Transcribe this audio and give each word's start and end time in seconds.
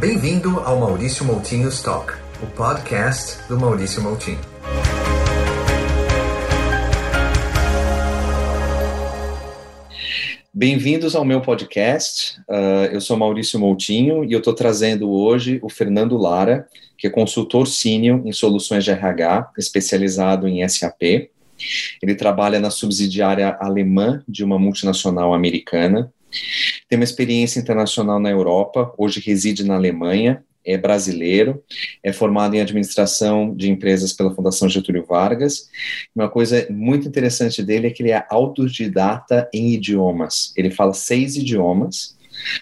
Bem-vindo 0.00 0.60
ao 0.60 0.80
Maurício 0.80 1.26
Moutinho 1.26 1.68
Talk, 1.82 2.14
o 2.42 2.46
podcast 2.46 3.46
do 3.46 3.60
Maurício 3.60 4.02
Moutinho. 4.02 4.38
Bem-vindos 10.54 11.14
ao 11.14 11.22
meu 11.22 11.42
podcast. 11.42 12.40
Uh, 12.48 12.86
eu 12.90 13.00
sou 13.02 13.14
Maurício 13.18 13.60
Moutinho 13.60 14.24
e 14.24 14.32
eu 14.32 14.38
estou 14.38 14.54
trazendo 14.54 15.10
hoje 15.10 15.60
o 15.62 15.68
Fernando 15.68 16.16
Lara, 16.16 16.66
que 16.96 17.06
é 17.06 17.10
consultor 17.10 17.68
sênior 17.68 18.26
em 18.26 18.32
soluções 18.32 18.84
de 18.84 18.90
RH, 18.90 19.50
especializado 19.58 20.48
em 20.48 20.66
SAP. 20.66 21.28
Ele 22.02 22.14
trabalha 22.14 22.58
na 22.58 22.70
subsidiária 22.70 23.54
alemã 23.60 24.24
de 24.26 24.42
uma 24.42 24.58
multinacional 24.58 25.34
americana 25.34 26.10
tem 26.88 26.98
uma 26.98 27.04
experiência 27.04 27.60
internacional 27.60 28.18
na 28.18 28.30
Europa, 28.30 28.92
hoje 28.96 29.20
reside 29.20 29.64
na 29.64 29.74
Alemanha, 29.74 30.44
é 30.64 30.76
brasileiro, 30.76 31.62
é 32.02 32.12
formado 32.12 32.54
em 32.54 32.60
administração 32.60 33.54
de 33.54 33.70
empresas 33.70 34.12
pela 34.12 34.34
Fundação 34.34 34.68
Getúlio 34.68 35.04
Vargas. 35.04 35.68
Uma 36.14 36.28
coisa 36.28 36.66
muito 36.70 37.08
interessante 37.08 37.62
dele 37.62 37.86
é 37.86 37.90
que 37.90 38.02
ele 38.02 38.10
é 38.10 38.24
autodidata 38.28 39.48
em 39.52 39.72
idiomas. 39.72 40.52
Ele 40.56 40.70
fala 40.70 40.92
seis 40.92 41.36
idiomas, 41.36 42.16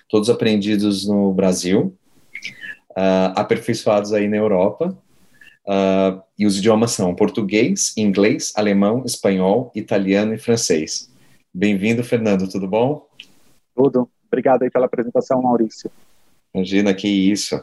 todos 0.08 0.30
aprendidos 0.30 1.06
no 1.06 1.32
Brasil, 1.32 1.96
uh, 2.92 3.34
aperfeiçoados 3.34 4.12
aí 4.12 4.28
na 4.28 4.36
Europa. 4.36 4.96
Uh, 5.66 6.22
e 6.38 6.46
os 6.46 6.56
idiomas 6.58 6.92
são 6.92 7.14
português, 7.14 7.92
inglês, 7.96 8.52
alemão, 8.56 9.02
espanhol, 9.04 9.70
italiano 9.74 10.32
e 10.32 10.38
francês. 10.38 11.10
Bem-vindo, 11.52 12.02
Fernando, 12.02 12.48
tudo 12.48 12.66
bom? 12.66 13.07
Tudo. 13.78 14.10
Obrigado 14.26 14.64
aí 14.64 14.70
pela 14.70 14.86
apresentação, 14.86 15.40
Maurício. 15.40 15.88
Imagina 16.52 16.92
que 16.92 17.06
isso. 17.06 17.56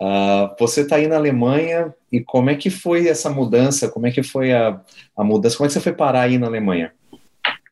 Uh, 0.00 0.56
você 0.58 0.80
está 0.80 0.96
aí 0.96 1.06
na 1.06 1.16
Alemanha 1.16 1.94
e 2.10 2.20
como 2.20 2.48
é 2.48 2.56
que 2.56 2.70
foi 2.70 3.06
essa 3.08 3.28
mudança? 3.28 3.90
Como 3.90 4.06
é 4.06 4.10
que 4.10 4.22
foi 4.22 4.54
a, 4.54 4.80
a 5.14 5.22
mudança? 5.22 5.58
Como 5.58 5.66
é 5.66 5.68
que 5.68 5.74
você 5.74 5.80
foi 5.80 5.92
parar 5.92 6.22
aí 6.22 6.38
na 6.38 6.46
Alemanha? 6.46 6.94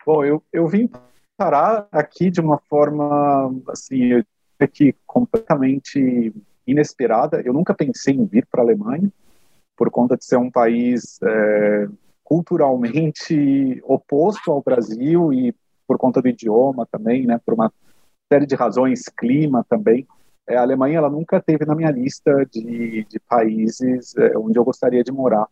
Bom, 0.05 0.23
eu, 0.23 0.43
eu 0.53 0.67
vim 0.69 0.91
parar 1.35 1.89
aqui 1.91 2.31
de 2.31 2.43
uma 2.43 2.59
forma, 2.69 3.55
assim, 3.69 4.23
que 4.75 4.95
completamente 5.07 6.35
inesperada. 6.67 7.41
Eu 7.41 7.55
nunca 7.55 7.73
pensei 7.73 8.15
em 8.15 8.27
vir 8.27 8.47
para 8.51 8.61
a 8.61 8.65
Alemanha, 8.65 9.11
por 9.75 9.91
conta 9.91 10.15
de 10.15 10.27
ser 10.27 10.37
um 10.37 10.51
país 10.51 11.19
é, 11.23 11.89
culturalmente 12.23 13.81
oposto 13.85 14.53
ao 14.53 14.63
Brasil 14.63 15.33
e 15.33 15.55
por 15.89 15.97
conta 15.97 16.21
do 16.21 16.29
idioma 16.29 16.87
também, 16.87 17.27
né, 17.27 17.41
por 17.45 17.55
uma 17.55 17.73
série 18.31 18.47
de 18.47 18.55
razões, 18.55 19.05
clima 19.09 19.65
também. 19.69 20.07
É, 20.47 20.57
a 20.57 20.63
Alemanha 20.63 20.99
ela 20.99 21.11
nunca 21.11 21.41
teve 21.41 21.65
na 21.65 21.75
minha 21.75 21.91
lista 21.91 22.47
de, 22.53 23.07
de 23.09 23.19
países 23.21 24.15
é, 24.17 24.37
onde 24.37 24.59
eu 24.59 24.65
gostaria 24.65 25.03
de 25.03 25.11
morar. 25.11 25.47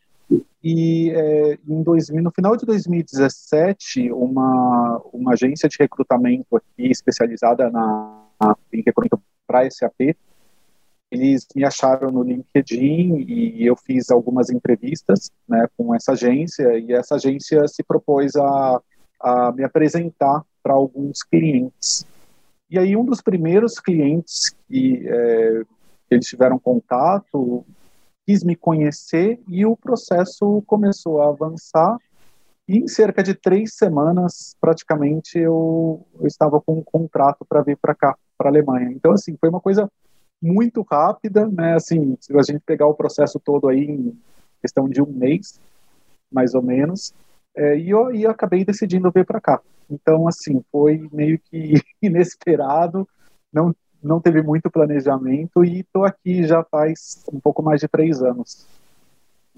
E 0.62 1.11
é, 1.11 1.59
em 1.67 1.83
2000, 1.83 2.23
no 2.23 2.31
final 2.31 2.57
de 2.57 2.67
2017, 2.67 4.12
uma, 4.12 5.01
uma 5.12 5.33
agência 5.33 5.69
de 5.69 5.77
recrutamento 5.79 6.57
aqui 6.57 6.91
especializada 6.91 7.70
na, 7.70 8.25
na 8.41 8.57
em 8.73 8.83
recrutamento 8.83 9.25
para 9.47 9.70
SAP, 9.70 10.17
eles 11.11 11.47
me 11.55 11.64
acharam 11.64 12.11
no 12.11 12.23
LinkedIn 12.23 13.25
e 13.29 13.64
eu 13.64 13.77
fiz 13.77 14.11
algumas 14.11 14.51
entrevistas 14.51 15.31
né, 15.48 15.67
com 15.77 15.95
essa 15.95 16.12
agência 16.12 16.79
e 16.79 16.92
essa 16.92 17.14
agência 17.14 17.67
se 17.69 17.83
propôs 17.84 18.34
a 18.34 18.83
a 19.20 19.53
me 19.53 19.64
apresentar 19.64 20.42
para 20.62 20.75
alguns 20.75 21.22
clientes. 21.22 22.06
E 22.69 22.78
aí 22.78 22.97
um 22.97 23.05
dos 23.05 23.20
primeiros 23.20 23.78
clientes 23.78 24.55
que 24.69 25.06
é, 25.06 25.62
eles 26.11 26.27
tiveram 26.27 26.58
contato 26.58 27.64
quis 28.27 28.42
me 28.42 28.56
conhecer 28.56 29.41
e 29.47 29.64
o 29.64 29.77
processo 29.77 30.63
começou 30.67 31.23
a 31.23 31.29
avançar. 31.29 31.96
E 32.68 32.79
em 32.79 32.89
cerca 32.89 33.23
de 33.23 33.33
três 33.33 33.74
semanas, 33.74 34.57
praticamente, 34.61 35.39
eu, 35.39 36.05
eu 36.19 36.27
estava 36.27 36.61
com 36.61 36.79
um 36.79 36.83
contrato 36.83 37.46
para 37.48 37.63
vir 37.63 37.77
para 37.77 37.95
cá, 37.95 38.19
para 38.36 38.48
a 38.48 38.51
Alemanha. 38.51 38.90
Então, 38.90 39.13
assim, 39.13 39.36
foi 39.40 39.48
uma 39.48 39.61
coisa 39.61 39.89
muito 40.42 40.83
rápida, 40.83 41.46
né? 41.46 41.74
Assim, 41.74 42.19
se 42.20 42.36
a 42.36 42.42
gente 42.42 42.61
pegar 42.67 42.89
o 42.89 42.95
processo 42.95 43.39
todo 43.39 43.69
aí 43.69 43.85
em 43.85 44.19
questão 44.61 44.89
de 44.89 45.01
um 45.01 45.07
mês, 45.07 45.61
mais 46.30 46.55
ou 46.55 46.63
menos, 46.63 47.14
é, 47.56 47.78
e, 47.78 47.90
eu, 47.90 48.14
e 48.14 48.22
eu 48.24 48.30
acabei 48.30 48.64
decidindo 48.64 49.11
vir 49.11 49.24
para 49.24 49.40
cá. 49.40 49.61
Então, 49.90 50.28
assim, 50.28 50.62
foi 50.70 51.08
meio 51.12 51.39
que 51.39 51.74
inesperado, 52.02 53.08
não, 53.52 53.74
não 54.02 54.20
teve 54.20 54.42
muito 54.42 54.70
planejamento 54.70 55.64
e 55.64 55.80
estou 55.80 56.05
aqui 56.05 56.46
já 56.46 56.62
faz 56.64 57.24
um 57.33 57.40
pouco 57.40 57.62
mais 57.62 57.80
de 57.80 57.89
três 57.89 58.22
anos. 58.22 58.66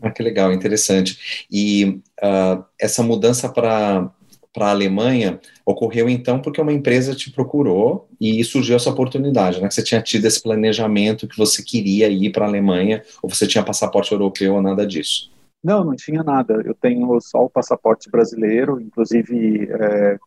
Ah, 0.00 0.10
que 0.10 0.22
legal, 0.22 0.52
interessante. 0.52 1.46
E 1.50 2.00
uh, 2.22 2.64
essa 2.80 3.02
mudança 3.02 3.48
para 3.48 4.10
para 4.50 4.68
a 4.68 4.70
Alemanha 4.70 5.38
ocorreu 5.64 6.08
então 6.08 6.40
porque 6.40 6.60
uma 6.60 6.72
empresa 6.72 7.14
te 7.14 7.30
procurou 7.30 8.08
e 8.20 8.42
surgiu 8.42 8.74
essa 8.74 8.90
oportunidade, 8.90 9.60
né? 9.60 9.68
Que 9.68 9.74
você 9.74 9.82
tinha 9.82 10.02
tido 10.02 10.24
esse 10.24 10.42
planejamento 10.42 11.28
que 11.28 11.36
você 11.36 11.62
queria 11.62 12.08
ir 12.08 12.32
para 12.32 12.44
a 12.44 12.48
Alemanha 12.48 13.04
ou 13.22 13.28
você 13.28 13.46
tinha 13.46 13.62
passaporte 13.62 14.10
europeu 14.10 14.54
ou 14.54 14.62
nada 14.62 14.84
disso? 14.84 15.30
Não, 15.62 15.84
não 15.84 15.96
tinha 15.96 16.22
nada. 16.22 16.62
Eu 16.64 16.74
tenho 16.74 17.20
só 17.20 17.44
o 17.44 17.50
passaporte 17.50 18.10
brasileiro. 18.10 18.80
Inclusive, 18.80 19.68
é, 19.70 20.18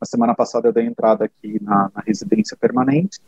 na 0.00 0.06
semana 0.06 0.34
passada 0.34 0.68
eu 0.68 0.72
dei 0.72 0.86
entrada 0.86 1.24
aqui 1.24 1.62
na, 1.62 1.90
na 1.94 2.02
residência 2.06 2.56
permanente, 2.56 3.20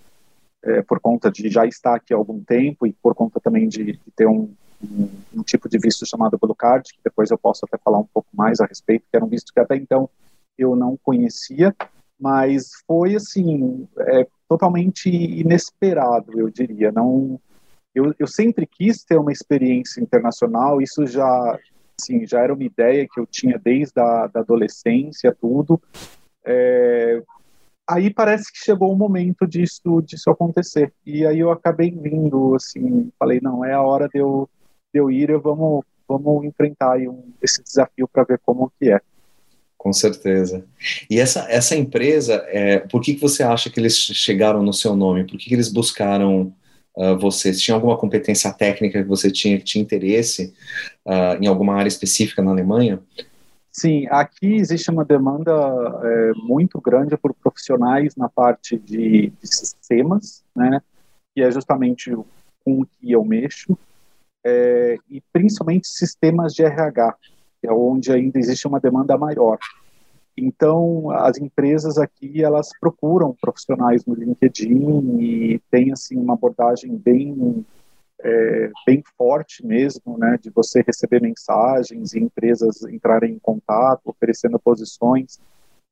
é, 0.62 0.82
por 0.82 1.00
conta 1.00 1.30
de 1.30 1.48
já 1.48 1.66
estar 1.66 1.96
aqui 1.96 2.14
há 2.14 2.16
algum 2.16 2.42
tempo 2.42 2.86
e 2.86 2.92
por 2.92 3.14
conta 3.14 3.40
também 3.40 3.68
de, 3.68 3.92
de 3.92 4.10
ter 4.16 4.26
um, 4.26 4.52
um, 4.82 5.08
um, 5.34 5.42
tipo 5.42 5.68
de 5.68 5.78
visto 5.78 6.06
chamado 6.06 6.38
Blue 6.38 6.54
Card, 6.54 6.92
que 6.92 7.00
depois 7.04 7.30
eu 7.30 7.38
posso 7.38 7.64
até 7.64 7.76
falar 7.78 7.98
um 7.98 8.06
pouco 8.12 8.28
mais 8.32 8.60
a 8.60 8.66
respeito, 8.66 9.04
que 9.10 9.16
era 9.16 9.24
um 9.24 9.28
visto 9.28 9.52
que 9.52 9.60
até 9.60 9.76
então 9.76 10.08
eu 10.56 10.74
não 10.76 10.96
conhecia, 10.96 11.74
mas 12.18 12.70
foi 12.86 13.16
assim 13.16 13.88
é, 13.98 14.26
totalmente 14.48 15.08
inesperado, 15.08 16.38
eu 16.38 16.48
diria. 16.48 16.92
Não 16.92 17.40
eu, 17.94 18.14
eu 18.19 18.26
sempre 18.26 18.66
quis 18.66 19.04
ter 19.04 19.19
uma 19.19 19.32
experiência 19.32 20.00
internacional, 20.00 20.80
isso 20.80 21.06
já, 21.06 21.58
assim, 22.00 22.26
já 22.26 22.41
era 22.41 22.54
uma 22.54 22.64
ideia 22.64 23.06
que 23.10 23.20
eu 23.20 23.26
tinha 23.26 23.58
desde 23.58 24.00
a 24.00 24.26
da 24.26 24.41
adolescência, 24.41 25.36
tudo. 25.38 25.80
É, 26.44 27.22
aí 27.88 28.12
parece 28.12 28.50
que 28.50 28.58
chegou 28.58 28.92
o 28.92 28.97
momento 28.97 29.47
disso, 29.47 30.00
disso 30.03 30.30
acontecer. 30.30 30.92
E 31.04 31.26
aí 31.26 31.38
eu 31.38 31.50
acabei 31.50 31.91
vindo, 31.91 32.54
assim, 32.54 33.10
falei, 33.19 33.41
não, 33.42 33.64
é 33.64 33.72
a 33.72 33.82
hora 33.82 34.09
de 34.09 34.19
eu, 34.19 34.48
de 34.92 35.00
eu 35.00 35.10
ir, 35.10 35.36
vamos, 35.38 35.84
vamos 36.09 36.44
enfrentar 36.44 36.98
um, 36.98 37.24
esse 37.42 37.62
desafio 37.62 38.09
para 38.09 38.24
ver 38.24 38.41
como 38.44 38.72
que 38.78 38.91
é. 38.91 39.00
Com 39.76 39.92
certeza. 39.92 40.64
E 41.10 41.19
essa, 41.19 41.44
essa 41.50 41.74
empresa, 41.74 42.34
é, 42.47 42.78
por 42.78 43.00
que, 43.00 43.14
que 43.14 43.20
você 43.20 43.42
acha 43.42 43.69
que 43.69 43.80
eles 43.80 43.97
chegaram 43.97 44.62
no 44.62 44.72
seu 44.72 44.94
nome? 44.94 45.24
Por 45.24 45.36
que, 45.36 45.48
que 45.48 45.54
eles 45.54 45.69
buscaram 45.69 46.54
uh, 46.97 47.16
você? 47.19 47.53
tinha 47.53 47.75
alguma 47.75 47.97
competência 47.97 48.53
técnica 48.53 49.03
que 49.03 49.08
você 49.08 49.30
tinha 49.30 49.58
que 49.58 49.64
tinha 49.64 49.82
interesse 49.82 50.53
uh, 51.06 51.42
em 51.42 51.47
alguma 51.47 51.75
área 51.75 51.88
específica 51.88 52.42
na 52.42 52.50
Alemanha? 52.50 53.00
Sim, 53.72 54.06
aqui 54.10 54.53
existe 54.56 54.91
uma 54.91 55.03
demanda 55.03 55.50
é, 56.04 56.32
muito 56.34 56.78
grande 56.78 57.16
por 57.16 57.32
profissionais 57.32 58.14
na 58.14 58.28
parte 58.28 58.78
de, 58.78 59.30
de, 59.30 59.47
sistemas, 59.47 60.44
né, 60.54 60.82
que 61.34 61.41
é 61.41 61.50
justamente 61.50 62.14
com 62.62 62.82
o 62.82 62.86
que 62.86 63.10
eu 63.10 63.24
mexo, 63.24 63.76
é, 64.44 64.98
e 65.09 65.22
principalmente 65.32 65.88
sistemas 65.88 66.53
de 66.53 66.62
RH, 66.62 67.16
que 67.62 67.66
é 67.66 67.72
onde 67.72 68.12
ainda 68.12 68.38
existe 68.38 68.69
uma 68.69 68.78
demanda 68.78 69.16
maior. 69.16 69.59
Então, 70.37 71.10
as 71.10 71.38
empresas 71.38 71.98
aqui, 71.98 72.43
elas 72.43 72.70
procuram 72.81 73.37
profissionais 73.38 74.04
no 74.06 74.15
LinkedIn 74.15 75.18
e 75.21 75.60
tem, 75.71 75.92
assim, 75.92 76.16
uma 76.16 76.34
abordagem 76.34 76.97
bem, 76.97 77.65
é, 78.21 78.71
bem 78.86 79.03
forte 79.16 79.65
mesmo, 79.65 80.16
né, 80.16 80.39
de 80.41 80.51
você 80.51 80.83
receber 80.86 81.21
mensagens 81.21 82.15
e 82.15 82.21
empresas 82.21 82.83
entrarem 82.84 83.34
em 83.34 83.39
contato, 83.39 84.01
oferecendo 84.06 84.59
posições. 84.59 85.39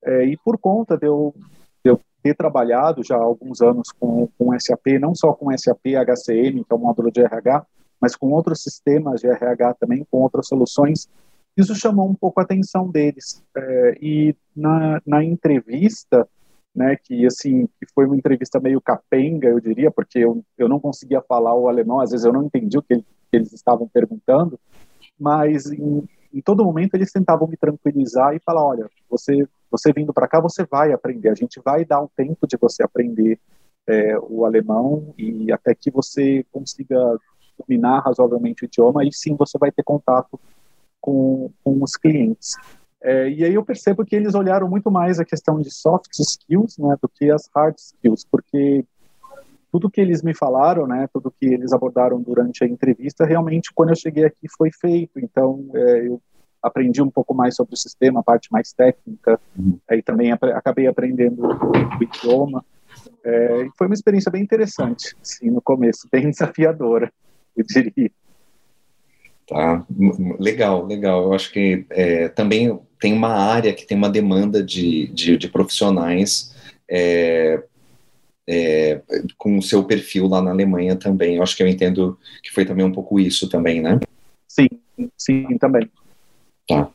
É, 0.02 0.24
e 0.24 0.36
por 0.38 0.56
conta 0.56 0.96
de 0.96 1.06
eu, 1.06 1.34
de 1.84 1.90
eu, 1.90 2.00
ter 2.22 2.34
trabalhado 2.34 3.02
já 3.02 3.16
há 3.16 3.22
alguns 3.22 3.60
anos 3.60 3.92
com, 3.92 4.28
com 4.38 4.58
SAP, 4.58 4.98
não 4.98 5.14
só 5.14 5.32
com 5.32 5.56
SAP 5.56 5.86
HCM, 5.86 6.64
que 6.64 6.72
é 6.72 6.74
o 6.74 6.78
módulo 6.78 7.10
de 7.10 7.20
RH, 7.20 7.66
mas 8.00 8.16
com 8.16 8.30
outros 8.30 8.62
sistemas 8.62 9.20
de 9.20 9.26
RH 9.26 9.74
também, 9.74 10.06
com 10.10 10.18
outras 10.18 10.46
soluções, 10.46 11.08
isso 11.56 11.74
chamou 11.74 12.08
um 12.08 12.14
pouco 12.14 12.40
a 12.40 12.42
atenção 12.42 12.90
deles. 12.90 13.42
É, 13.56 13.98
e 14.00 14.36
na, 14.54 15.00
na 15.06 15.24
entrevista, 15.24 16.26
né, 16.74 16.96
que 16.96 17.26
assim, 17.26 17.66
que 17.66 17.86
foi 17.94 18.06
uma 18.06 18.16
entrevista 18.16 18.60
meio 18.60 18.80
capenga, 18.80 19.48
eu 19.48 19.60
diria, 19.60 19.90
porque 19.90 20.18
eu, 20.18 20.44
eu 20.56 20.68
não 20.68 20.80
conseguia 20.80 21.20
falar 21.20 21.54
o 21.54 21.68
alemão, 21.68 22.00
às 22.00 22.10
vezes 22.10 22.24
eu 22.24 22.32
não 22.32 22.44
entendi 22.44 22.78
o 22.78 22.82
que, 22.82 22.94
ele, 22.94 23.06
que 23.30 23.36
eles 23.36 23.52
estavam 23.52 23.88
perguntando, 23.88 24.58
mas 25.18 25.66
em, 25.66 26.08
em 26.32 26.40
todo 26.40 26.64
momento 26.64 26.94
eles 26.94 27.12
tentavam 27.12 27.48
me 27.48 27.56
tranquilizar 27.56 28.34
e 28.34 28.40
falar, 28.40 28.64
olha, 28.64 28.88
você 29.08 29.46
você 29.70 29.92
vindo 29.92 30.12
para 30.12 30.26
cá, 30.26 30.40
você 30.40 30.64
vai 30.64 30.92
aprender, 30.92 31.28
a 31.28 31.34
gente 31.34 31.60
vai 31.64 31.84
dar 31.84 32.00
um 32.00 32.08
tempo 32.16 32.46
de 32.46 32.56
você 32.56 32.82
aprender 32.82 33.38
é, 33.86 34.18
o 34.18 34.44
alemão 34.44 35.14
e 35.16 35.52
até 35.52 35.74
que 35.74 35.90
você 35.90 36.44
consiga 36.50 36.98
dominar 37.58 38.00
razoavelmente 38.00 38.64
o 38.64 38.66
idioma, 38.66 39.02
aí 39.02 39.12
sim 39.12 39.36
você 39.36 39.56
vai 39.58 39.70
ter 39.70 39.82
contato 39.82 40.40
com, 41.00 41.50
com 41.64 41.82
os 41.82 41.96
clientes. 41.96 42.54
É, 43.02 43.30
e 43.30 43.44
aí 43.44 43.54
eu 43.54 43.64
percebo 43.64 44.04
que 44.04 44.14
eles 44.14 44.34
olharam 44.34 44.68
muito 44.68 44.90
mais 44.90 45.18
a 45.18 45.24
questão 45.24 45.58
de 45.60 45.70
soft 45.70 46.10
skills 46.18 46.76
né, 46.78 46.96
do 47.00 47.08
que 47.08 47.30
as 47.30 47.48
hard 47.54 47.76
skills, 47.78 48.26
porque 48.30 48.84
tudo 49.72 49.90
que 49.90 50.00
eles 50.00 50.22
me 50.22 50.34
falaram, 50.34 50.86
né, 50.86 51.08
tudo 51.12 51.30
que 51.30 51.46
eles 51.46 51.72
abordaram 51.72 52.20
durante 52.20 52.62
a 52.62 52.66
entrevista, 52.66 53.24
realmente 53.24 53.72
quando 53.74 53.90
eu 53.90 53.96
cheguei 53.96 54.24
aqui 54.24 54.46
foi 54.56 54.70
feito. 54.70 55.18
Então 55.18 55.66
é, 55.74 56.08
eu 56.08 56.20
aprendi 56.62 57.00
um 57.00 57.10
pouco 57.10 57.32
mais 57.34 57.54
sobre 57.56 57.74
o 57.74 57.78
sistema, 57.78 58.20
a 58.20 58.22
parte 58.22 58.52
mais 58.52 58.72
técnica, 58.72 59.40
uhum. 59.58 59.78
aí 59.88 60.02
também 60.02 60.30
ap 60.32 60.44
acabei 60.44 60.86
aprendendo 60.86 61.42
o, 61.42 61.98
o 61.98 62.02
idioma. 62.02 62.64
É, 63.24 63.66
foi 63.78 63.86
uma 63.86 63.94
experiência 63.94 64.30
bem 64.30 64.42
interessante, 64.42 65.16
sim, 65.22 65.48
no 65.50 65.62
começo, 65.62 66.08
bem 66.12 66.28
desafiadora, 66.30 67.10
eu 67.56 67.64
diria. 67.64 68.10
Tá, 69.50 69.84
legal, 70.38 70.86
legal. 70.86 71.24
Eu 71.24 71.32
acho 71.32 71.50
que 71.50 71.84
é, 71.90 72.28
também 72.28 72.78
tem 73.00 73.12
uma 73.12 73.30
área 73.30 73.72
que 73.72 73.84
tem 73.84 73.98
uma 73.98 74.08
demanda 74.08 74.62
de, 74.62 75.08
de, 75.08 75.36
de 75.36 75.48
profissionais 75.48 76.54
é, 76.88 77.60
é, 78.48 79.02
com 79.36 79.58
o 79.58 79.62
seu 79.62 79.82
perfil 79.82 80.28
lá 80.28 80.40
na 80.40 80.52
Alemanha 80.52 80.94
também. 80.94 81.34
Eu 81.34 81.42
acho 81.42 81.56
que 81.56 81.64
eu 81.64 81.66
entendo 81.66 82.16
que 82.44 82.52
foi 82.52 82.64
também 82.64 82.86
um 82.86 82.92
pouco 82.92 83.18
isso 83.18 83.48
também, 83.48 83.80
né? 83.80 83.98
Sim, 84.46 84.68
sim, 85.18 85.58
também. 85.58 85.90
Tá, 86.68 86.88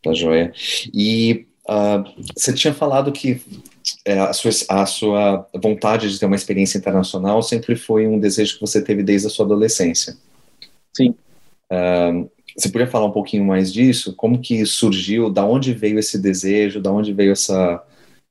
tá 0.00 0.12
joia. 0.12 0.52
E 0.94 1.48
uh, 1.68 2.04
você 2.36 2.52
tinha 2.52 2.72
falado 2.72 3.10
que 3.10 3.42
é, 4.04 4.20
a, 4.20 4.32
sua, 4.32 4.52
a 4.68 4.86
sua 4.86 5.48
vontade 5.60 6.08
de 6.08 6.20
ter 6.20 6.26
uma 6.26 6.36
experiência 6.36 6.78
internacional 6.78 7.42
sempre 7.42 7.74
foi 7.74 8.06
um 8.06 8.20
desejo 8.20 8.54
que 8.54 8.60
você 8.60 8.80
teve 8.80 9.02
desde 9.02 9.26
a 9.26 9.30
sua 9.30 9.44
adolescência. 9.44 10.16
Sim. 10.96 11.16
Você 12.56 12.70
podia 12.70 12.86
falar 12.86 13.06
um 13.06 13.12
pouquinho 13.12 13.44
mais 13.44 13.72
disso? 13.72 14.14
Como 14.14 14.40
que 14.40 14.64
surgiu? 14.66 15.30
Da 15.30 15.44
onde 15.44 15.72
veio 15.72 15.98
esse 15.98 16.20
desejo? 16.20 16.80
Da 16.80 16.92
onde 16.92 17.12
veio 17.12 17.32
essa, 17.32 17.82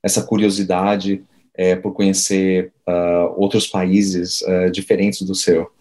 essa 0.04 0.24
curiosidade 0.24 1.24
é, 1.54 1.76
por 1.76 1.94
conhecer 1.94 2.72
uh, 2.88 3.34
outros 3.36 3.68
países 3.68 4.42
uh, 4.42 4.70
diferentes 4.72 5.22
do 5.24 5.36
seu? 5.36 5.72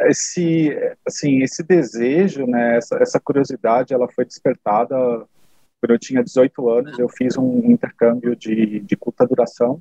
Esse, 0.00 0.76
assim, 1.06 1.42
esse 1.42 1.62
desejo, 1.62 2.46
né, 2.46 2.76
essa, 2.76 2.96
essa 2.96 3.20
curiosidade, 3.20 3.94
ela 3.94 4.08
foi 4.08 4.24
despertada 4.24 4.96
quando 5.80 5.90
eu 5.90 5.98
tinha 5.98 6.22
18 6.24 6.68
anos. 6.68 6.98
Eu 6.98 7.08
fiz 7.08 7.36
um 7.36 7.70
intercâmbio 7.70 8.34
de, 8.34 8.80
de 8.80 8.96
curta 8.96 9.26
duração 9.26 9.80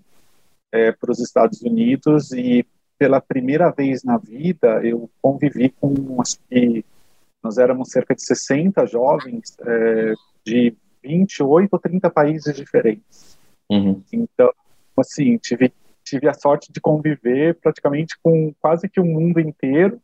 é, 0.71 0.91
para 0.91 1.11
os 1.11 1.19
Estados 1.19 1.61
Unidos 1.61 2.31
e 2.31 2.65
pela 2.97 3.19
primeira 3.21 3.69
vez 3.71 4.03
na 4.03 4.17
vida 4.17 4.81
eu 4.83 5.09
convivi 5.21 5.69
com 5.69 6.21
acho 6.21 6.37
que 6.49 6.85
nós 7.43 7.57
éramos 7.57 7.89
cerca 7.89 8.15
de 8.15 8.23
60 8.23 8.85
jovens 8.87 9.55
é, 9.59 10.13
de 10.45 10.75
28 11.03 11.69
ou 11.71 11.79
30 11.79 12.09
países 12.09 12.55
diferentes. 12.55 13.37
Uhum. 13.69 14.01
Então, 14.11 14.49
assim, 14.97 15.37
tive, 15.37 15.73
tive 16.03 16.29
a 16.29 16.33
sorte 16.33 16.71
de 16.71 16.79
conviver 16.79 17.59
praticamente 17.59 18.17
com 18.23 18.53
quase 18.61 18.87
que 18.87 19.01
o 19.01 19.05
mundo 19.05 19.41
inteiro, 19.41 19.99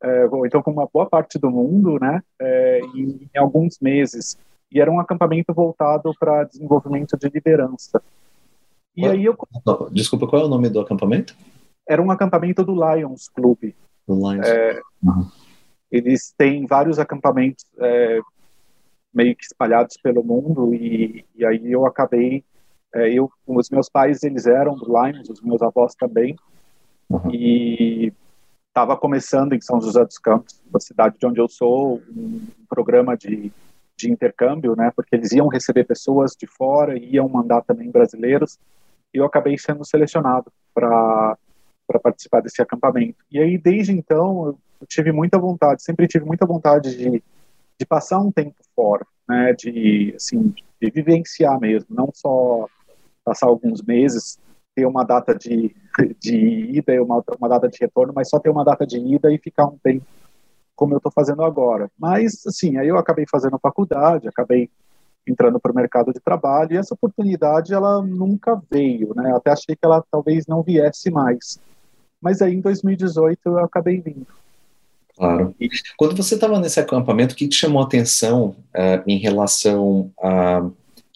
é, 0.00 0.26
ou 0.26 0.46
então 0.46 0.62
com 0.62 0.70
uma 0.70 0.86
boa 0.86 1.06
parte 1.06 1.38
do 1.38 1.50
mundo, 1.50 1.98
né, 2.00 2.22
é, 2.38 2.80
em, 2.94 3.28
em 3.34 3.38
alguns 3.38 3.78
meses. 3.80 4.38
E 4.70 4.80
era 4.80 4.90
um 4.90 5.00
acampamento 5.00 5.52
voltado 5.52 6.12
para 6.18 6.44
desenvolvimento 6.44 7.16
de 7.16 7.28
liderança. 7.28 8.00
E 8.96 9.06
aí 9.06 9.24
eu... 9.24 9.36
Desculpa, 9.90 10.26
qual 10.26 10.42
é 10.42 10.44
o 10.44 10.48
nome 10.48 10.68
do 10.68 10.80
acampamento? 10.80 11.36
Era 11.88 12.02
um 12.02 12.10
acampamento 12.10 12.64
do 12.64 12.74
Lions 12.74 13.28
Club. 13.28 13.74
Lions. 14.08 14.46
É, 14.46 14.80
uhum. 15.02 15.28
Eles 15.90 16.34
têm 16.36 16.66
vários 16.66 16.98
acampamentos 16.98 17.64
é, 17.78 18.20
meio 19.14 19.36
que 19.36 19.44
espalhados 19.44 19.96
pelo 20.02 20.22
mundo 20.22 20.74
e, 20.74 21.24
e 21.34 21.44
aí 21.44 21.70
eu 21.70 21.86
acabei 21.86 22.44
é, 22.94 23.12
eu 23.12 23.30
os 23.46 23.70
meus 23.70 23.88
pais 23.88 24.22
eles 24.22 24.46
eram 24.46 24.74
do 24.74 24.86
Lions, 24.86 25.28
os 25.28 25.40
meus 25.40 25.62
avós 25.62 25.94
também 25.94 26.36
uhum. 27.08 27.30
e 27.30 28.12
estava 28.76 28.94
começando 28.94 29.54
em 29.54 29.60
São 29.60 29.80
José 29.80 30.04
dos 30.04 30.18
Campos, 30.18 30.60
na 30.70 30.78
cidade 30.78 31.16
de 31.18 31.26
onde 31.26 31.40
eu 31.40 31.48
sou, 31.48 32.02
um 32.14 32.46
programa 32.68 33.16
de, 33.16 33.50
de 33.96 34.12
intercâmbio, 34.12 34.76
né? 34.76 34.92
Porque 34.94 35.16
eles 35.16 35.32
iam 35.32 35.48
receber 35.48 35.84
pessoas 35.84 36.36
de 36.38 36.46
fora 36.46 36.94
e 36.98 37.14
iam 37.14 37.26
mandar 37.26 37.62
também 37.62 37.90
brasileiros. 37.90 38.58
E 39.14 39.18
eu 39.18 39.24
acabei 39.24 39.56
sendo 39.56 39.82
selecionado 39.82 40.52
para 40.74 41.38
para 41.86 42.00
participar 42.00 42.40
desse 42.40 42.60
acampamento. 42.60 43.18
E 43.30 43.38
aí 43.38 43.56
desde 43.58 43.92
então 43.92 44.58
eu 44.80 44.86
tive 44.86 45.12
muita 45.12 45.38
vontade, 45.38 45.82
sempre 45.82 46.06
tive 46.06 46.24
muita 46.24 46.46
vontade 46.46 46.96
de, 46.96 47.22
de 47.78 47.86
passar 47.86 48.20
um 48.20 48.30
tempo 48.30 48.56
fora, 48.74 49.06
né, 49.28 49.52
de, 49.52 50.12
assim, 50.16 50.54
de 50.80 50.90
vivenciar 50.90 51.58
mesmo, 51.58 51.88
não 51.90 52.10
só 52.12 52.66
passar 53.24 53.46
alguns 53.46 53.82
meses, 53.82 54.38
ter 54.74 54.86
uma 54.86 55.04
data 55.04 55.34
de, 55.34 55.74
de 56.20 56.36
ida 56.76 56.94
e 56.94 57.00
uma, 57.00 57.24
uma 57.38 57.48
data 57.48 57.68
de 57.68 57.78
retorno, 57.80 58.12
mas 58.14 58.28
só 58.28 58.38
ter 58.38 58.50
uma 58.50 58.64
data 58.64 58.86
de 58.86 58.98
ida 58.98 59.32
e 59.32 59.38
ficar 59.38 59.66
um 59.66 59.78
tempo 59.78 60.04
como 60.76 60.92
eu 60.92 60.98
estou 60.98 61.10
fazendo 61.10 61.42
agora. 61.42 61.90
Mas, 61.98 62.46
assim, 62.46 62.76
aí 62.76 62.86
eu 62.86 62.98
acabei 62.98 63.24
fazendo 63.26 63.58
faculdade, 63.58 64.28
acabei 64.28 64.68
entrando 65.26 65.58
para 65.58 65.72
o 65.72 65.74
mercado 65.74 66.12
de 66.12 66.20
trabalho 66.20 66.74
e 66.74 66.76
essa 66.76 66.94
oportunidade 66.94 67.74
ela 67.74 68.00
nunca 68.02 68.60
veio, 68.70 69.12
né? 69.16 69.34
Até 69.34 69.50
achei 69.50 69.74
que 69.74 69.84
ela 69.84 70.04
talvez 70.08 70.46
não 70.46 70.62
viesse 70.62 71.10
mais. 71.10 71.58
Mas 72.20 72.42
aí 72.42 72.54
em 72.54 72.60
2018 72.60 73.38
eu 73.44 73.58
acabei 73.58 74.00
vindo. 74.00 74.26
Claro. 75.16 75.54
Quando 75.96 76.14
você 76.14 76.34
estava 76.34 76.60
nesse 76.60 76.78
acampamento, 76.78 77.34
o 77.34 77.36
que 77.36 77.48
te 77.48 77.56
chamou 77.56 77.82
a 77.82 77.86
atenção 77.86 78.54
uh, 78.74 79.02
em 79.06 79.18
relação 79.18 80.12
a, 80.20 80.58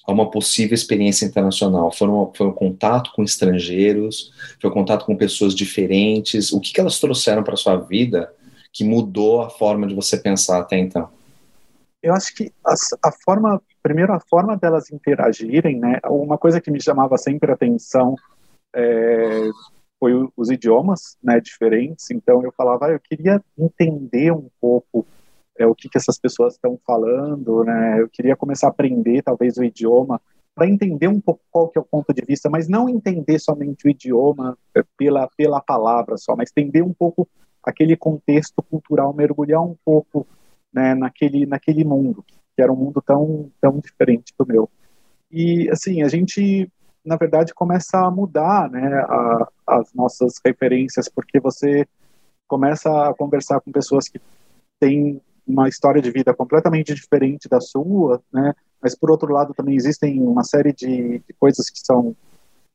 a, 0.06 0.12
uma 0.12 0.30
possível 0.30 0.74
experiência 0.74 1.26
internacional? 1.26 1.92
Foi, 1.92 2.08
uma, 2.08 2.32
foi 2.34 2.46
o 2.46 2.52
contato 2.52 3.12
com 3.14 3.22
estrangeiros? 3.22 4.32
Foi 4.58 4.70
o 4.70 4.72
contato 4.72 5.04
com 5.04 5.14
pessoas 5.14 5.54
diferentes? 5.54 6.50
O 6.50 6.60
que, 6.60 6.72
que 6.72 6.80
elas 6.80 6.98
trouxeram 6.98 7.42
para 7.42 7.56
sua 7.56 7.76
vida 7.76 8.32
que 8.72 8.84
mudou 8.84 9.42
a 9.42 9.50
forma 9.50 9.86
de 9.86 9.94
você 9.94 10.16
pensar 10.16 10.60
até 10.60 10.78
então? 10.78 11.10
Eu 12.02 12.14
acho 12.14 12.34
que 12.34 12.50
a, 12.64 12.72
a 13.02 13.12
forma, 13.12 13.60
primeiro 13.82 14.14
a 14.14 14.20
forma 14.20 14.56
delas 14.56 14.90
interagirem, 14.90 15.78
né? 15.78 16.00
Uma 16.06 16.38
coisa 16.38 16.58
que 16.58 16.70
me 16.70 16.82
chamava 16.82 17.18
sempre 17.18 17.50
a 17.50 17.54
atenção 17.54 18.16
é, 18.74 19.50
foi 20.00 20.12
os 20.34 20.50
idiomas 20.50 21.18
né, 21.22 21.38
diferentes. 21.38 22.10
Então 22.10 22.42
eu 22.42 22.50
falava, 22.50 22.86
ah, 22.86 22.92
eu 22.92 22.98
queria 22.98 23.40
entender 23.56 24.32
um 24.32 24.48
pouco 24.58 25.06
é, 25.58 25.66
o 25.66 25.74
que, 25.74 25.90
que 25.90 25.98
essas 25.98 26.18
pessoas 26.18 26.54
estão 26.54 26.80
falando, 26.86 27.62
né? 27.64 28.00
Eu 28.00 28.08
queria 28.08 28.34
começar 28.34 28.68
a 28.68 28.70
aprender 28.70 29.22
talvez 29.22 29.58
o 29.58 29.62
idioma 29.62 30.18
para 30.54 30.66
entender 30.66 31.06
um 31.06 31.20
pouco 31.20 31.42
qual 31.50 31.68
que 31.68 31.78
é 31.78 31.80
o 31.82 31.84
ponto 31.84 32.12
de 32.14 32.24
vista, 32.24 32.48
mas 32.48 32.66
não 32.66 32.88
entender 32.88 33.38
somente 33.38 33.86
o 33.86 33.90
idioma 33.90 34.58
é, 34.74 34.82
pela 34.96 35.28
pela 35.36 35.60
palavra 35.60 36.16
só, 36.16 36.34
mas 36.34 36.50
entender 36.50 36.82
um 36.82 36.94
pouco 36.94 37.28
aquele 37.62 37.94
contexto 37.94 38.62
cultural, 38.62 39.12
mergulhar 39.12 39.62
um 39.62 39.76
pouco 39.84 40.26
né, 40.72 40.94
naquele 40.94 41.44
naquele 41.44 41.84
mundo 41.84 42.24
que 42.56 42.62
era 42.62 42.72
um 42.72 42.76
mundo 42.76 43.02
tão 43.02 43.50
tão 43.60 43.78
diferente 43.78 44.32
do 44.38 44.46
meu. 44.46 44.68
E 45.30 45.68
assim 45.70 46.02
a 46.02 46.08
gente 46.08 46.70
na 47.04 47.16
verdade 47.16 47.54
começa 47.54 47.98
a 47.98 48.10
mudar 48.10 48.70
né, 48.70 48.94
a, 49.08 49.48
as 49.66 49.92
nossas 49.94 50.34
referências, 50.44 51.08
porque 51.08 51.40
você 51.40 51.86
começa 52.46 53.08
a 53.08 53.14
conversar 53.14 53.60
com 53.60 53.70
pessoas 53.70 54.08
que 54.08 54.20
têm 54.78 55.20
uma 55.46 55.68
história 55.68 56.00
de 56.00 56.10
vida 56.10 56.34
completamente 56.34 56.94
diferente 56.94 57.48
da 57.48 57.60
sua, 57.60 58.22
né? 58.32 58.54
Mas 58.82 58.94
por 58.94 59.10
outro 59.10 59.32
lado 59.32 59.52
também 59.54 59.74
existem 59.74 60.20
uma 60.22 60.42
série 60.42 60.72
de, 60.72 61.18
de 61.18 61.32
coisas 61.38 61.68
que 61.68 61.80
são 61.80 62.14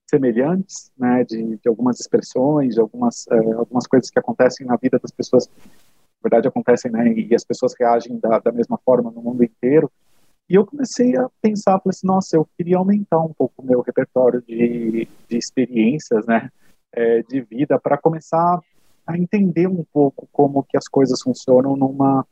semelhantes, 0.09 0.91
né? 0.97 1.23
De, 1.23 1.57
de 1.57 1.67
algumas 1.67 1.99
expressões, 1.99 2.75
de 2.75 2.81
algumas 2.81 3.27
é, 3.27 3.53
algumas 3.53 3.87
coisas 3.87 4.09
que 4.09 4.19
acontecem 4.19 4.65
na 4.65 4.75
vida 4.75 4.99
das 4.99 5.11
pessoas, 5.11 5.47
na 5.47 6.29
verdade 6.29 6.47
acontecem, 6.47 6.91
né? 6.91 7.11
E 7.11 7.33
as 7.33 7.43
pessoas 7.43 7.73
reagem 7.79 8.19
da, 8.19 8.39
da 8.39 8.51
mesma 8.51 8.77
forma 8.83 9.11
no 9.11 9.21
mundo 9.21 9.43
inteiro. 9.43 9.91
E 10.49 10.55
eu 10.55 10.65
comecei 10.65 11.15
a 11.17 11.27
pensar, 11.41 11.79
falei 11.79 11.89
assim, 11.89 12.07
nossa, 12.07 12.35
eu 12.35 12.47
queria 12.57 12.77
aumentar 12.77 13.19
um 13.19 13.33
pouco 13.33 13.61
o 13.61 13.65
meu 13.65 13.81
repertório 13.81 14.41
de, 14.41 15.07
de 15.27 15.37
experiências, 15.37 16.25
né, 16.27 16.51
é, 16.91 17.23
de 17.23 17.41
vida, 17.41 17.79
para 17.79 17.97
começar 17.97 18.59
a 19.07 19.17
entender 19.17 19.67
um 19.67 19.83
pouco 19.91 20.27
como 20.31 20.63
que 20.63 20.77
as 20.77 20.87
coisas 20.87 21.21
funcionam 21.21 21.75
numa, 21.75 22.25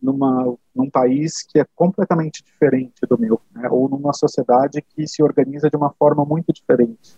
numa, 0.00 0.54
num 0.74 0.90
país 0.90 1.42
que 1.42 1.58
é 1.58 1.66
completamente 1.74 2.42
diferente 2.44 3.00
do 3.08 3.18
meu, 3.18 3.40
né, 3.54 3.68
ou 3.70 3.88
numa 3.88 4.12
sociedade 4.12 4.82
que 4.82 5.06
se 5.06 5.22
organiza 5.22 5.70
de 5.70 5.76
uma 5.76 5.90
forma 5.90 6.24
muito 6.24 6.52
diferente 6.52 7.16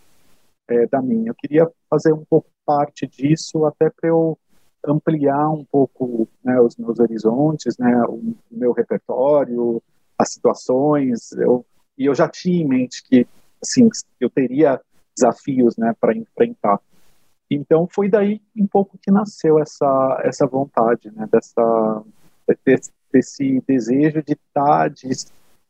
é, 0.69 0.87
da 0.87 1.03
minha. 1.03 1.31
Eu 1.31 1.35
queria 1.35 1.69
fazer 1.91 2.13
um 2.13 2.25
pouco 2.25 2.49
parte 2.65 3.07
disso, 3.07 3.65
até 3.65 3.91
para 3.91 4.09
eu 4.09 4.39
ampliar 4.87 5.51
um 5.51 5.65
pouco 5.65 6.29
né, 6.45 6.61
os 6.61 6.77
meus 6.77 6.99
horizontes, 7.01 7.77
né, 7.79 8.03
o, 8.09 8.35
meu 8.51 8.73
repertório, 8.73 9.83
as 10.19 10.33
situações, 10.33 11.33
eu, 11.33 11.65
e 11.97 12.07
eu 12.07 12.15
já 12.15 12.29
tinha 12.29 12.63
em 12.63 12.67
mente 12.67 13.03
que, 13.05 13.27
assim, 13.63 13.89
eu 14.21 14.29
teria 14.29 14.81
desafios, 15.17 15.77
né, 15.77 15.95
para 16.01 16.17
enfrentar. 16.17 16.81
Então 17.51 17.89
foi 17.91 18.09
daí 18.09 18.43
um 18.57 18.67
pouco 18.67 18.99
que 18.99 19.11
nasceu 19.11 19.59
essa 19.59 20.21
essa 20.23 20.47
vontade, 20.47 21.11
né, 21.11 21.27
dessa 21.33 22.05
desse, 22.65 22.93
desse 23.13 23.63
desejo 23.67 24.23
de 24.23 24.35
estar, 24.35 24.91
de, 24.91 25.09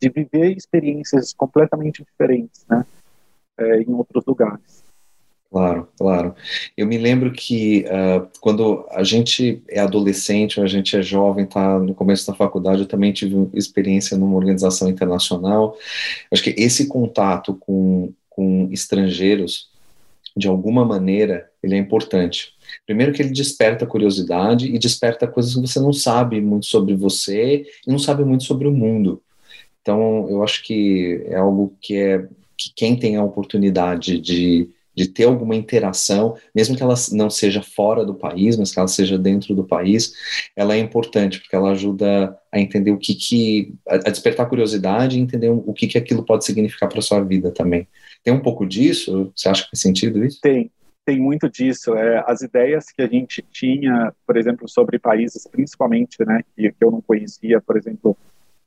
de 0.00 0.08
viver 0.08 0.56
experiências 0.56 1.32
completamente 1.32 2.04
diferentes, 2.04 2.64
né, 2.68 2.84
é, 3.56 3.82
em 3.82 3.92
outros 3.92 4.24
lugares. 4.26 4.87
Claro, 5.50 5.88
claro. 5.96 6.34
Eu 6.76 6.86
me 6.86 6.98
lembro 6.98 7.32
que 7.32 7.86
uh, 7.86 8.28
quando 8.38 8.86
a 8.90 9.02
gente 9.02 9.62
é 9.68 9.80
adolescente, 9.80 10.60
ou 10.60 10.64
a 10.64 10.68
gente 10.68 10.94
é 10.94 11.00
jovem, 11.00 11.44
está 11.44 11.78
no 11.78 11.94
começo 11.94 12.26
da 12.26 12.36
faculdade, 12.36 12.82
eu 12.82 12.86
também 12.86 13.12
tive 13.12 13.48
experiência 13.54 14.16
numa 14.16 14.36
organização 14.36 14.90
internacional. 14.90 15.74
Acho 16.30 16.42
que 16.42 16.54
esse 16.58 16.86
contato 16.86 17.54
com, 17.54 18.12
com 18.28 18.68
estrangeiros, 18.70 19.70
de 20.36 20.46
alguma 20.46 20.84
maneira, 20.84 21.50
ele 21.62 21.74
é 21.74 21.78
importante. 21.78 22.52
Primeiro 22.84 23.14
que 23.14 23.22
ele 23.22 23.32
desperta 23.32 23.86
curiosidade 23.86 24.66
e 24.66 24.78
desperta 24.78 25.26
coisas 25.26 25.54
que 25.54 25.60
você 25.62 25.80
não 25.80 25.94
sabe 25.94 26.42
muito 26.42 26.66
sobre 26.66 26.94
você 26.94 27.64
e 27.86 27.90
não 27.90 27.98
sabe 27.98 28.22
muito 28.22 28.44
sobre 28.44 28.68
o 28.68 28.72
mundo. 28.72 29.22
Então, 29.80 30.28
eu 30.28 30.42
acho 30.44 30.62
que 30.62 31.24
é 31.26 31.36
algo 31.36 31.74
que 31.80 31.96
é 31.96 32.28
que 32.54 32.72
quem 32.74 32.96
tem 32.98 33.16
a 33.16 33.22
oportunidade 33.22 34.18
de 34.18 34.68
de 34.98 35.06
ter 35.06 35.24
alguma 35.24 35.54
interação, 35.54 36.36
mesmo 36.52 36.76
que 36.76 36.82
ela 36.82 36.94
não 37.12 37.30
seja 37.30 37.62
fora 37.62 38.04
do 38.04 38.16
país, 38.16 38.56
mas 38.56 38.72
que 38.72 38.80
ela 38.80 38.88
seja 38.88 39.16
dentro 39.16 39.54
do 39.54 39.62
país, 39.62 40.12
ela 40.56 40.74
é 40.74 40.78
importante, 40.78 41.38
porque 41.38 41.54
ela 41.54 41.70
ajuda 41.70 42.36
a 42.50 42.58
entender 42.58 42.90
o 42.90 42.98
que 42.98 43.14
que, 43.14 43.74
a 43.86 44.10
despertar 44.10 44.48
curiosidade 44.48 45.16
e 45.16 45.20
entender 45.20 45.50
o 45.50 45.72
que 45.72 45.86
que 45.86 45.96
aquilo 45.96 46.24
pode 46.24 46.44
significar 46.44 46.88
para 46.88 47.00
sua 47.00 47.22
vida 47.22 47.52
também. 47.52 47.86
Tem 48.24 48.34
um 48.34 48.40
pouco 48.40 48.66
disso? 48.66 49.30
Você 49.36 49.48
acha 49.48 49.62
que 49.62 49.70
faz 49.70 49.80
sentido 49.80 50.24
isso? 50.24 50.40
Tem, 50.40 50.68
tem 51.06 51.20
muito 51.20 51.48
disso. 51.48 51.94
É, 51.94 52.24
as 52.26 52.42
ideias 52.42 52.90
que 52.90 53.00
a 53.00 53.06
gente 53.06 53.40
tinha, 53.52 54.12
por 54.26 54.36
exemplo, 54.36 54.68
sobre 54.68 54.98
países, 54.98 55.46
principalmente, 55.46 56.16
né, 56.26 56.42
que, 56.56 56.72
que 56.72 56.84
eu 56.84 56.90
não 56.90 57.00
conhecia, 57.00 57.60
por 57.60 57.76
exemplo, 57.76 58.16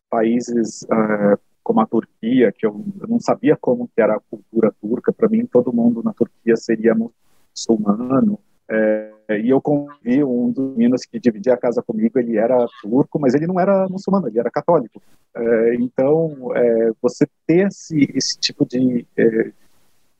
países 0.09 0.83
uh, 0.83 1.37
como 1.63 1.79
a 1.79 1.85
Turquia, 1.85 2.51
que 2.51 2.65
eu, 2.65 2.83
eu 2.99 3.07
não 3.07 3.19
sabia 3.19 3.55
como 3.55 3.87
que 3.87 4.01
era 4.01 4.15
a 4.15 4.19
cultura 4.19 4.73
turca. 4.81 5.11
Para 5.11 5.29
mim, 5.29 5.45
todo 5.45 5.73
mundo 5.73 6.01
na 6.03 6.13
Turquia 6.13 6.55
seria 6.55 6.95
muçulmano. 6.95 8.39
É, 8.69 9.11
e 9.41 9.49
eu 9.49 9.61
convi 9.61 10.23
um 10.23 10.49
dos 10.51 10.75
meninos 10.75 11.03
que 11.03 11.19
dividia 11.19 11.53
a 11.53 11.57
casa 11.57 11.81
comigo, 11.81 12.17
ele 12.17 12.37
era 12.37 12.65
turco, 12.81 13.19
mas 13.19 13.33
ele 13.33 13.45
não 13.45 13.59
era 13.59 13.87
muçulmano, 13.89 14.27
ele 14.27 14.39
era 14.39 14.49
católico. 14.49 15.01
É, 15.35 15.75
então, 15.75 16.55
é, 16.55 16.91
você 17.01 17.27
ter 17.45 17.67
esse, 17.67 18.09
esse 18.15 18.39
tipo 18.39 18.65
de, 18.65 19.05
é, 19.17 19.51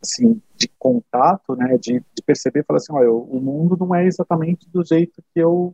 assim, 0.01 0.41
de 0.55 0.69
contato, 0.77 1.55
né, 1.55 1.77
de, 1.77 1.99
de 1.99 2.23
perceber, 2.25 2.65
falar 2.65 2.77
assim, 2.77 2.93
olha, 2.93 3.11
o 3.11 3.39
mundo 3.39 3.77
não 3.79 3.95
é 3.95 4.05
exatamente 4.05 4.69
do 4.69 4.83
jeito 4.83 5.23
que 5.33 5.39
eu, 5.39 5.73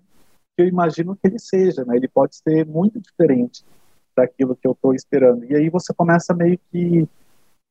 que 0.56 0.64
eu 0.64 0.68
imagino 0.68 1.16
que 1.16 1.28
ele 1.28 1.40
seja, 1.40 1.84
né, 1.84 1.96
ele 1.96 2.08
pode 2.08 2.36
ser 2.36 2.66
muito 2.66 3.00
diferente 3.00 3.64
daquilo 4.18 4.56
que 4.56 4.68
eu 4.68 4.72
estou 4.72 4.94
esperando. 4.94 5.46
E 5.46 5.56
aí 5.56 5.70
você 5.70 5.94
começa 5.94 6.34
meio 6.34 6.60
que 6.72 7.08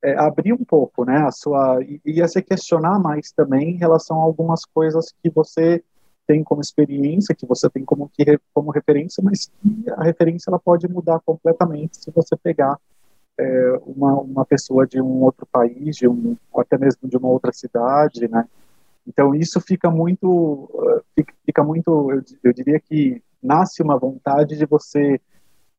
é, 0.01 0.17
abrir 0.17 0.53
um 0.53 0.63
pouco, 0.63 1.03
né, 1.03 1.17
a 1.17 1.31
sua 1.31 1.83
e, 1.83 1.99
e 2.05 2.21
a 2.21 2.27
se 2.27 2.41
questionar 2.41 2.97
mais 2.99 3.31
também 3.31 3.71
em 3.71 3.77
relação 3.77 4.21
a 4.21 4.23
algumas 4.23 4.63
coisas 4.63 5.13
que 5.21 5.29
você 5.29 5.83
tem 6.25 6.43
como 6.43 6.61
experiência, 6.61 7.35
que 7.35 7.45
você 7.45 7.69
tem 7.69 7.83
como 7.83 8.09
que 8.09 8.39
como 8.53 8.71
referência, 8.71 9.23
mas 9.23 9.47
que 9.61 9.89
a 9.91 10.03
referência 10.03 10.49
ela 10.49 10.59
pode 10.59 10.87
mudar 10.87 11.19
completamente 11.25 11.97
se 11.97 12.11
você 12.11 12.35
pegar 12.37 12.77
é, 13.37 13.79
uma 13.85 14.13
uma 14.21 14.45
pessoa 14.45 14.87
de 14.87 15.01
um 15.01 15.23
outro 15.23 15.45
país, 15.45 15.97
de 15.97 16.07
um 16.07 16.37
ou 16.51 16.61
até 16.61 16.77
mesmo 16.77 17.09
de 17.09 17.17
uma 17.17 17.29
outra 17.29 17.51
cidade, 17.51 18.27
né? 18.29 18.47
Então 19.05 19.33
isso 19.33 19.59
fica 19.61 19.89
muito 19.89 20.69
fica, 21.45 21.63
muito 21.63 22.11
eu, 22.11 22.21
eu 22.43 22.53
diria 22.53 22.79
que 22.79 23.21
nasce 23.41 23.81
uma 23.81 23.97
vontade 23.97 24.57
de 24.57 24.65
você 24.65 25.19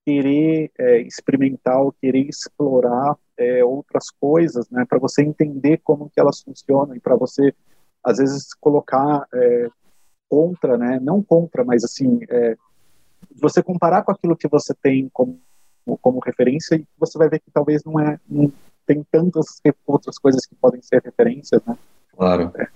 querer 0.09 0.71
é, 0.79 1.03
experimentar 1.03 1.83
ou 1.83 1.93
querer 1.93 2.27
explorar 2.27 3.15
é, 3.37 3.63
outras 3.63 4.11
coisas, 4.11 4.67
né, 4.71 4.87
para 4.89 4.99
você 4.99 5.23
entender 5.23 5.83
como 5.85 6.09
que 6.09 6.19
elas 6.19 6.41
funcionam 6.41 6.97
e 6.97 7.01
para 7.01 7.15
você 7.15 7.55
às 8.03 8.17
vezes 8.17 8.55
colocar 8.55 9.27
é, 9.35 9.69
contra, 10.27 10.79
né, 10.79 10.99
não 10.99 11.23
contra, 11.23 11.63
mas 11.63 11.85
assim, 11.85 12.21
é, 12.31 12.57
você 13.37 13.63
comparar 13.63 14.03
com 14.03 14.11
aquilo 14.11 14.35
que 14.35 14.49
você 14.49 14.73
tem 14.83 15.11
como 15.13 15.39
como 16.03 16.21
referência 16.21 16.77
e 16.77 16.87
você 16.99 17.17
vai 17.17 17.31
ver 17.31 17.41
que 17.41 17.51
talvez 17.51 17.83
não 17.83 17.99
é 17.99 18.19
não 18.29 18.53
tem 18.87 19.03
tantas 19.11 19.61
outras 19.87 20.19
coisas 20.19 20.45
que 20.45 20.55
podem 20.55 20.83
ser 20.83 21.03
referências, 21.03 21.63
né? 21.67 21.77
Claro. 22.15 22.53
É. 22.57 22.69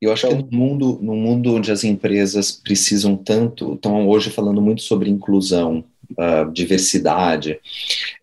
Eu 0.00 0.12
acho 0.12 0.26
então, 0.26 0.42
que 0.42 0.52
no 0.52 0.58
mundo, 0.58 0.98
no 1.00 1.14
mundo 1.14 1.54
onde 1.54 1.72
as 1.72 1.82
empresas 1.82 2.52
precisam 2.52 3.16
tanto, 3.16 3.74
estão 3.74 4.06
hoje 4.06 4.30
falando 4.30 4.60
muito 4.60 4.82
sobre 4.82 5.10
inclusão, 5.10 5.82
uh, 6.12 6.50
diversidade. 6.52 7.58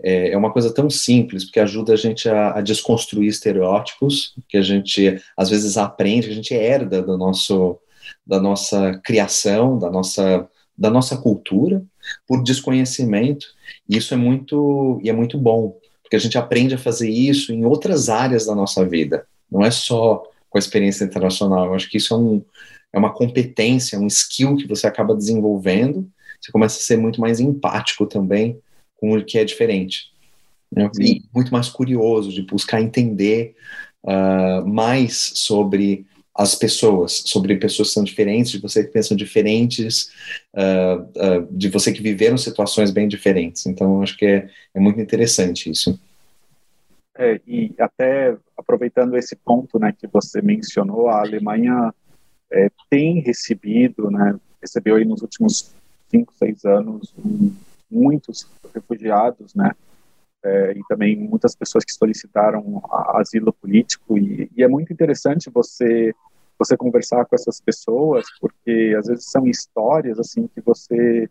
É, 0.01 0.31
é, 0.31 0.37
uma 0.37 0.51
coisa 0.51 0.73
tão 0.73 0.89
simples, 0.89 1.43
porque 1.43 1.59
ajuda 1.59 1.93
a 1.93 1.97
gente 1.97 2.27
a, 2.29 2.57
a, 2.57 2.61
desconstruir 2.61 3.27
estereótipos 3.27 4.33
que 4.47 4.57
a 4.57 4.61
gente 4.61 5.21
às 5.37 5.49
vezes 5.49 5.77
aprende, 5.77 6.27
que 6.27 6.33
a 6.33 6.35
gente 6.35 6.53
herda 6.53 7.01
do 7.01 7.17
nosso, 7.17 7.77
da 8.25 8.39
nossa 8.39 8.99
criação, 9.03 9.77
da 9.77 9.89
nossa, 9.89 10.47
da 10.77 10.89
nossa 10.89 11.17
cultura, 11.17 11.83
por 12.27 12.43
desconhecimento. 12.43 13.47
E 13.87 13.97
isso 13.97 14.13
é 14.13 14.17
muito, 14.17 14.99
e 15.03 15.09
é 15.09 15.13
muito 15.13 15.37
bom, 15.37 15.77
porque 16.01 16.15
a 16.15 16.19
gente 16.19 16.37
aprende 16.37 16.75
a 16.75 16.79
fazer 16.79 17.09
isso 17.09 17.51
em 17.51 17.65
outras 17.65 18.09
áreas 18.09 18.45
da 18.45 18.55
nossa 18.55 18.85
vida. 18.85 19.25
Não 19.51 19.63
é 19.63 19.71
só 19.71 20.23
com 20.49 20.57
a 20.57 20.59
experiência 20.59 21.03
internacional. 21.03 21.65
Eu 21.65 21.73
acho 21.73 21.89
que 21.89 21.97
isso 21.97 22.13
é, 22.13 22.17
um, 22.17 22.43
é 22.93 22.97
uma 22.97 23.13
competência, 23.13 23.99
um 23.99 24.07
skill 24.07 24.55
que 24.55 24.67
você 24.67 24.87
acaba 24.87 25.15
desenvolvendo 25.15 26.09
você 26.45 26.51
começa 26.51 26.77
a 26.77 26.81
ser 26.81 26.97
muito 26.97 27.19
mais 27.19 27.39
empático 27.39 28.05
também 28.05 28.59
com 28.97 29.17
o 29.17 29.23
que 29.23 29.37
é 29.37 29.43
diferente. 29.43 30.11
Né? 30.71 30.89
E 30.99 31.23
muito 31.33 31.51
mais 31.51 31.69
curioso 31.69 32.31
de 32.31 32.43
buscar 32.43 32.81
entender 32.81 33.55
uh, 34.03 34.65
mais 34.67 35.31
sobre 35.35 36.05
as 36.33 36.53
pessoas, 36.53 37.23
sobre 37.25 37.55
pessoas 37.55 37.87
que 37.87 37.93
são 37.93 38.03
diferentes, 38.03 38.51
de 38.51 38.59
você 38.59 38.83
que 38.83 38.91
pensam 38.91 39.15
diferentes, 39.15 40.11
uh, 40.53 41.01
uh, 41.01 41.47
de 41.49 41.69
você 41.69 41.93
que 41.93 42.01
viveram 42.01 42.37
situações 42.37 42.91
bem 42.91 43.07
diferentes. 43.07 43.65
Então, 43.65 44.03
acho 44.03 44.17
que 44.17 44.25
é, 44.25 44.49
é 44.73 44.79
muito 44.79 44.99
interessante 44.99 45.69
isso. 45.69 45.97
É, 47.17 47.39
e 47.47 47.73
até 47.79 48.35
aproveitando 48.57 49.15
esse 49.15 49.35
ponto 49.37 49.79
né, 49.79 49.93
que 49.97 50.07
você 50.07 50.41
mencionou, 50.41 51.07
a 51.07 51.21
Alemanha 51.21 51.93
é, 52.51 52.69
tem 52.89 53.21
recebido, 53.21 54.11
né, 54.11 54.37
recebeu 54.61 54.97
aí 54.97 55.05
nos 55.05 55.21
últimos 55.21 55.73
cinco, 56.15 56.33
seis 56.33 56.63
anos, 56.63 57.13
muitos 57.91 58.47
refugiados, 58.73 59.53
né? 59.53 59.71
É, 60.43 60.73
e 60.73 60.81
também 60.87 61.17
muitas 61.17 61.55
pessoas 61.55 61.83
que 61.83 61.91
solicitaram 61.91 62.81
asilo 63.15 63.51
político 63.51 64.15
e, 64.15 64.49
e, 64.55 64.61
é 64.63 64.67
muito 64.67 64.93
interessante 64.93 65.49
você 65.49 66.13
você 66.57 66.77
conversar 66.77 67.25
com 67.25 67.35
essas 67.35 67.59
pessoas 67.59 68.25
porque 68.39 68.95
às 68.95 69.07
vezes 69.07 69.25
são 69.25 69.47
histórias 69.47 70.19
assim 70.19 70.47
que 70.47 70.61
você 70.61 71.27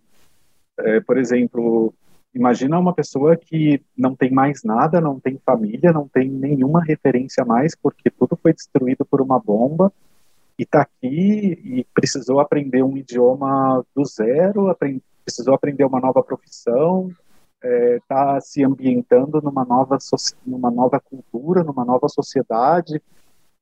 é, 0.81 1.01
por 1.01 1.17
exemplo 1.17 1.95
imagina 2.35 2.77
uma 2.77 2.93
pessoa 2.93 3.37
que 3.37 3.81
não 3.97 4.17
tem 4.17 4.33
mais 4.33 4.65
nada 4.65 5.01
não 5.01 5.21
tem 5.21 5.41
família 5.47 5.93
não 5.93 6.09
tem 6.09 6.29
nenhuma 6.29 6.83
referência 6.83 7.45
mais 7.45 7.77
porque 7.77 8.11
tudo 8.11 8.37
foi 8.43 8.53
destruído 8.53 9.05
por 9.05 9.23
uma 9.23 9.39
bomba 9.39 9.93
e 10.59 10.63
está 10.63 10.83
aqui 10.83 11.59
e 11.65 11.87
precisou 11.93 12.41
aprender 12.41 12.83
um 12.83 12.97
idioma 12.97 13.85
do 13.95 14.05
zero, 14.05 14.69
aprend 14.69 15.03
precisou 15.25 15.55
aprender 15.55 15.85
uma 15.85 16.01
nova 16.01 16.23
profissão, 16.23 17.11
está 17.63 18.37
é, 18.37 18.41
se 18.41 18.63
ambientando 18.63 19.41
numa 19.41 19.65
nova, 19.65 19.97
numa 20.47 20.71
nova 20.71 21.01
cultura, 21.01 21.65
numa 21.65 21.83
nova 21.83 22.09
sociedade, 22.09 23.01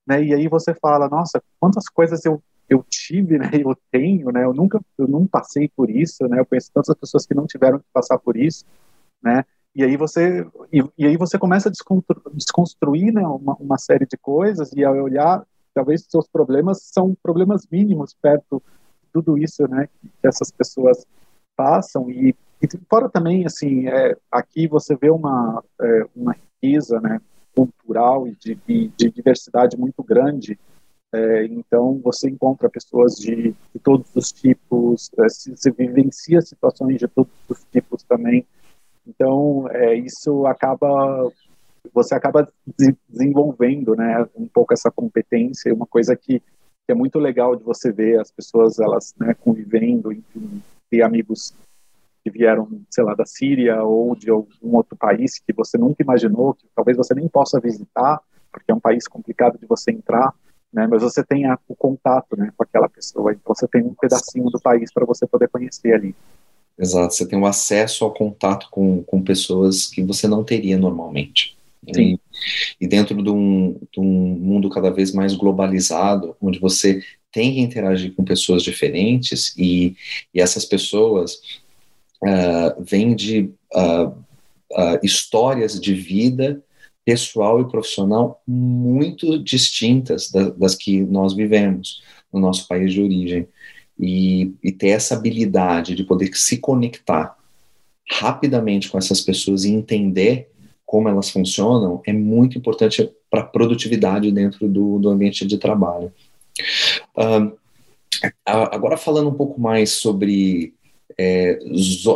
né? 0.04 0.22
E 0.24 0.34
aí 0.34 0.48
você 0.48 0.74
fala, 0.74 1.08
nossa, 1.08 1.42
quantas 1.60 1.88
coisas 1.88 2.24
eu 2.24 2.42
eu 2.68 2.84
tive, 2.88 3.38
né? 3.38 3.50
Eu 3.52 3.76
tenho, 3.90 4.30
né? 4.32 4.44
Eu 4.44 4.54
nunca 4.54 4.80
eu 4.98 5.06
não 5.06 5.26
passei 5.26 5.68
por 5.68 5.90
isso, 5.90 6.26
né? 6.26 6.40
Eu 6.40 6.46
conheço 6.46 6.70
tantas 6.72 6.96
pessoas 6.96 7.26
que 7.26 7.34
não 7.34 7.46
tiveram 7.46 7.78
que 7.78 7.84
passar 7.92 8.18
por 8.18 8.36
isso, 8.36 8.64
né? 9.22 9.44
E 9.74 9.84
aí 9.84 9.96
você 9.96 10.46
e, 10.72 10.82
e 10.98 11.06
aí 11.06 11.16
você 11.16 11.38
começa 11.38 11.68
a 11.68 11.72
desconstruir, 12.32 13.12
né? 13.12 13.26
Uma, 13.26 13.54
uma 13.54 13.78
série 13.78 14.06
de 14.06 14.16
coisas 14.16 14.72
e 14.72 14.84
ao 14.84 14.96
olhar 14.96 15.44
talvez 15.74 16.04
seus 16.08 16.28
problemas 16.28 16.82
são 16.82 17.16
problemas 17.22 17.66
mínimos 17.70 18.14
perto 18.20 18.62
de 19.02 19.08
tudo 19.12 19.38
isso, 19.38 19.66
né, 19.68 19.88
que 20.00 20.26
essas 20.26 20.50
pessoas 20.50 21.06
passam. 21.56 22.10
E, 22.10 22.34
e 22.60 22.68
fora 22.88 23.08
também, 23.08 23.44
assim, 23.44 23.88
é, 23.88 24.16
aqui 24.30 24.66
você 24.66 24.96
vê 24.96 25.10
uma, 25.10 25.62
é, 25.80 26.06
uma 26.14 26.32
riqueza, 26.32 27.00
né, 27.00 27.20
cultural 27.54 28.26
e 28.26 28.34
de, 28.36 28.54
de, 28.54 28.88
de 28.96 29.10
diversidade 29.10 29.76
muito 29.76 30.02
grande, 30.02 30.58
é, 31.12 31.44
então 31.44 32.00
você 32.02 32.30
encontra 32.30 32.70
pessoas 32.70 33.16
de, 33.16 33.54
de 33.72 33.78
todos 33.82 34.08
os 34.16 34.32
tipos, 34.32 35.10
é, 35.18 35.28
se, 35.28 35.54
se, 35.54 35.70
vivencia 35.70 36.40
situações 36.40 36.98
de 36.98 37.06
todos 37.06 37.32
os 37.48 37.62
tipos 37.70 38.02
também, 38.02 38.46
então 39.06 39.68
é, 39.70 39.94
isso 39.94 40.46
acaba 40.46 41.30
você 41.92 42.14
acaba 42.14 42.48
desenvolvendo, 43.08 43.94
né, 43.94 44.26
um 44.34 44.46
pouco 44.46 44.72
essa 44.72 44.90
competência, 44.90 45.74
uma 45.74 45.86
coisa 45.86 46.16
que, 46.16 46.40
que 46.40 46.90
é 46.90 46.94
muito 46.94 47.18
legal 47.18 47.54
de 47.54 47.62
você 47.62 47.92
ver 47.92 48.20
as 48.20 48.30
pessoas 48.30 48.78
elas 48.78 49.14
né, 49.18 49.34
convivendo, 49.34 50.12
enfim, 50.12 50.62
ter 50.90 51.02
amigos 51.02 51.54
que 52.24 52.30
vieram, 52.30 52.68
sei 52.90 53.04
lá, 53.04 53.14
da 53.14 53.26
Síria 53.26 53.82
ou 53.82 54.14
de 54.14 54.30
algum 54.30 54.76
outro 54.76 54.96
país 54.96 55.38
que 55.38 55.52
você 55.52 55.76
nunca 55.76 56.02
imaginou, 56.02 56.54
que 56.54 56.66
talvez 56.74 56.96
você 56.96 57.14
nem 57.14 57.28
possa 57.28 57.60
visitar, 57.60 58.20
porque 58.50 58.70
é 58.70 58.74
um 58.74 58.80
país 58.80 59.08
complicado 59.08 59.58
de 59.58 59.66
você 59.66 59.90
entrar, 59.90 60.32
né? 60.72 60.86
Mas 60.86 61.02
você 61.02 61.24
tem 61.24 61.46
a, 61.46 61.58
o 61.68 61.74
contato, 61.74 62.36
né, 62.36 62.52
com 62.56 62.62
aquela 62.62 62.88
pessoa. 62.88 63.32
Então 63.32 63.54
você 63.54 63.66
tem 63.66 63.82
um 63.82 63.94
pedacinho 63.94 64.48
do 64.50 64.60
país 64.60 64.92
para 64.92 65.04
você 65.04 65.26
poder 65.26 65.48
conhecer 65.48 65.92
ali. 65.94 66.14
Exato, 66.78 67.14
você 67.14 67.26
tem 67.26 67.38
um 67.38 67.46
acesso 67.46 68.04
ao 68.04 68.14
contato 68.14 68.68
com, 68.70 69.02
com 69.02 69.22
pessoas 69.22 69.86
que 69.86 70.02
você 70.02 70.26
não 70.26 70.42
teria 70.44 70.78
normalmente. 70.78 71.56
E, 71.86 72.18
e 72.80 72.86
dentro 72.86 73.20
de 73.22 73.30
um, 73.30 73.76
de 73.92 73.98
um 73.98 74.04
mundo 74.04 74.70
cada 74.70 74.90
vez 74.90 75.12
mais 75.12 75.34
globalizado, 75.34 76.36
onde 76.40 76.58
você 76.58 77.02
tem 77.32 77.54
que 77.54 77.60
interagir 77.60 78.14
com 78.14 78.24
pessoas 78.24 78.62
diferentes 78.62 79.54
e, 79.56 79.96
e 80.32 80.40
essas 80.40 80.64
pessoas 80.64 81.40
uh, 82.22 82.82
vêm 82.82 83.16
de 83.16 83.50
uh, 83.74 84.08
uh, 84.08 84.98
histórias 85.02 85.80
de 85.80 85.94
vida 85.94 86.62
pessoal 87.04 87.60
e 87.60 87.68
profissional 87.68 88.40
muito 88.46 89.38
distintas 89.42 90.30
da, 90.30 90.50
das 90.50 90.76
que 90.76 91.00
nós 91.00 91.34
vivemos 91.34 92.02
no 92.32 92.38
nosso 92.38 92.68
país 92.68 92.92
de 92.92 93.02
origem. 93.02 93.48
E, 93.98 94.52
e, 94.62 94.72
ter 94.72 94.88
essa 94.88 95.14
habilidade 95.14 95.94
de 95.94 96.02
poder 96.02 96.34
se 96.34 96.58
conectar 96.58 97.36
rapidamente 98.10 98.88
com 98.88 98.98
essas 98.98 99.20
pessoas 99.20 99.64
e 99.64 99.70
entender 99.70 100.50
como 100.92 101.08
elas 101.08 101.30
funcionam 101.30 102.02
é 102.06 102.12
muito 102.12 102.58
importante 102.58 103.10
para 103.30 103.40
a 103.40 103.46
produtividade 103.46 104.30
dentro 104.30 104.68
do, 104.68 104.98
do, 104.98 105.08
ambiente 105.08 105.46
de 105.46 105.56
trabalho. 105.56 106.12
Uh, 107.16 107.56
agora 108.44 108.98
falando 108.98 109.30
um 109.30 109.34
pouco 109.34 109.58
mais 109.58 109.88
sobre 109.92 110.74
é, 111.18 111.58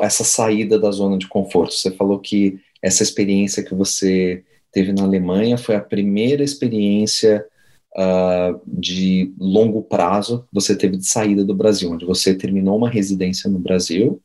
essa 0.03 0.25
saída 0.25 0.79
da 0.79 0.91
zona 0.91 1.17
de 1.17 1.27
conforto, 1.27 1.73
você 1.73 1.91
falou 1.91 2.19
que 2.19 2.61
essa 2.83 3.03
experiência 3.03 3.63
que 3.63 3.75
você 3.75 4.45
teve 4.71 4.93
na 4.93 5.05
Alemanha 5.05 5.57
foi 5.57 5.75
a 5.75 5.81
primeira 5.81 6.45
experiência 6.45 7.47
uh, 7.95 8.61
de 8.67 9.33
longo 9.39 9.85
prazo 9.85 10.41
que 10.41 10.55
você 10.55 10.77
teve 10.77 10.99
de 10.99 11.07
saída 11.07 11.43
do 11.43 11.55
Brasil, 11.55 11.91
onde 11.91 12.05
você 12.05 12.35
terminou 12.35 12.77
uma 12.77 12.91
residência 12.91 13.49
no 13.49 13.59
Brasil 13.59 14.21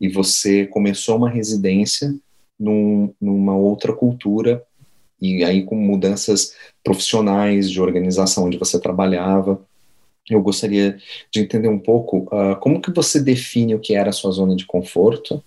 e 0.00 0.08
você 0.08 0.66
começou 0.66 1.16
uma 1.16 1.30
residência 1.30 2.12
num, 2.60 3.14
numa 3.18 3.56
outra 3.56 3.94
cultura 3.94 4.62
e 5.20 5.42
aí 5.42 5.64
com 5.64 5.74
mudanças 5.74 6.54
profissionais 6.84 7.70
de 7.70 7.80
organização 7.80 8.44
onde 8.44 8.58
você 8.58 8.78
trabalhava. 8.78 9.60
Eu 10.28 10.42
gostaria 10.42 10.98
de 11.30 11.40
entender 11.40 11.68
um 11.68 11.78
pouco 11.78 12.28
uh, 12.34 12.56
como 12.60 12.80
que 12.80 12.92
você 12.92 13.20
define 13.20 13.74
o 13.74 13.80
que 13.80 13.94
era 13.94 14.10
a 14.10 14.12
sua 14.12 14.30
zona 14.30 14.54
de 14.54 14.66
conforto 14.66 15.42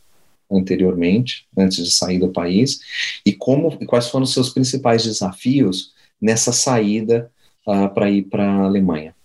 anteriormente, 0.52 1.48
antes 1.58 1.84
de 1.84 1.92
sair 1.92 2.20
do 2.20 2.30
país, 2.30 2.80
e 3.26 3.34
como 3.34 3.76
e 3.80 3.86
quais 3.86 4.10
foram 4.10 4.24
os 4.24 4.34
seus 4.34 4.50
principais 4.50 5.04
desafios 5.04 5.94
nessa 6.22 6.52
saída 6.52 7.32
uh, 7.66 7.92
para 7.94 8.10
ir 8.10 8.24
para 8.24 8.44
a 8.44 8.64
Alemanha. 8.66 9.16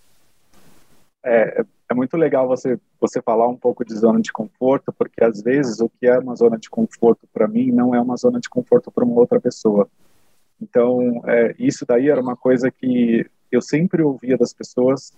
É, 1.24 1.64
é 1.90 1.94
muito 1.94 2.16
legal 2.16 2.46
você 2.46 2.78
você 3.00 3.22
falar 3.22 3.48
um 3.48 3.56
pouco 3.56 3.84
de 3.84 3.94
zona 3.94 4.20
de 4.20 4.32
conforto, 4.32 4.92
porque 4.92 5.22
às 5.22 5.40
vezes 5.42 5.80
o 5.80 5.88
que 5.88 6.06
é 6.06 6.18
uma 6.18 6.34
zona 6.34 6.58
de 6.58 6.68
conforto 6.68 7.28
para 7.32 7.46
mim 7.46 7.70
não 7.70 7.94
é 7.94 8.00
uma 8.00 8.16
zona 8.16 8.40
de 8.40 8.48
conforto 8.48 8.90
para 8.90 9.04
uma 9.04 9.20
outra 9.20 9.40
pessoa. 9.40 9.88
Então, 10.60 11.22
é, 11.26 11.54
isso 11.58 11.86
daí 11.86 12.08
era 12.08 12.20
uma 12.20 12.36
coisa 12.36 12.70
que 12.70 13.24
eu 13.50 13.62
sempre 13.62 14.02
ouvia 14.02 14.36
das 14.36 14.52
pessoas, 14.52 15.12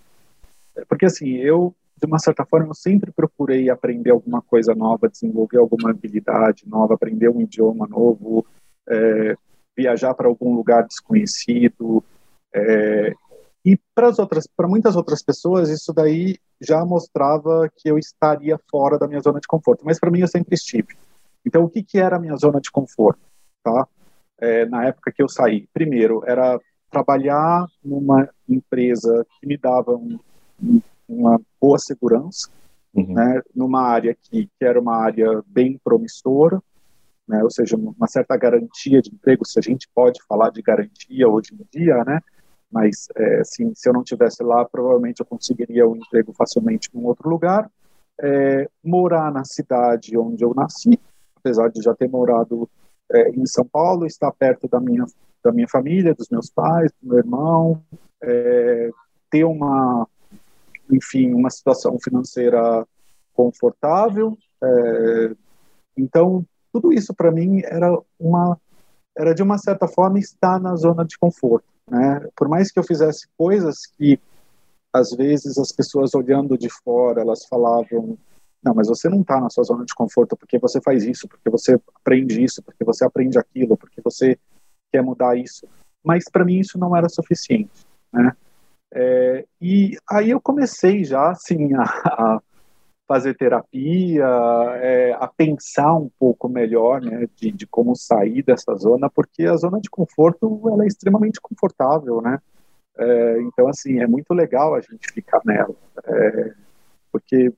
porque 0.88 1.06
assim, 1.06 1.30
eu 1.37 1.75
de 2.00 2.06
uma 2.06 2.19
certa 2.19 2.47
forma, 2.47 2.69
eu 2.69 2.75
sempre 2.75 3.12
procurei 3.12 3.69
aprender 3.69 4.10
alguma 4.10 4.40
coisa 4.40 4.75
nova, 4.75 5.08
desenvolver 5.08 5.58
alguma 5.58 5.90
habilidade 5.90 6.66
nova, 6.66 6.95
aprender 6.95 7.28
um 7.28 7.43
idioma 7.43 7.86
novo, 7.86 8.47
é, 8.88 9.36
viajar 9.76 10.14
para 10.14 10.26
algum 10.26 10.54
lugar 10.54 10.86
desconhecido. 10.86 12.02
É, 12.54 13.12
e 13.64 13.78
para 13.94 14.08
as 14.08 14.18
outras, 14.18 14.46
para 14.46 14.68
muitas 14.68 14.96
outras 14.96 15.23
pessoas, 15.23 15.68
isso 15.68 15.92
daí 15.92 16.36
já 16.60 16.84
mostrava 16.84 17.70
que 17.76 17.90
eu 17.90 17.99
estaria 17.99 18.58
fora 18.70 18.99
da 18.99 19.06
minha 19.06 19.20
zona 19.20 19.40
de 19.40 19.46
conforto. 19.46 19.84
Mas 19.84 19.99
para 19.99 20.10
mim 20.10 20.20
eu 20.20 20.28
sempre 20.28 20.54
estive. 20.54 20.96
Então, 21.44 21.64
o 21.64 21.68
que, 21.68 21.82
que 21.82 21.99
era 21.99 22.16
a 22.16 22.20
minha 22.20 22.36
zona 22.36 22.60
de 22.60 22.70
conforto? 22.70 23.20
Tá? 23.62 23.86
É, 24.38 24.64
na 24.66 24.86
época 24.86 25.12
que 25.12 25.23
eu 25.23 25.28
saí, 25.28 25.68
primeiro 25.73 26.23
era 26.26 26.58
trabalhar 26.90 27.66
numa 27.84 28.28
empresa 28.49 29.26
que 29.38 29.46
me 29.46 29.56
dava 29.56 29.92
um, 29.92 30.18
um 30.62 30.80
uma 31.10 31.40
boa 31.60 31.78
segurança, 31.78 32.49
uhum. 32.94 33.12
né, 33.12 33.42
numa 33.54 33.82
área 33.82 34.14
que, 34.14 34.46
que 34.46 34.64
era 34.64 34.80
uma 34.80 34.96
área 34.96 35.42
bem 35.46 35.78
promissora, 35.82 36.62
né, 37.26 37.42
ou 37.42 37.50
seja, 37.50 37.76
uma 37.76 38.06
certa 38.06 38.36
garantia 38.36 39.02
de 39.02 39.12
emprego, 39.12 39.44
se 39.44 39.58
a 39.58 39.62
gente 39.62 39.88
pode 39.94 40.20
falar 40.28 40.50
de 40.50 40.62
garantia 40.62 41.28
hoje 41.28 41.52
em 41.52 41.78
dia, 41.78 42.04
né, 42.04 42.20
mas 42.71 43.09
é, 43.17 43.41
assim, 43.41 43.73
se 43.75 43.89
eu 43.89 43.93
não 43.93 44.04
tivesse 44.04 44.43
lá, 44.43 44.65
provavelmente 44.65 45.21
eu 45.21 45.26
conseguiria 45.26 45.89
um 45.89 45.97
emprego 45.97 46.33
facilmente 46.33 46.89
em 46.95 47.04
outro 47.04 47.28
lugar. 47.28 47.71
É, 48.23 48.69
morar 48.85 49.33
na 49.33 49.45
cidade 49.45 50.17
onde 50.17 50.45
eu 50.45 50.52
nasci, 50.54 50.99
apesar 51.37 51.69
de 51.71 51.83
já 51.83 51.95
ter 51.95 52.09
morado 52.09 52.69
é, 53.11 53.30
em 53.30 53.47
São 53.47 53.65
Paulo, 53.65 54.06
estar 54.06 54.30
perto 54.33 54.69
da 54.69 54.80
minha 54.80 55.04
da 55.43 55.50
minha 55.50 55.67
família, 55.67 56.15
dos 56.15 56.28
meus 56.28 56.50
pais, 56.50 56.93
do 57.00 57.09
meu 57.09 57.19
irmão, 57.19 57.83
é, 58.23 58.91
ter 59.30 59.45
uma 59.45 60.06
enfim, 60.91 61.33
uma 61.33 61.50
situação 61.50 61.97
financeira 61.99 62.87
confortável. 63.33 64.37
É, 64.63 65.35
então, 65.97 66.45
tudo 66.73 66.93
isso 66.93 67.15
para 67.15 67.30
mim 67.30 67.63
era 67.65 67.97
uma 68.19 68.59
era 69.17 69.35
de 69.35 69.43
uma 69.43 69.59
certa 69.59 69.89
forma 69.89 70.19
estar 70.19 70.61
na 70.61 70.75
zona 70.76 71.04
de 71.04 71.19
conforto, 71.19 71.67
né? 71.90 72.26
Por 72.36 72.48
mais 72.48 72.70
que 72.70 72.78
eu 72.78 72.84
fizesse 72.84 73.26
coisas 73.36 73.86
que 73.98 74.18
às 74.92 75.10
vezes 75.10 75.58
as 75.58 75.72
pessoas 75.72 76.14
olhando 76.14 76.56
de 76.58 76.68
fora, 76.68 77.20
elas 77.20 77.44
falavam 77.46 78.18
não, 78.62 78.74
mas 78.74 78.88
você 78.88 79.08
não 79.08 79.22
está 79.22 79.40
na 79.40 79.48
sua 79.48 79.64
zona 79.64 79.84
de 79.84 79.94
conforto 79.94 80.36
porque 80.36 80.58
você 80.58 80.80
faz 80.82 81.04
isso, 81.04 81.26
porque 81.26 81.48
você 81.48 81.80
aprende 81.96 82.42
isso, 82.42 82.62
porque 82.62 82.84
você 82.84 83.04
aprende 83.04 83.38
aquilo, 83.38 83.76
porque 83.76 84.02
você 84.02 84.38
quer 84.92 85.02
mudar 85.02 85.36
isso. 85.36 85.66
Mas 86.04 86.24
para 86.30 86.44
mim 86.44 86.58
isso 86.60 86.78
não 86.78 86.94
era 86.94 87.08
suficiente, 87.08 87.86
né? 88.12 88.32
É, 88.92 89.46
e 89.60 89.96
aí 90.10 90.30
eu 90.30 90.40
comecei 90.40 91.04
já 91.04 91.30
assim 91.30 91.72
a, 91.74 91.84
a 91.84 92.40
fazer 93.10 93.34
terapia, 93.34 94.25
é, 94.76 95.12
a 95.18 95.26
pensar 95.26 95.96
um 95.96 96.08
pouco 96.16 96.49
melhor 96.49 97.00
né, 97.02 97.26
de, 97.34 97.50
de, 97.50 97.66
como 97.66 97.96
sair 97.96 98.40
dessa 98.40 98.73
zona, 98.76 99.10
porque 99.10 99.46
a 99.46 99.56
zona 99.56 99.80
de 99.80 99.90
conforto 99.90 100.62
ela 100.73 100.84
é 100.84 100.86
extremamente 100.86 101.40
confortável, 101.40 102.23
né? 102.23 102.38
É, 102.96 103.40
então 103.42 103.66
assim 103.66 103.99
é 103.99 104.06
muito 104.06 104.32
legal 104.32 104.76
a 104.76 104.80
gente 104.80 105.12
ficar 105.12 105.40
nela, 105.44 105.75
é, 106.04 106.54
porque 107.10 107.52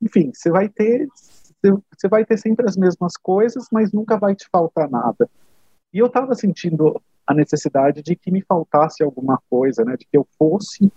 enfim 0.00 0.30
você 0.32 0.48
vai 0.48 0.68
ter 0.68 1.08
você 1.92 2.06
vai 2.08 2.24
ter 2.24 2.38
sempre 2.38 2.64
as 2.64 2.76
mesmas 2.76 3.16
coisas, 3.16 3.66
mas 3.72 3.90
nunca 3.90 4.16
vai 4.16 4.36
te 4.36 4.48
faltar 4.48 4.88
nada. 4.88 5.28
E 5.92 5.98
eu 5.98 6.06
estava 6.06 6.36
sentindo 6.36 7.02
a 7.26 7.34
necessidade 7.34 8.00
de 8.00 8.14
que 8.14 8.30
me 8.30 8.42
faltasse 8.42 9.02
alguma 9.02 9.42
coisa, 9.50 9.84
né, 9.84 9.96
de 9.96 10.06
que 10.06 10.16
eu 10.16 10.24
fosse 10.38 10.92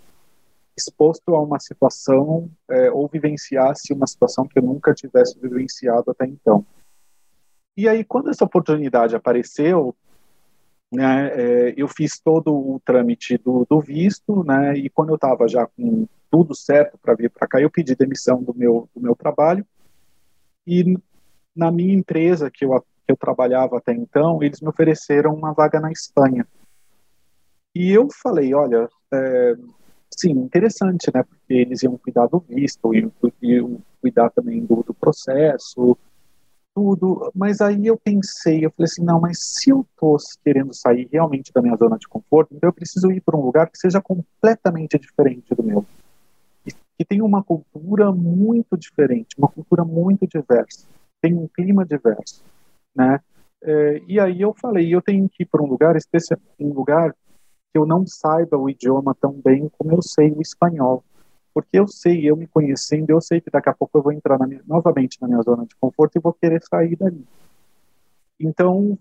exposto 0.76 1.34
a 1.34 1.40
uma 1.40 1.58
situação 1.58 2.50
é, 2.68 2.90
ou 2.90 3.08
vivenciasse 3.08 3.92
uma 3.92 4.06
situação 4.06 4.46
que 4.46 4.58
eu 4.58 4.62
nunca 4.62 4.94
tivesse 4.94 5.38
vivenciado 5.38 6.10
até 6.10 6.26
então. 6.26 6.64
E 7.76 7.88
aí, 7.88 8.04
quando 8.04 8.30
essa 8.30 8.44
oportunidade 8.44 9.16
apareceu, 9.16 9.94
né, 10.92 11.28
é, 11.28 11.74
eu 11.76 11.88
fiz 11.88 12.18
todo 12.20 12.52
o 12.52 12.80
trâmite 12.84 13.38
do, 13.38 13.66
do 13.68 13.80
visto, 13.80 14.44
né, 14.44 14.74
e 14.76 14.90
quando 14.90 15.10
eu 15.10 15.14
estava 15.14 15.48
já 15.48 15.66
com 15.66 16.06
tudo 16.30 16.54
certo 16.54 16.98
para 16.98 17.14
vir 17.14 17.30
para 17.30 17.46
cá, 17.46 17.60
eu 17.60 17.70
pedi 17.70 17.94
demissão 17.94 18.42
do 18.42 18.54
meu, 18.54 18.88
do 18.94 19.00
meu 19.00 19.14
trabalho, 19.14 19.66
e 20.66 20.98
na 21.54 21.70
minha 21.70 21.94
empresa 21.94 22.50
que 22.50 22.64
eu 22.64 22.72
que 23.04 23.12
eu 23.12 23.16
trabalhava 23.16 23.78
até 23.78 23.92
então, 23.92 24.42
eles 24.42 24.60
me 24.60 24.68
ofereceram 24.68 25.34
uma 25.34 25.52
vaga 25.52 25.80
na 25.80 25.90
Espanha. 25.90 26.46
E 27.74 27.90
eu 27.90 28.08
falei, 28.22 28.54
olha, 28.54 28.88
é, 29.12 29.54
sim, 30.16 30.30
interessante, 30.30 31.10
né? 31.14 31.22
Porque 31.22 31.52
eles 31.54 31.82
iam 31.82 31.96
cuidar 31.96 32.26
do 32.26 32.40
visto, 32.40 32.94
iam, 32.94 33.12
iam 33.40 33.78
cuidar 34.00 34.30
também 34.30 34.64
do, 34.64 34.82
do, 34.82 34.94
processo, 34.94 35.96
tudo. 36.74 37.30
Mas 37.34 37.60
aí 37.60 37.86
eu 37.86 37.96
pensei, 37.96 38.64
eu 38.64 38.70
falei 38.70 38.84
assim, 38.84 39.04
não, 39.04 39.20
mas 39.20 39.38
se 39.40 39.70
eu 39.70 39.86
tô 39.98 40.16
querendo 40.44 40.72
sair 40.74 41.08
realmente 41.12 41.52
da 41.52 41.62
minha 41.62 41.76
zona 41.76 41.98
de 41.98 42.08
conforto, 42.08 42.54
então 42.54 42.68
eu 42.68 42.74
preciso 42.74 43.10
ir 43.10 43.20
para 43.20 43.36
um 43.36 43.44
lugar 43.44 43.70
que 43.70 43.78
seja 43.78 44.00
completamente 44.00 44.98
diferente 44.98 45.54
do 45.54 45.62
meu. 45.62 45.84
Que 46.98 47.04
tem 47.04 47.20
uma 47.22 47.42
cultura 47.42 48.12
muito 48.12 48.76
diferente, 48.76 49.36
uma 49.36 49.48
cultura 49.48 49.84
muito 49.84 50.26
diversa, 50.26 50.86
tem 51.20 51.34
um 51.34 51.48
clima 51.48 51.84
diverso 51.84 52.42
né? 52.94 53.20
É, 53.64 54.02
e 54.08 54.18
aí 54.18 54.40
eu 54.40 54.54
falei, 54.54 54.92
eu 54.92 55.00
tenho 55.00 55.28
que 55.28 55.44
ir 55.44 55.46
para 55.46 55.62
um 55.62 55.66
lugar 55.66 55.96
especial, 55.96 56.38
um 56.58 56.72
lugar 56.72 57.14
que 57.72 57.78
eu 57.78 57.86
não 57.86 58.06
saiba 58.06 58.58
o 58.58 58.68
idioma 58.68 59.16
tão 59.18 59.32
bem 59.32 59.70
como 59.78 59.92
eu 59.92 60.02
sei 60.02 60.30
o 60.30 60.42
espanhol. 60.42 61.02
Porque 61.54 61.78
eu 61.78 61.86
sei, 61.86 62.28
eu 62.28 62.36
me 62.36 62.46
conhecendo, 62.46 63.10
eu 63.10 63.20
sei 63.20 63.40
que 63.40 63.50
daqui 63.50 63.68
a 63.68 63.74
pouco 63.74 63.98
eu 63.98 64.02
vou 64.02 64.12
entrar 64.12 64.38
na 64.38 64.46
minha, 64.46 64.62
novamente 64.66 65.20
na 65.20 65.28
minha 65.28 65.42
zona 65.42 65.66
de 65.66 65.74
conforto 65.76 66.16
e 66.16 66.20
vou 66.20 66.32
querer 66.32 66.62
sair 66.62 66.96
dali. 66.96 67.26
Então, 68.38 68.98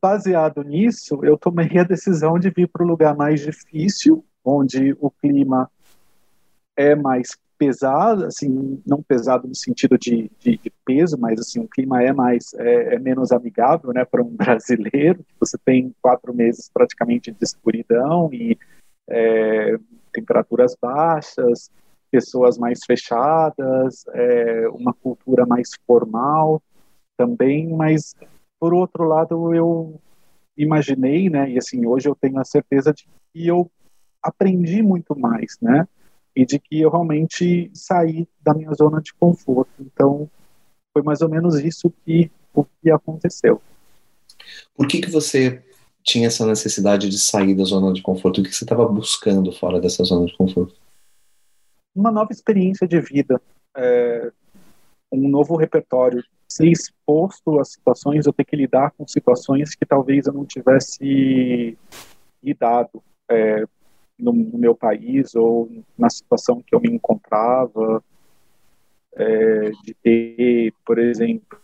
baseado 0.00 0.62
nisso, 0.62 1.24
eu 1.24 1.36
tomei 1.36 1.78
a 1.78 1.84
decisão 1.84 2.38
de 2.38 2.50
vir 2.50 2.68
para 2.68 2.84
o 2.84 2.88
lugar 2.88 3.16
mais 3.16 3.40
difícil, 3.40 4.24
onde 4.44 4.96
o 5.00 5.10
clima 5.10 5.70
é 6.76 6.94
mais 6.94 7.36
pesado, 7.58 8.26
assim, 8.26 8.80
não 8.86 9.02
pesado 9.02 9.48
no 9.48 9.54
sentido 9.54 9.98
de, 9.98 10.30
de, 10.38 10.56
de 10.56 10.72
peso, 10.84 11.18
mas 11.18 11.40
assim, 11.40 11.60
o 11.60 11.68
clima 11.68 12.02
é 12.02 12.12
mais, 12.12 12.54
é, 12.54 12.94
é 12.94 12.98
menos 12.98 13.32
amigável, 13.32 13.92
né, 13.92 14.04
para 14.04 14.22
um 14.22 14.30
brasileiro. 14.36 15.24
Você 15.40 15.58
tem 15.58 15.94
quatro 16.00 16.32
meses 16.32 16.70
praticamente 16.72 17.32
de 17.32 17.42
escuridão 17.42 18.32
e 18.32 18.56
é, 19.08 19.76
temperaturas 20.12 20.76
baixas, 20.80 21.70
pessoas 22.10 22.56
mais 22.56 22.80
fechadas, 22.86 24.04
é, 24.14 24.68
uma 24.68 24.94
cultura 24.94 25.44
mais 25.44 25.70
formal 25.86 26.62
também, 27.16 27.68
mas 27.68 28.14
por 28.60 28.72
outro 28.72 29.04
lado 29.04 29.54
eu 29.54 30.00
imaginei, 30.56 31.28
né, 31.28 31.50
e 31.50 31.58
assim 31.58 31.86
hoje 31.86 32.08
eu 32.08 32.14
tenho 32.14 32.38
a 32.38 32.44
certeza 32.44 32.92
de 32.92 33.06
que 33.32 33.46
eu 33.46 33.70
aprendi 34.22 34.82
muito 34.82 35.18
mais, 35.18 35.56
né, 35.60 35.86
e 36.38 36.46
de 36.46 36.60
que 36.60 36.80
eu 36.80 36.88
realmente 36.88 37.68
saí 37.74 38.28
da 38.40 38.54
minha 38.54 38.72
zona 38.72 39.02
de 39.02 39.12
conforto. 39.12 39.72
Então, 39.80 40.30
foi 40.92 41.02
mais 41.02 41.20
ou 41.20 41.28
menos 41.28 41.58
isso 41.58 41.92
que, 42.04 42.30
o 42.54 42.64
que 42.64 42.88
aconteceu. 42.92 43.60
Por 44.76 44.86
que, 44.86 45.00
que 45.00 45.10
você 45.10 45.64
tinha 46.00 46.28
essa 46.28 46.46
necessidade 46.46 47.08
de 47.08 47.18
sair 47.18 47.56
da 47.56 47.64
zona 47.64 47.92
de 47.92 48.02
conforto? 48.02 48.40
O 48.40 48.44
que 48.44 48.54
você 48.54 48.62
estava 48.62 48.86
buscando 48.86 49.50
fora 49.50 49.80
dessa 49.80 50.04
zona 50.04 50.26
de 50.26 50.36
conforto? 50.36 50.76
Uma 51.92 52.12
nova 52.12 52.30
experiência 52.30 52.86
de 52.86 53.00
vida, 53.00 53.42
é, 53.76 54.30
um 55.10 55.28
novo 55.28 55.56
repertório, 55.56 56.22
ser 56.48 56.68
exposto 56.68 57.58
a 57.58 57.64
situações, 57.64 58.26
eu 58.26 58.32
ter 58.32 58.44
que 58.44 58.54
lidar 58.54 58.92
com 58.92 59.08
situações 59.08 59.74
que 59.74 59.84
talvez 59.84 60.28
eu 60.28 60.32
não 60.32 60.46
tivesse 60.46 61.76
lidado. 62.40 63.02
É, 63.28 63.64
no, 64.18 64.32
no, 64.32 64.58
meu 64.58 64.74
país 64.74 65.34
ou 65.34 65.70
na 65.96 66.10
situação 66.10 66.62
que 66.62 66.74
eu 66.74 66.80
me 66.80 66.90
encontrava, 66.90 68.02
é, 69.14 69.70
de 69.84 69.94
ter, 69.94 70.74
por 70.84 70.98
exemplo, 70.98 71.58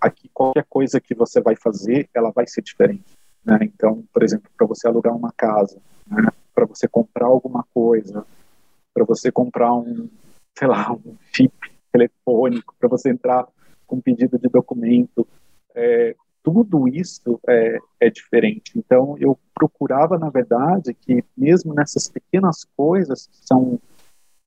aqui 0.00 0.28
qualquer 0.32 0.64
coisa 0.68 1.00
que 1.00 1.14
você 1.14 1.40
vai 1.40 1.56
fazer, 1.56 2.08
ela 2.14 2.30
vai 2.30 2.46
ser 2.46 2.62
diferente. 2.62 3.16
Né? 3.44 3.58
Então, 3.62 4.04
por 4.12 4.22
exemplo, 4.22 4.50
para 4.56 4.66
você 4.66 4.86
alugar 4.88 5.14
uma 5.14 5.32
casa, 5.32 5.78
né? 6.06 6.28
para 6.54 6.66
você 6.66 6.88
comprar 6.88 7.26
alguma 7.26 7.64
coisa, 7.72 8.24
para 8.92 9.04
você 9.04 9.30
comprar 9.30 9.72
um, 9.74 10.08
sei 10.56 10.68
lá, 10.68 10.92
um 10.92 11.16
chip 11.32 11.52
telefônico, 11.92 12.74
para 12.78 12.88
você 12.88 13.10
entrar 13.10 13.46
com 13.86 13.96
um 13.96 14.00
pedido 14.00 14.38
de 14.38 14.48
documento, 14.48 15.26
é, 15.74 16.16
tudo 16.46 16.86
isso 16.86 17.40
é, 17.48 17.76
é 17.98 18.08
diferente. 18.08 18.78
Então, 18.78 19.16
eu 19.18 19.36
procurava, 19.52 20.16
na 20.16 20.30
verdade, 20.30 20.94
que 20.94 21.24
mesmo 21.36 21.74
nessas 21.74 22.06
pequenas 22.06 22.64
coisas 22.76 23.26
que 23.26 23.44
são 23.44 23.80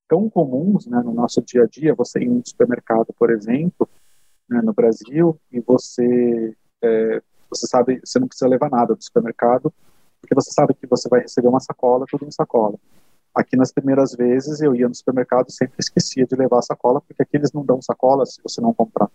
tão 0.08 0.30
comuns 0.30 0.88
né, 0.88 1.02
no 1.04 1.14
nosso 1.14 1.42
dia 1.42 1.64
a 1.64 1.68
dia, 1.68 1.94
você 1.94 2.22
ir 2.22 2.30
no 2.30 2.42
supermercado, 2.46 3.08
por 3.20 3.30
exemplo, 3.30 3.88
né, 4.50 4.62
no 4.62 4.72
Brasil, 4.72 5.38
e 5.52 5.60
você, 5.60 6.56
é, 6.82 7.22
você 7.50 7.68
sabe, 7.68 8.00
você 8.02 8.18
não 8.18 8.30
precisa 8.30 8.48
levar 8.48 8.70
nada 8.70 8.96
do 8.96 9.04
supermercado, 9.04 9.74
porque 10.22 10.34
você 10.34 10.52
sabe 10.52 10.74
que 10.76 10.88
você 10.88 11.10
vai 11.10 11.20
receber 11.20 11.50
uma 11.50 11.60
sacola, 11.60 12.06
tudo 12.10 12.26
em 12.26 12.32
sacola. 12.32 12.80
Aqui 13.36 13.58
nas 13.58 13.74
primeiras 13.74 14.14
vezes 14.14 14.62
eu 14.62 14.74
ia 14.74 14.88
no 14.88 14.96
supermercado 14.96 15.52
sempre 15.52 15.76
esquecia 15.78 16.26
de 16.26 16.36
levar 16.38 16.60
a 16.60 16.62
sacola, 16.62 17.02
porque 17.02 17.22
aqui 17.22 17.36
eles 17.36 17.52
não 17.52 17.66
dão 17.66 17.82
sacola 17.82 18.26
se 18.26 18.42
você 18.42 18.62
não 18.62 18.74
comprar. 18.74 19.10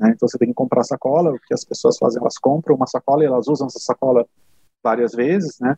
Né? 0.00 0.12
Então 0.14 0.26
você 0.26 0.38
tem 0.38 0.48
que 0.48 0.54
comprar 0.54 0.82
sacola, 0.82 1.30
o 1.30 1.38
que 1.38 1.52
as 1.52 1.64
pessoas 1.64 1.98
fazem, 1.98 2.20
elas 2.20 2.38
compram 2.38 2.74
uma 2.74 2.86
sacola 2.86 3.22
e 3.22 3.26
elas 3.26 3.46
usam 3.46 3.66
essa 3.66 3.78
sacola 3.78 4.26
várias 4.82 5.12
vezes, 5.12 5.60
né? 5.60 5.76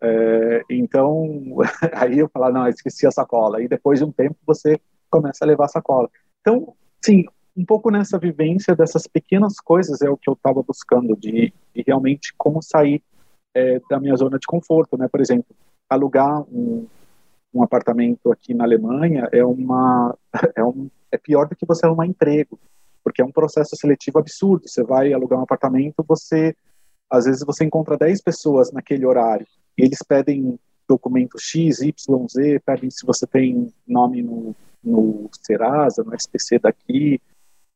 É, 0.00 0.62
então, 0.70 1.26
aí 1.92 2.20
eu 2.20 2.28
falo, 2.28 2.52
não, 2.52 2.64
eu 2.64 2.70
esqueci 2.70 3.04
a 3.06 3.10
sacola. 3.10 3.60
E 3.60 3.66
depois 3.66 3.98
de 3.98 4.04
um 4.04 4.12
tempo 4.12 4.36
você 4.46 4.80
começa 5.10 5.44
a 5.44 5.48
levar 5.48 5.64
a 5.64 5.68
sacola. 5.68 6.08
Então, 6.40 6.74
sim, 7.04 7.24
um 7.56 7.64
pouco 7.64 7.90
nessa 7.90 8.16
vivência 8.16 8.76
dessas 8.76 9.08
pequenas 9.08 9.58
coisas 9.58 10.00
é 10.02 10.08
o 10.08 10.16
que 10.16 10.30
eu 10.30 10.34
estava 10.34 10.62
buscando, 10.62 11.16
de, 11.16 11.52
de, 11.74 11.84
realmente 11.84 12.32
como 12.38 12.62
sair 12.62 13.02
é, 13.54 13.80
da 13.90 13.98
minha 13.98 14.14
zona 14.14 14.38
de 14.38 14.46
conforto, 14.46 14.96
né? 14.96 15.08
Por 15.08 15.20
exemplo, 15.20 15.54
alugar 15.88 16.42
um, 16.42 16.86
um 17.52 17.62
apartamento 17.62 18.30
aqui 18.30 18.54
na 18.54 18.64
Alemanha 18.64 19.28
é 19.32 19.44
uma 19.44 20.16
é, 20.54 20.62
um, 20.62 20.88
é 21.10 21.18
pior 21.18 21.48
do 21.48 21.56
que 21.56 21.66
você 21.66 21.86
arrumar 21.86 22.06
emprego 22.06 22.58
porque 23.04 23.20
é 23.20 23.24
um 23.24 23.30
processo 23.30 23.76
seletivo 23.76 24.18
absurdo. 24.18 24.66
Você 24.66 24.82
vai 24.82 25.12
alugar 25.12 25.38
um 25.38 25.42
apartamento, 25.42 26.04
você 26.08 26.56
às 27.10 27.26
vezes 27.26 27.44
você 27.44 27.64
encontra 27.64 27.98
10 27.98 28.22
pessoas 28.22 28.72
naquele 28.72 29.06
horário 29.06 29.46
e 29.78 29.84
eles 29.84 29.98
pedem 30.02 30.58
documento 30.88 31.38
X, 31.38 31.80
Y, 31.80 32.28
Z, 32.28 32.60
pedem 32.64 32.90
se 32.90 33.06
você 33.06 33.26
tem 33.26 33.72
nome 33.86 34.22
no, 34.22 34.56
no 34.82 35.28
Serasa, 35.42 36.02
no 36.02 36.14
SPC 36.14 36.58
daqui. 36.58 37.20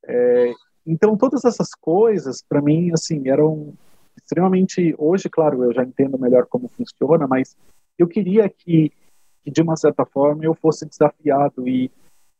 É, 0.04 0.52
então, 0.86 1.16
todas 1.16 1.44
essas 1.44 1.74
coisas, 1.74 2.42
para 2.42 2.62
mim, 2.62 2.90
assim, 2.92 3.28
eram 3.28 3.74
extremamente. 4.16 4.94
Hoje, 4.98 5.28
claro, 5.28 5.64
eu 5.64 5.72
já 5.72 5.82
entendo 5.82 6.18
melhor 6.18 6.46
como 6.46 6.68
funciona, 6.68 7.26
mas 7.26 7.56
eu 7.98 8.06
queria 8.06 8.48
que, 8.48 8.92
que 9.42 9.50
de 9.50 9.62
uma 9.62 9.76
certa 9.76 10.04
forma, 10.04 10.44
eu 10.44 10.54
fosse 10.54 10.86
desafiado 10.86 11.68
e 11.68 11.90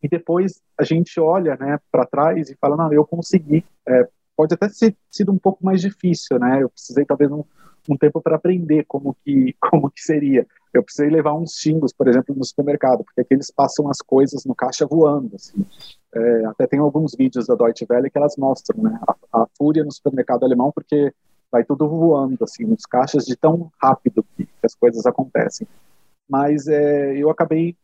e 0.03 0.09
depois 0.09 0.61
a 0.79 0.85
gente 0.85 1.19
olha 1.21 1.57
né, 1.57 1.79
para 1.91 2.07
trás 2.07 2.51
e 2.51 2.57
fala, 2.57 2.77
não, 2.77 2.93
eu 2.93 3.05
consegui. 3.05 3.65
É, 3.87 4.09
pode 4.37 4.55
até 4.55 4.69
ter 4.69 4.97
sido 5.11 5.33
um 5.33 5.39
pouco 5.39 5.65
mais 5.65 5.81
difícil, 5.81 6.39
né? 6.39 6.63
Eu 6.63 6.71
precisei 6.71 7.05
talvez 7.05 7.31
um, 7.33 7.43
um 7.89 7.97
tempo 7.97 8.21
para 8.21 8.37
aprender 8.37 8.85
como 8.87 9.17
que 9.25 9.55
como 9.61 9.91
que 9.91 10.01
seria. 10.01 10.47
Eu 10.73 10.83
precisei 10.83 11.11
levar 11.11 11.35
uns 11.35 11.55
xingos, 11.55 11.93
por 11.93 12.07
exemplo, 12.07 12.35
no 12.37 12.45
supermercado, 12.45 13.03
porque 13.03 13.23
aqui 13.23 13.35
eles 13.35 13.51
passam 13.51 13.91
as 13.91 13.99
coisas 13.99 14.45
no 14.45 14.55
caixa 14.55 14.87
voando. 14.87 15.35
Assim. 15.35 15.67
É, 16.15 16.45
até 16.47 16.67
tem 16.67 16.79
alguns 16.79 17.15
vídeos 17.17 17.47
da 17.47 17.55
Deutsche 17.55 17.87
Welle 17.89 18.11
que 18.11 18.19
elas 18.19 18.37
mostram, 18.37 18.83
né? 18.83 19.01
A, 19.09 19.43
a 19.43 19.47
fúria 19.57 19.83
no 19.83 19.91
supermercado 19.91 20.45
alemão, 20.45 20.71
porque 20.71 21.13
vai 21.51 21.65
tudo 21.65 21.89
voando 21.89 22.39
assim 22.43 22.65
nos 22.65 22.85
caixas 22.85 23.25
de 23.25 23.35
tão 23.35 23.73
rápido 23.83 24.25
que, 24.37 24.47
as 24.63 24.75
coisas 24.75 25.05
acontecem. 25.07 25.67
Mas 26.29 26.69
é, 26.69 27.17
eu 27.17 27.31
acabei 27.31 27.75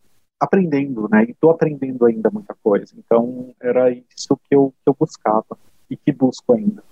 aprendendo, 0.45 1.09
né? 1.11 1.25
E 1.27 1.33
estou 1.33 1.51
aprendendo 1.51 2.05
ainda 2.07 2.31
muita 2.31 2.55
coisa. 2.63 2.95
Então, 2.97 3.55
era 3.61 3.91
isso 3.91 4.39
que 4.49 4.55
eu, 4.55 4.73
que 4.83 4.89
eu 4.89 4.97
buscava 4.99 5.59
e 5.91 5.97
que 5.97 6.13
busco 6.13 6.53
ainda. 6.53 6.83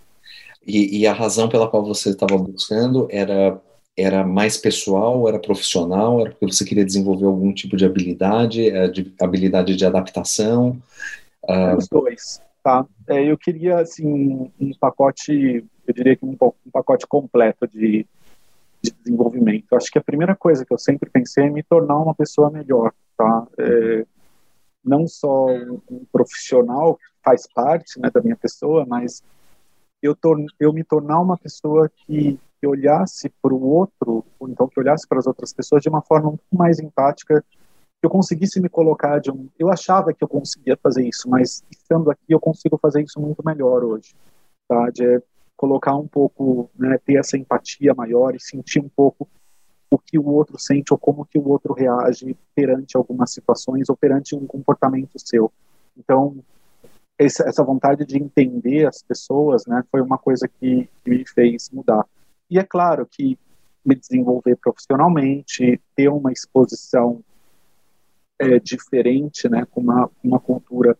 E, 0.66 1.00
e 1.00 1.06
a 1.06 1.12
razão 1.12 1.48
pela 1.48 1.68
qual 1.68 1.84
você 1.84 2.10
estava 2.10 2.36
buscando 2.38 3.08
era 3.10 3.60
era 3.96 4.24
mais 4.24 4.56
pessoal, 4.56 5.28
era 5.28 5.38
profissional, 5.38 6.20
era 6.20 6.30
porque 6.30 6.46
você 6.46 6.64
queria 6.64 6.84
desenvolver 6.84 7.26
algum 7.26 7.52
tipo 7.52 7.76
de 7.76 7.84
habilidade, 7.84 8.70
é, 8.70 8.88
de, 8.88 9.12
habilidade 9.20 9.76
de 9.76 9.84
adaptação? 9.84 10.80
Uh... 11.42 11.76
Os 11.76 11.88
dois, 11.88 12.40
tá? 12.62 12.86
É, 13.08 13.22
eu 13.22 13.36
queria, 13.36 13.80
assim, 13.80 14.50
um 14.58 14.72
pacote, 14.80 15.64
eu 15.86 15.94
diria 15.94 16.16
que 16.16 16.24
um, 16.24 16.36
um 16.40 16.70
pacote 16.72 17.06
completo 17.06 17.68
de, 17.68 18.06
de 18.80 18.90
desenvolvimento. 18.90 19.74
Acho 19.74 19.90
que 19.90 19.98
a 19.98 20.02
primeira 20.02 20.34
coisa 20.34 20.64
que 20.64 20.72
eu 20.72 20.78
sempre 20.78 21.10
pensei 21.10 21.44
é 21.44 21.50
me 21.50 21.62
tornar 21.62 21.98
uma 21.98 22.14
pessoa 22.14 22.50
melhor, 22.50 22.92
tá? 23.22 23.46
É, 23.58 24.06
não 24.84 25.06
só 25.06 25.46
um, 25.46 25.80
um, 25.88 26.04
profissional 26.10 26.96
que 26.96 27.04
faz 27.24 27.46
parte 27.54 28.00
né, 28.00 28.10
da 28.10 28.20
minha 28.20 28.36
pessoa, 28.36 28.84
mas 28.84 29.22
eu, 30.02 30.16
eu 30.58 30.72
me 30.72 30.82
tornar 30.82 31.20
uma 31.20 31.38
pessoa 31.38 31.88
que, 31.88 32.38
que 32.60 32.66
olhasse 32.66 33.32
para 33.40 33.54
o 33.54 33.62
outro, 33.62 34.24
ou 34.40 34.48
então 34.48 34.66
que 34.66 34.80
olhasse 34.80 35.06
para 35.06 35.18
as 35.18 35.26
outras 35.26 35.52
pessoas 35.52 35.82
de 35.82 35.88
uma 35.88 36.02
forma 36.02 36.30
um 36.30 36.36
pouco 36.36 36.56
mais 36.56 36.80
empática, 36.80 37.44
que 38.00 38.06
eu 38.06 38.10
conseguisse 38.10 38.60
me 38.60 38.68
colocar 38.68 39.20
de 39.20 39.30
um. 39.30 39.48
Eu 39.56 39.70
achava 39.70 40.12
que 40.12 40.24
eu 40.24 40.28
conseguia 40.28 40.76
fazer 40.82 41.06
isso, 41.06 41.30
mas 41.30 41.62
estando 41.70 42.10
aqui 42.10 42.24
eu 42.28 42.40
consigo 42.40 42.76
fazer 42.76 43.02
isso 43.02 43.20
muito 43.20 43.44
melhor 43.44 43.84
hoje, 43.84 44.16
tá? 44.66 44.90
De 44.90 45.22
colocar 45.56 45.94
um 45.94 46.08
pouco, 46.08 46.68
né, 46.76 46.98
ter 47.06 47.14
essa 47.14 47.36
empatia 47.36 47.94
maior 47.94 48.34
e 48.34 48.40
sentir 48.40 48.80
um 48.80 48.88
pouco 48.88 49.28
o 49.94 49.98
que 49.98 50.18
o 50.18 50.26
outro 50.26 50.58
sente 50.58 50.92
ou 50.92 50.98
como 50.98 51.26
que 51.26 51.38
o 51.38 51.46
outro 51.48 51.74
reage 51.74 52.34
perante 52.54 52.96
algumas 52.96 53.32
situações 53.32 53.90
ou 53.90 53.96
perante 53.96 54.34
um 54.34 54.46
comportamento 54.46 55.18
seu. 55.18 55.52
Então, 55.96 56.36
essa 57.18 57.62
vontade 57.62 58.06
de 58.06 58.16
entender 58.16 58.86
as 58.86 59.02
pessoas, 59.02 59.66
né, 59.66 59.84
foi 59.90 60.00
uma 60.00 60.16
coisa 60.16 60.48
que, 60.48 60.88
me 61.06 61.26
fez 61.26 61.70
mudar. 61.70 62.06
E 62.50 62.58
é 62.58 62.64
claro 62.64 63.06
que 63.06 63.38
me 63.84 63.94
desenvolver 63.94 64.56
profissionalmente, 64.56 65.80
ter 65.94 66.08
uma 66.08 66.32
exposição 66.32 67.22
é, 68.38 68.58
diferente, 68.58 69.48
né, 69.48 69.66
com 69.70 69.80
uma, 69.82 70.10
uma 70.24 70.40
cultura 70.40 70.96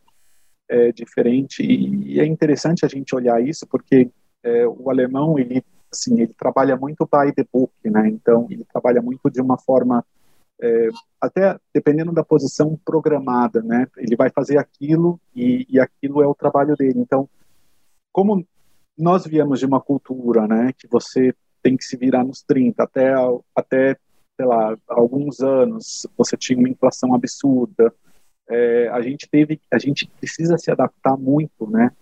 é, 0.68 0.92
diferente. 0.92 1.62
E, 1.62 2.14
e, 2.14 2.20
é 2.20 2.26
interessante 2.26 2.84
a 2.84 2.88
gente 2.88 3.14
olhar 3.14 3.42
isso, 3.42 3.66
porque 3.66 4.10
é, 4.42 4.66
o 4.66 4.90
alemão 4.90 5.38
ele 5.38 5.64
assim 5.92 6.20
ele 6.20 6.34
trabalha 6.34 6.76
muito 6.76 7.04
by 7.04 7.32
the 7.32 7.44
book, 7.52 7.72
né? 7.84 8.08
Então 8.08 8.46
ele 8.50 8.64
trabalha 8.64 9.02
muito 9.02 9.30
de 9.30 9.40
uma 9.40 9.58
forma 9.58 10.04
é, 10.60 10.88
até 11.20 11.58
dependendo 11.74 12.12
da 12.12 12.24
posição 12.24 12.78
programada, 12.84 13.62
né? 13.62 13.86
Ele 13.96 14.16
vai 14.16 14.30
fazer 14.30 14.58
aquilo 14.58 15.20
e, 15.34 15.66
e 15.68 15.80
aquilo 15.80 16.22
é 16.22 16.26
o 16.26 16.34
trabalho 16.34 16.76
dele. 16.76 17.00
Então, 17.00 17.28
como 18.12 18.46
nós 18.96 19.26
viemos 19.26 19.58
de 19.58 19.66
uma 19.66 19.80
cultura, 19.80 20.46
né, 20.46 20.72
que 20.76 20.86
você 20.86 21.34
tem 21.62 21.76
que 21.76 21.84
se 21.84 21.96
virar 21.96 22.24
nos 22.24 22.42
30 22.42 22.82
até 22.82 23.14
até 23.54 23.96
sei 24.36 24.46
lá 24.46 24.76
alguns 24.88 25.40
anos 25.40 26.06
você 26.16 26.36
tinha 26.36 26.58
uma 26.58 26.68
inflação 26.68 27.14
absurda 27.14 27.94
é, 28.48 28.88
a 28.88 29.00
gente 29.00 29.28
teve 29.30 29.60
a 29.70 29.78
gente 29.78 30.06
precisa 30.18 30.58
se 30.58 30.70
adaptar 30.70 31.16
muito 31.16 31.70
né 31.70 31.92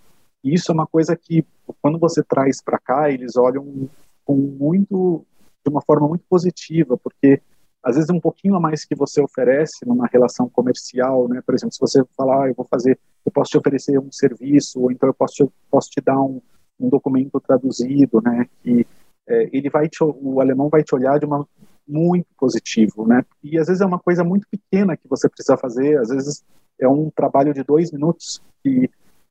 e 0.43 0.55
isso 0.55 0.73
é 0.73 0.75
uma 0.75 0.87
coisa 0.87 1.15
que 1.15 1.45
quando 1.81 1.99
você 1.99 2.23
traz 2.23 2.63
para 2.63 2.79
cá 2.79 3.11
eles 3.11 3.37
olham 3.37 3.89
com 4.25 4.37
muito 4.37 5.25
de 5.65 5.71
uma 5.71 5.83
forma 5.83 6.09
muito 6.09 6.25
positiva 6.29 6.97
porque 6.97 7.41
às 7.83 7.97
vezes 7.97 8.11
um 8.11 8.21
pouquinho 8.21 8.55
a 8.57 8.61
mais 8.61 8.85
que 8.85 8.95
você 8.95 9.21
oferece 9.21 9.87
numa 9.87 10.07
relação 10.07 10.49
comercial 10.49 11.29
né 11.29 11.43
por 11.45 11.55
exemplo 11.55 11.75
se 11.75 11.81
você 11.81 12.03
falar 12.17 12.45
ah, 12.45 12.49
eu 12.49 12.55
vou 12.55 12.67
fazer 12.71 12.99
eu 13.25 13.33
posso 13.33 13.51
te 13.51 13.59
oferecer 13.59 13.99
um 13.99 14.11
serviço 14.11 14.81
ou 14.81 14.91
então 14.91 15.09
eu 15.09 15.15
posso 15.15 15.35
te, 15.35 15.53
posso 15.71 15.91
te 15.91 16.01
dar 16.01 16.21
um, 16.21 16.41
um 16.79 16.89
documento 16.89 17.41
traduzido 17.41 18.21
né 18.23 18.47
que 18.63 18.87
é, 19.29 19.49
ele 19.53 19.71
vai 19.71 19.89
te, 19.89 20.03
o 20.03 20.41
alemão 20.41 20.69
vai 20.69 20.83
te 20.83 20.95
olhar 20.95 21.19
de 21.19 21.25
uma 21.25 21.47
muito 21.91 22.27
positivo, 22.39 23.07
né? 23.07 23.25
E 23.43 23.59
às 23.59 23.67
vezes 23.67 23.81
é 23.81 23.87
uma 23.87 23.99
coisa 23.99 24.23
muito 24.23 24.47
pequena 24.49 24.97
que 24.97 25.09
você 25.09 25.29
precisa 25.29 25.57
fazer, 25.57 25.99
às 25.99 26.09
vezes 26.09 26.45
é 26.79 26.89
um 26.89 27.11
trabalho 27.11 27.53
de 27.53 27.63
dois 27.63 27.91
minutos 27.91 28.41
que, 28.63 28.89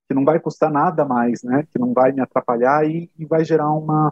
que 0.10 0.16
não 0.16 0.26
vai 0.26 0.40
custar 0.40 0.72
nada 0.72 1.06
mais, 1.06 1.44
né? 1.44 1.68
Que 1.72 1.78
não 1.78 1.94
vai 1.94 2.12
me 2.12 2.20
atrapalhar 2.20 2.84
e, 2.90 3.12
e 3.18 3.26
vai 3.26 3.46
gerar 3.46 3.72
uma 3.72 4.12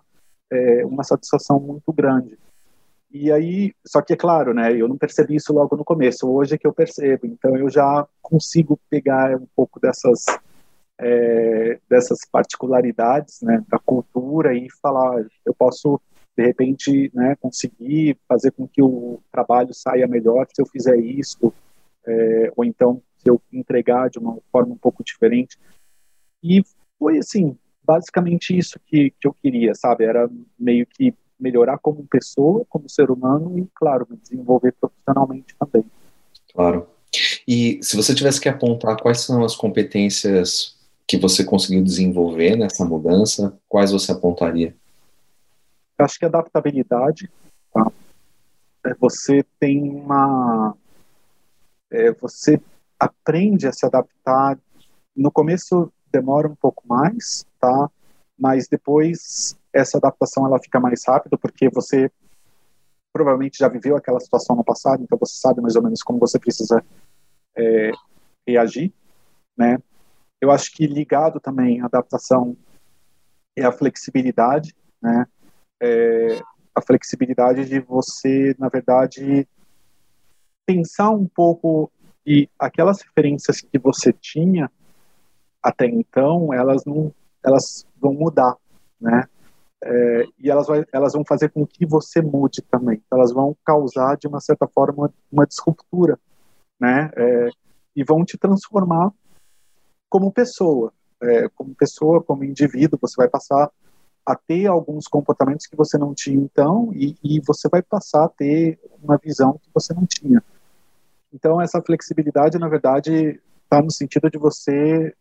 é, 0.51 0.85
uma 0.85 1.03
satisfação 1.03 1.59
muito 1.59 1.91
grande. 1.91 2.37
E 3.11 3.31
aí, 3.31 3.73
só 3.85 4.01
que 4.01 4.13
é 4.13 4.15
claro, 4.15 4.53
né? 4.53 4.71
Eu 4.71 4.87
não 4.87 4.95
percebi 4.95 5.35
isso 5.35 5.51
logo 5.51 5.75
no 5.75 5.83
começo. 5.83 6.29
Hoje 6.29 6.53
é 6.53 6.57
que 6.57 6.67
eu 6.67 6.73
percebo. 6.73 7.25
Então 7.25 7.57
eu 7.57 7.67
já 7.67 8.07
consigo 8.21 8.79
pegar 8.89 9.35
um 9.35 9.47
pouco 9.55 9.79
dessas 9.79 10.23
é, 10.99 11.79
dessas 11.89 12.19
particularidades 12.31 13.41
né, 13.41 13.63
da 13.67 13.77
cultura 13.79 14.55
e 14.55 14.67
falar, 14.81 15.23
eu 15.45 15.53
posso 15.53 16.01
de 16.35 16.43
repente 16.43 17.11
né, 17.13 17.35
conseguir 17.39 18.17
fazer 18.27 18.51
com 18.51 18.67
que 18.67 18.81
o 18.81 19.19
trabalho 19.31 19.73
saia 19.73 20.07
melhor 20.07 20.47
se 20.53 20.61
eu 20.61 20.65
fizer 20.65 20.97
isso, 20.97 21.53
é, 22.05 22.51
ou 22.55 22.63
então 22.63 23.01
se 23.17 23.29
eu 23.29 23.41
entregar 23.51 24.09
de 24.09 24.19
uma 24.19 24.37
forma 24.51 24.73
um 24.73 24.77
pouco 24.77 25.03
diferente. 25.03 25.57
E 26.43 26.63
foi 26.99 27.17
assim, 27.19 27.57
basicamente 27.83 28.57
isso 28.57 28.79
que, 28.85 29.11
que 29.11 29.27
eu 29.27 29.33
queria, 29.33 29.73
sabe? 29.73 30.03
Era 30.03 30.29
meio 30.59 30.85
que 30.85 31.13
melhorar 31.39 31.77
como 31.77 32.05
pessoa, 32.07 32.65
como 32.67 32.89
ser 32.89 33.11
humano 33.11 33.57
e, 33.57 33.67
claro, 33.75 34.07
me 34.09 34.17
desenvolver 34.17 34.73
profissionalmente 34.73 35.55
também. 35.57 35.85
Claro. 36.53 36.87
E 37.47 37.79
se 37.81 37.95
você 37.95 38.13
tivesse 38.13 38.41
que 38.41 38.49
apontar 38.49 38.99
quais 39.01 39.21
são 39.21 39.43
as 39.43 39.55
competências 39.55 40.75
que 41.07 41.17
você 41.17 41.43
conseguiu 41.43 41.83
desenvolver 41.83 42.57
nessa 42.57 42.83
mudança, 42.83 43.57
quais 43.69 43.91
você 43.91 44.11
apontaria? 44.11 44.75
Acho 45.97 46.19
que 46.19 46.25
adaptabilidade. 46.25 47.29
Tá? 47.73 47.91
É, 48.85 48.93
você 48.95 49.45
tem 49.59 49.89
uma. 49.89 50.75
É, 51.89 52.11
você 52.11 52.59
aprende 52.99 53.67
a 53.67 53.71
se 53.71 53.85
adaptar. 53.85 54.59
No 55.15 55.31
começo 55.31 55.91
demora 56.11 56.47
um 56.47 56.55
pouco 56.55 56.83
mais, 56.87 57.45
tá? 57.59 57.89
Mas 58.37 58.67
depois 58.67 59.57
essa 59.73 59.97
adaptação 59.97 60.45
ela 60.45 60.59
fica 60.59 60.79
mais 60.79 61.03
rápida 61.05 61.37
porque 61.37 61.69
você 61.69 62.11
provavelmente 63.13 63.57
já 63.57 63.67
viveu 63.67 63.95
aquela 63.95 64.19
situação 64.19 64.55
no 64.55 64.63
passado, 64.63 65.01
então 65.01 65.17
você 65.17 65.35
sabe 65.37 65.61
mais 65.61 65.75
ou 65.75 65.81
menos 65.81 66.03
como 66.03 66.19
você 66.19 66.37
precisa 66.37 66.83
é, 67.55 67.91
reagir, 68.47 68.93
né? 69.57 69.77
Eu 70.39 70.51
acho 70.51 70.71
que 70.71 70.85
ligado 70.85 71.39
também 71.39 71.81
à 71.81 71.85
adaptação 71.85 72.55
é 73.55 73.65
a 73.65 73.71
flexibilidade, 73.71 74.75
né? 75.01 75.25
É 75.81 76.39
a 76.75 76.81
flexibilidade 76.81 77.65
de 77.65 77.79
você, 77.79 78.55
na 78.59 78.69
verdade, 78.69 79.47
pensar 80.63 81.09
um 81.09 81.27
pouco 81.27 81.91
e 82.23 82.47
aquelas 82.59 83.01
referências 83.01 83.61
que 83.61 83.79
você 83.79 84.13
tinha 84.13 84.69
até 85.61 85.85
então, 85.85 86.53
elas 86.53 86.85
não, 86.85 87.13
elas 87.43 87.85
vão 87.99 88.13
mudar, 88.13 88.55
né? 88.99 89.23
É, 89.83 90.23
e 90.39 90.49
elas, 90.49 90.67
vai, 90.67 90.83
elas 90.91 91.13
vão 91.13 91.23
fazer 91.23 91.49
com 91.49 91.65
que 91.65 91.85
você 91.85 92.21
mude 92.21 92.61
também. 92.63 93.01
Elas 93.11 93.31
vão 93.31 93.55
causar, 93.63 94.17
de 94.17 94.27
uma 94.27 94.39
certa 94.39 94.67
forma, 94.67 95.13
uma 95.31 95.45
disruptura, 95.45 96.19
né? 96.79 97.11
É, 97.15 97.49
e 97.95 98.03
vão 98.03 98.23
te 98.23 98.37
transformar 98.37 99.11
como 100.09 100.31
pessoa, 100.31 100.91
é, 101.21 101.49
como 101.49 101.75
pessoa, 101.75 102.23
como 102.23 102.43
indivíduo, 102.43 102.99
você 103.01 103.15
vai 103.17 103.27
passar 103.27 103.69
a 104.25 104.35
ter 104.35 104.67
alguns 104.67 105.07
comportamentos 105.07 105.65
que 105.65 105.75
você 105.75 105.97
não 105.97 106.13
tinha 106.13 106.35
então 106.35 106.91
e, 106.93 107.15
e 107.23 107.39
você 107.39 107.69
vai 107.69 107.81
passar 107.81 108.25
a 108.25 108.29
ter 108.29 108.77
uma 109.01 109.17
visão 109.17 109.57
que 109.57 109.69
você 109.73 109.93
não 109.93 110.05
tinha. 110.05 110.43
Então 111.33 111.61
essa 111.61 111.81
flexibilidade, 111.81 112.57
na 112.57 112.67
verdade, 112.67 113.39
está 113.63 113.81
no 113.81 113.91
sentido 113.91 114.29
de 114.29 114.37
você 114.37 115.13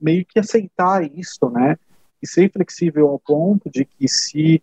meio 0.00 0.24
que 0.24 0.38
aceitar 0.38 1.04
isso, 1.04 1.48
né? 1.50 1.76
E 2.22 2.26
ser 2.26 2.50
flexível 2.50 3.08
ao 3.08 3.18
ponto 3.18 3.70
de 3.70 3.84
que 3.84 4.08
se 4.08 4.62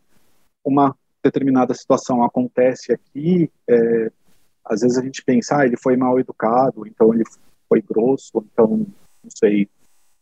uma 0.63 0.95
determinada 1.23 1.73
situação 1.73 2.23
acontece 2.23 2.93
aqui, 2.93 3.51
é, 3.67 4.11
às 4.63 4.81
vezes 4.81 4.97
a 4.97 5.01
gente 5.01 5.23
pensa, 5.23 5.57
ah, 5.57 5.65
ele 5.65 5.77
foi 5.77 5.95
mal 5.95 6.19
educado, 6.19 6.85
então 6.85 7.13
ele 7.13 7.23
foi 7.67 7.81
grosso, 7.81 8.45
então 8.51 8.67
não 8.67 9.29
sei, 9.29 9.69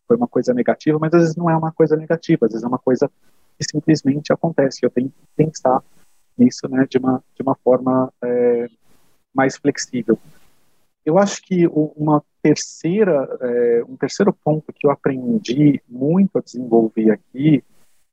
foi 0.07 0.17
uma 0.17 0.27
coisa 0.27 0.53
negativa, 0.53 0.97
mas 0.99 1.13
às 1.13 1.21
vezes 1.21 1.35
não 1.35 1.49
é 1.49 1.55
uma 1.55 1.71
coisa 1.71 1.95
negativa, 1.95 2.45
às 2.45 2.51
vezes 2.51 2.63
é 2.63 2.67
uma 2.67 2.79
coisa 2.79 3.09
que 3.57 3.65
simplesmente 3.69 4.31
acontece. 4.31 4.79
Eu 4.83 4.89
tenho 4.89 5.09
que 5.09 5.15
pensar 5.35 5.83
nisso, 6.37 6.67
né, 6.67 6.85
de 6.89 6.97
uma 6.97 7.23
de 7.35 7.41
uma 7.41 7.55
forma 7.55 8.11
é, 8.23 8.67
mais 9.33 9.57
flexível. 9.57 10.17
Eu 11.05 11.19
acho 11.19 11.41
que 11.43 11.67
uma 11.67 12.23
terceira, 12.41 13.27
é, 13.41 13.83
um 13.87 13.95
terceiro 13.95 14.33
ponto 14.33 14.73
que 14.73 14.87
eu 14.87 14.91
aprendi 14.91 15.79
muito 15.87 16.37
a 16.37 16.41
desenvolver 16.41 17.11
aqui, 17.11 17.63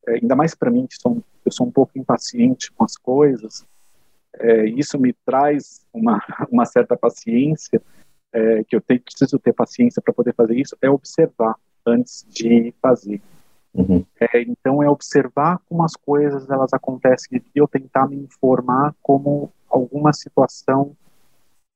é, 0.07 0.15
ainda 0.15 0.37
mais 0.37 0.55
para 0.55 0.71
mim 0.71 0.87
que 0.87 0.97
sou, 0.97 1.23
eu 1.45 1.51
sou 1.51 1.67
um 1.67 1.71
pouco 1.71 1.99
impaciente 1.99 2.71
com 2.73 2.85
as 2.85 2.97
coisas, 2.97 3.65
é, 4.35 4.67
isso 4.67 4.99
me 4.99 5.15
traz 5.25 5.87
uma, 5.93 6.21
uma 6.51 6.67
certa 6.67 6.97
paciência, 6.97 7.81
é, 8.33 8.65
que 8.65 8.77
eu 8.77 8.81
tenho, 8.81 9.01
preciso 9.01 9.39
ter 9.39 9.53
paciência 9.53 10.01
para 10.03 10.13
poder 10.13 10.35
fazer 10.35 10.57
isso, 10.57 10.77
é 10.81 10.91
observar 10.91 11.57
antes 11.87 12.27
de 12.29 12.75
fazer. 12.81 13.21
Uhum. 13.75 14.05
É, 14.21 14.43
então 14.43 14.83
é 14.83 14.89
observar 14.89 15.59
como 15.67 15.83
as 15.83 15.95
coisas 15.95 16.49
elas 16.51 16.75
acontecem 16.75 17.43
e 17.55 17.59
eu 17.59 17.67
tentar 17.67 18.07
me 18.07 18.17
informar 18.17 18.95
como 19.03 19.51
alguma 19.67 20.13
situação 20.13 20.95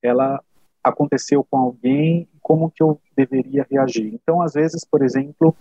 ela 0.03 0.43
aconteceu 0.89 1.45
com 1.45 1.59
alguém 1.59 2.29
como 2.41 2.71
que 2.71 2.83
eu 2.83 3.01
deveria 3.17 3.67
reagir. 3.69 4.15
Então 4.15 4.41
às 4.41 4.53
vezes, 4.53 4.85
por 4.85 5.03
exemplo, 5.03 5.55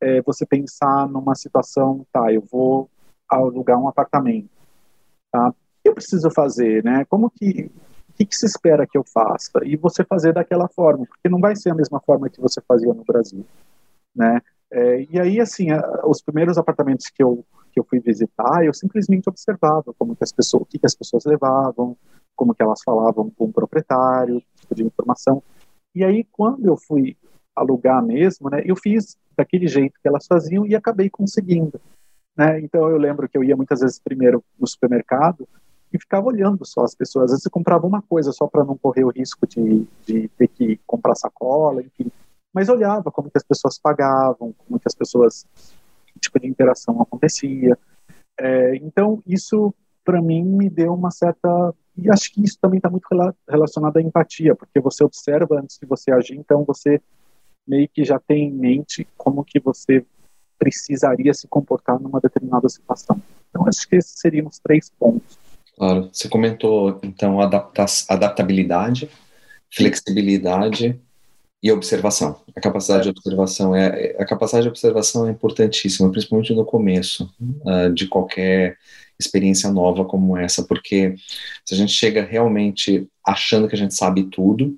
é, 0.00 0.20
você 0.22 0.46
pensar 0.46 1.08
numa 1.08 1.34
situação, 1.34 2.06
tá, 2.12 2.32
eu 2.32 2.42
vou 2.42 2.88
alugar 3.28 3.78
um 3.78 3.88
apartamento, 3.88 4.50
tá? 5.30 5.48
O 5.48 5.54
que 5.82 5.88
eu 5.88 5.94
preciso 5.94 6.30
fazer, 6.30 6.84
né? 6.84 7.04
Como 7.06 7.30
que 7.30 7.70
o 8.08 8.14
que, 8.14 8.26
que, 8.26 8.36
se 8.36 8.44
espera 8.44 8.86
que 8.86 8.98
eu 8.98 9.04
faça? 9.04 9.50
E 9.64 9.74
você 9.74 10.04
fazer 10.04 10.34
daquela 10.34 10.68
forma, 10.68 11.06
porque 11.06 11.30
não 11.30 11.40
vai 11.40 11.56
ser 11.56 11.70
a 11.70 11.74
mesma 11.74 11.98
forma 11.98 12.28
que 12.28 12.40
você 12.40 12.60
fazia 12.60 12.92
no 12.92 13.04
Brasil, 13.04 13.44
né? 14.14 14.40
É, 14.70 15.06
e 15.10 15.18
aí, 15.18 15.40
assim, 15.40 15.70
a, 15.70 16.02
os 16.04 16.20
primeiros 16.20 16.58
apartamentos 16.58 17.06
que 17.06 17.22
eu, 17.22 17.44
que 17.72 17.80
eu 17.80 17.84
fui 17.84 18.00
visitar, 18.00 18.64
eu 18.64 18.74
simplesmente 18.74 19.28
observava 19.28 19.94
como 19.98 20.14
que 20.14 20.24
as 20.24 20.32
pessoas, 20.32 20.62
o 20.62 20.66
que, 20.66 20.78
que 20.78 20.86
as 20.86 20.94
pessoas 20.94 21.24
levavam, 21.24 21.96
como 22.34 22.54
que 22.54 22.62
elas 22.62 22.82
falavam 22.82 23.30
com 23.30 23.44
o 23.44 23.52
proprietário, 23.52 24.42
tipo 24.56 24.74
de 24.74 24.84
informação. 24.84 25.42
E 25.94 26.04
aí, 26.04 26.24
quando 26.24 26.66
eu 26.66 26.76
fui 26.76 27.16
alugar 27.54 28.02
mesmo, 28.02 28.48
né, 28.48 28.62
eu 28.64 28.74
fiz 28.74 29.16
daquele 29.36 29.68
jeito 29.68 29.98
que 30.00 30.08
elas 30.08 30.26
faziam 30.26 30.66
e 30.66 30.74
acabei 30.74 31.10
conseguindo. 31.10 31.80
Né? 32.36 32.60
Então, 32.60 32.88
eu 32.88 32.96
lembro 32.96 33.28
que 33.28 33.36
eu 33.36 33.44
ia 33.44 33.56
muitas 33.56 33.80
vezes 33.80 33.98
primeiro 33.98 34.42
no 34.58 34.66
supermercado 34.66 35.46
e 35.92 35.98
ficava 35.98 36.26
olhando 36.26 36.64
só 36.64 36.82
as 36.82 36.94
pessoas. 36.94 37.26
Às 37.26 37.30
vezes 37.32 37.44
eu 37.44 37.50
comprava 37.50 37.86
uma 37.86 38.00
coisa 38.00 38.32
só 38.32 38.46
para 38.46 38.64
não 38.64 38.76
correr 38.76 39.04
o 39.04 39.10
risco 39.10 39.46
de, 39.46 39.86
de 40.06 40.28
ter 40.28 40.48
que 40.48 40.80
comprar 40.86 41.14
sacola, 41.14 41.82
enfim. 41.82 42.10
Mas 42.52 42.68
olhava 42.68 43.10
como 43.10 43.30
que 43.30 43.36
as 43.36 43.44
pessoas 43.44 43.78
pagavam, 43.78 44.54
como 44.56 44.80
que 44.80 44.88
as 44.88 44.94
pessoas, 44.94 45.46
que 46.06 46.18
tipo 46.18 46.40
de 46.40 46.46
interação 46.46 47.00
acontecia. 47.00 47.78
É, 48.38 48.76
então, 48.76 49.22
isso 49.26 49.74
para 50.04 50.20
mim 50.20 50.42
me 50.42 50.68
deu 50.68 50.94
uma 50.94 51.10
certa 51.10 51.74
e 51.96 52.10
acho 52.10 52.32
que 52.32 52.42
isso 52.42 52.58
também 52.60 52.78
está 52.78 52.88
muito 52.88 53.06
relacionado 53.48 53.96
à 53.96 54.02
empatia, 54.02 54.54
porque 54.54 54.80
você 54.80 55.04
observa 55.04 55.60
antes 55.60 55.78
de 55.78 55.86
você 55.86 56.10
agir, 56.10 56.36
então 56.36 56.64
você 56.64 57.00
meio 57.66 57.88
que 57.88 58.04
já 58.04 58.18
tem 58.18 58.48
em 58.48 58.52
mente 58.52 59.06
como 59.16 59.44
que 59.44 59.60
você 59.60 60.04
precisaria 60.58 61.34
se 61.34 61.46
comportar 61.48 62.00
numa 62.00 62.20
determinada 62.20 62.68
situação. 62.68 63.20
Então, 63.50 63.66
acho 63.66 63.88
que 63.88 63.96
esses 63.96 64.18
seriam 64.18 64.46
os 64.46 64.58
três 64.58 64.90
pontos. 64.90 65.38
Claro. 65.76 66.08
Você 66.12 66.28
comentou, 66.28 67.00
então, 67.02 67.40
adapta 67.40 67.84
adaptabilidade, 68.08 69.10
flexibilidade 69.70 71.00
e 71.62 71.72
observação. 71.72 72.40
A 72.54 72.60
capacidade 72.60 73.04
de 73.04 73.10
observação 73.10 73.74
é 73.74 74.16
a 74.18 74.24
capacidade 74.24 74.64
de 74.64 74.68
observação 74.68 75.26
é 75.26 75.30
importantíssima, 75.30 76.10
principalmente 76.10 76.54
no 76.54 76.64
começo 76.64 77.32
uh, 77.64 77.92
de 77.92 78.06
qualquer 78.06 78.76
experiência 79.22 79.70
nova 79.70 80.04
como 80.04 80.36
essa, 80.36 80.64
porque 80.64 81.14
se 81.64 81.74
a 81.74 81.76
gente 81.76 81.92
chega 81.92 82.22
realmente 82.22 83.08
achando 83.26 83.68
que 83.68 83.74
a 83.74 83.78
gente 83.78 83.94
sabe 83.94 84.24
tudo 84.24 84.76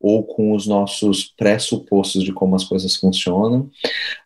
ou 0.00 0.24
com 0.24 0.52
os 0.52 0.66
nossos 0.66 1.32
pressupostos 1.36 2.24
de 2.24 2.32
como 2.32 2.56
as 2.56 2.64
coisas 2.64 2.96
funcionam, 2.96 3.70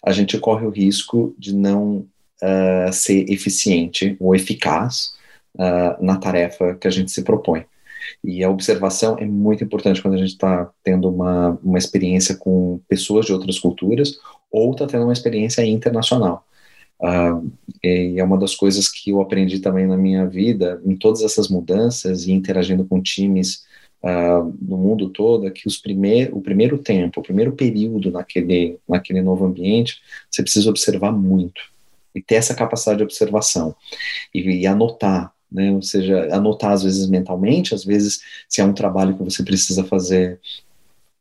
a 0.04 0.12
gente 0.12 0.38
corre 0.38 0.64
o 0.66 0.70
risco 0.70 1.34
de 1.38 1.54
não 1.54 2.06
uh, 2.42 2.92
ser 2.92 3.30
eficiente 3.30 4.16
ou 4.18 4.34
eficaz 4.34 5.12
uh, 5.54 6.02
na 6.02 6.16
tarefa 6.16 6.74
que 6.74 6.88
a 6.88 6.90
gente 6.90 7.10
se 7.10 7.22
propõe. 7.22 7.66
E 8.24 8.42
a 8.42 8.50
observação 8.50 9.18
é 9.18 9.26
muito 9.26 9.64
importante 9.64 10.00
quando 10.00 10.14
a 10.14 10.18
gente 10.18 10.32
está 10.32 10.70
tendo 10.82 11.10
uma, 11.10 11.58
uma 11.62 11.78
experiência 11.78 12.36
com 12.36 12.80
pessoas 12.88 13.26
de 13.26 13.32
outras 13.32 13.58
culturas 13.58 14.18
ou 14.50 14.72
está 14.72 14.86
tendo 14.86 15.04
uma 15.04 15.12
experiência 15.12 15.64
internacional. 15.66 16.45
Uh, 17.00 17.50
e 17.84 18.18
é 18.18 18.24
uma 18.24 18.38
das 18.38 18.54
coisas 18.54 18.88
que 18.88 19.10
eu 19.10 19.20
aprendi 19.20 19.58
também 19.60 19.86
na 19.86 19.96
minha 19.96 20.26
vida, 20.26 20.80
em 20.84 20.96
todas 20.96 21.22
essas 21.22 21.48
mudanças 21.48 22.26
e 22.26 22.32
interagindo 22.32 22.84
com 22.84 23.02
times 23.02 23.64
uh, 24.02 24.54
no 24.60 24.78
mundo 24.78 25.10
todo, 25.10 25.46
é 25.46 25.50
que 25.50 25.68
os 25.68 25.76
primeir, 25.76 26.34
o 26.34 26.40
primeiro 26.40 26.78
tempo, 26.78 27.20
o 27.20 27.22
primeiro 27.22 27.52
período 27.52 28.10
naquele, 28.10 28.78
naquele 28.88 29.20
novo 29.20 29.44
ambiente, 29.44 30.00
você 30.30 30.42
precisa 30.42 30.70
observar 30.70 31.12
muito 31.12 31.60
e 32.14 32.22
ter 32.22 32.36
essa 32.36 32.54
capacidade 32.54 32.98
de 32.98 33.04
observação 33.04 33.74
e, 34.34 34.40
e 34.40 34.66
anotar 34.66 35.34
né? 35.50 35.72
Ou 35.72 35.82
seja, 35.82 36.28
anotar 36.34 36.72
às 36.72 36.82
vezes 36.82 37.08
mentalmente, 37.08 37.74
às 37.74 37.84
vezes 37.84 38.20
se 38.48 38.60
é 38.60 38.64
um 38.64 38.72
trabalho 38.72 39.16
que 39.16 39.22
você 39.22 39.42
precisa 39.42 39.84
fazer 39.84 40.40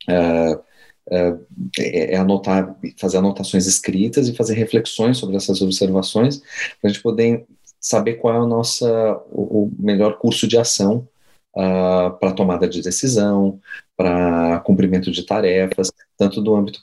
uh, 0.09 0.61
uh, 1.07 1.45
é, 1.79 2.15
anotar, 2.15 2.75
fazer 2.97 3.17
anotações 3.17 3.65
escritas 3.65 4.27
e 4.27 4.35
fazer 4.35 4.55
reflexões 4.55 5.17
sobre 5.17 5.35
essas 5.35 5.61
observações 5.61 6.39
para 6.39 6.85
a 6.85 6.87
gente 6.89 7.01
poder 7.01 7.45
saber 7.79 8.15
qual 8.15 8.35
é 8.35 8.39
o 8.39 8.47
nosso 8.47 8.85
o, 9.31 9.71
melhor 9.77 10.17
curso 10.17 10.47
de 10.47 10.57
ação 10.57 11.07
uh, 11.55 12.17
para 12.19 12.33
tomada 12.33 12.67
de 12.67 12.81
decisão, 12.81 13.59
para 13.95 14.59
cumprimento 14.61 15.11
de 15.11 15.23
tarefas, 15.23 15.91
tanto 16.17 16.41
do 16.41 16.55
âmbito 16.55 16.81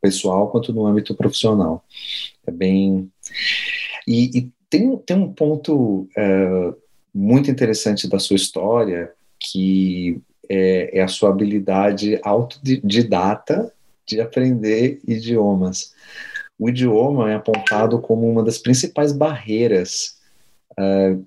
pessoal 0.00 0.50
quanto 0.50 0.72
no 0.72 0.86
âmbito 0.86 1.14
profissional. 1.14 1.84
É 2.46 2.50
bem 2.50 3.10
e, 4.06 4.38
e 4.38 4.52
tem, 4.68 4.96
tem 4.98 5.16
um 5.16 5.32
ponto 5.32 6.08
uh, 6.16 6.76
muito 7.14 7.50
interessante 7.50 8.08
da 8.08 8.18
sua 8.18 8.36
história, 8.36 9.12
que 9.38 10.20
é, 10.48 10.98
é 10.98 11.02
a 11.02 11.08
sua 11.08 11.30
habilidade 11.30 12.18
autodidata 12.22 13.72
de 14.06 14.20
aprender 14.20 15.00
idiomas. 15.06 15.92
O 16.58 16.68
idioma 16.68 17.30
é 17.30 17.36
apontado 17.36 17.98
como 18.00 18.30
uma 18.30 18.42
das 18.42 18.58
principais 18.58 19.12
barreiras 19.12 20.16
uh, 20.72 21.24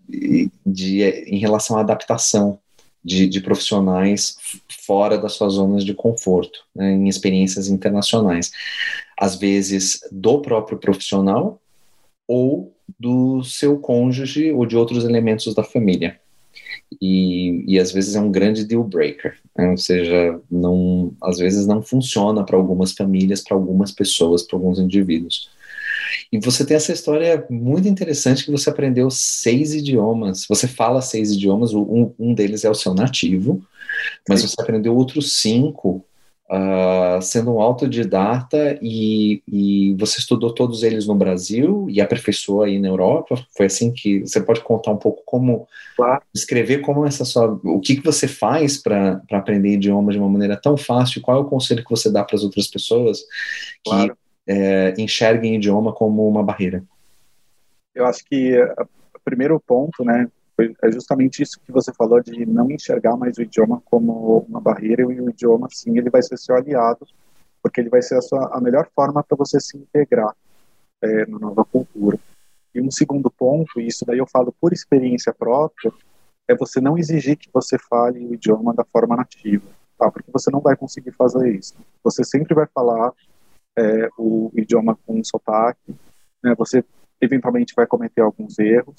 de, 0.65 1.01
em 1.03 1.39
relação 1.39 1.77
à 1.77 1.79
adaptação 1.79 2.59
de, 3.03 3.27
de, 3.27 3.41
profissionais 3.41 4.37
fora 4.85 5.17
das 5.17 5.33
suas 5.33 5.53
zonas 5.53 5.83
de 5.83 5.93
conforto, 5.93 6.59
né, 6.73 6.91
em 6.91 7.07
experiências 7.07 7.67
internacionais. 7.67 8.51
Às 9.17 9.35
vezes 9.35 9.99
do 10.11 10.41
próprio 10.41 10.77
profissional 10.77 11.59
ou 12.27 12.73
do 12.99 13.43
seu 13.43 13.77
cônjuge 13.79 14.51
ou 14.51 14.65
de 14.65 14.77
outros 14.77 15.03
elementos 15.03 15.53
da 15.53 15.63
família. 15.63 16.19
E, 17.01 17.63
e 17.67 17.79
às 17.79 17.91
vezes 17.91 18.15
é 18.15 18.19
um 18.19 18.31
grande 18.31 18.65
deal 18.65 18.83
breaker, 18.83 19.35
né? 19.57 19.69
ou 19.71 19.77
seja, 19.77 20.39
não, 20.49 21.13
às 21.21 21.37
vezes 21.37 21.65
não 21.65 21.81
funciona 21.81 22.43
para 22.43 22.57
algumas 22.57 22.93
famílias, 22.93 23.41
para 23.41 23.55
algumas 23.55 23.91
pessoas, 23.91 24.43
para 24.43 24.57
alguns 24.57 24.79
indivíduos. 24.79 25.49
E 26.31 26.39
você 26.39 26.65
tem 26.65 26.75
essa 26.75 26.91
história 26.91 27.45
muito 27.49 27.87
interessante 27.87 28.45
que 28.45 28.51
você 28.51 28.69
aprendeu 28.69 29.09
seis 29.09 29.73
idiomas. 29.73 30.45
Você 30.47 30.67
fala 30.67 31.01
seis 31.01 31.31
idiomas, 31.31 31.73
um, 31.73 32.11
um 32.17 32.33
deles 32.33 32.63
é 32.63 32.69
o 32.69 32.75
seu 32.75 32.93
nativo, 32.93 33.63
mas 34.27 34.41
Sim. 34.41 34.47
você 34.47 34.55
aprendeu 34.59 34.95
outros 34.95 35.39
cinco 35.39 36.03
uh, 36.49 37.21
sendo 37.21 37.55
um 37.55 37.61
autodidata 37.61 38.77
e, 38.81 39.41
e, 39.47 39.95
você 39.95 40.19
estudou 40.19 40.53
todos 40.53 40.83
eles 40.83 41.07
no 41.07 41.15
Brasil 41.15 41.87
e 41.89 42.01
aperfeiçoou 42.01 42.63
aí 42.63 42.79
na 42.79 42.87
Europa? 42.87 43.35
Foi 43.55 43.65
assim 43.67 43.91
que 43.91 44.21
você 44.21 44.41
pode 44.41 44.61
contar 44.61 44.91
um 44.91 44.97
pouco 44.97 45.21
como 45.25 45.67
claro. 45.95 46.21
escrever 46.33 46.81
como 46.81 47.05
essa 47.05 47.25
sua 47.25 47.59
o 47.63 47.79
que, 47.79 47.95
que 47.95 48.05
você 48.05 48.27
faz 48.27 48.77
para 48.81 49.21
aprender 49.31 49.73
idiomas 49.73 50.15
de 50.15 50.19
uma 50.19 50.29
maneira 50.29 50.57
tão 50.57 50.77
fácil? 50.77 51.21
Qual 51.21 51.37
é 51.37 51.41
o 51.41 51.49
conselho 51.49 51.83
que 51.83 51.89
você 51.89 52.11
dá 52.11 52.23
para 52.23 52.35
as 52.35 52.43
outras 52.43 52.67
pessoas 52.67 53.21
que 53.83 53.91
claro. 53.91 54.17
é, 54.47 54.93
enxerguem 54.97 55.55
idioma 55.55 55.93
como 55.93 56.27
uma 56.27 56.43
barreira? 56.43 56.83
Eu 57.95 58.05
acho 58.05 58.23
que 58.25 58.59
o 58.59 59.19
primeiro 59.23 59.59
ponto, 59.59 60.03
né, 60.03 60.27
é 60.59 60.91
justamente 60.91 61.41
isso 61.41 61.59
que 61.59 61.71
você 61.71 61.91
falou 61.93 62.21
de 62.21 62.45
não 62.45 62.69
enxergar 62.69 63.17
mais 63.17 63.37
o 63.37 63.41
idioma 63.41 63.81
como 63.85 64.45
uma 64.47 64.61
barreira 64.61 65.01
e 65.01 65.05
o 65.05 65.29
idioma 65.29 65.67
sim 65.71 65.97
ele 65.97 66.09
vai 66.09 66.21
ser 66.21 66.37
seu 66.37 66.55
aliado 66.55 67.07
porque 67.61 67.81
ele 67.81 67.89
vai 67.89 68.01
ser 68.01 68.17
a, 68.17 68.21
sua, 68.21 68.55
a 68.55 68.61
melhor 68.61 68.87
forma 68.93 69.23
para 69.23 69.37
você 69.37 69.59
se 69.59 69.77
integrar 69.77 70.35
é, 71.01 71.25
na 71.25 71.39
nova 71.39 71.63
cultura. 71.63 72.19
E 72.75 72.81
um 72.81 72.91
segundo 72.91 73.31
ponto 73.31 73.79
e 73.79 73.87
isso 73.87 74.05
daí 74.05 74.17
eu 74.17 74.27
falo 74.27 74.53
por 74.59 74.73
experiência 74.73 75.33
própria 75.33 75.91
é 76.47 76.55
você 76.55 76.81
não 76.81 76.97
exigir 76.97 77.37
que 77.37 77.49
você 77.51 77.77
fale 77.79 78.19
o 78.25 78.33
idioma 78.33 78.73
da 78.73 78.83
forma 78.83 79.15
nativa 79.15 79.65
tá? 79.97 80.11
Porque 80.11 80.31
você 80.31 80.51
não 80.51 80.59
vai 80.59 80.75
conseguir 80.75 81.11
fazer 81.11 81.55
isso. 81.55 81.73
Você 82.03 82.23
sempre 82.23 82.53
vai 82.53 82.67
falar 82.67 83.11
é, 83.77 84.09
o 84.17 84.51
idioma 84.55 84.97
com 85.05 85.23
sotaque 85.23 85.95
né? 86.43 86.53
Você 86.57 86.83
eventualmente 87.21 87.73
vai 87.73 87.87
cometer 87.87 88.21
alguns 88.21 88.59
erros 88.59 88.95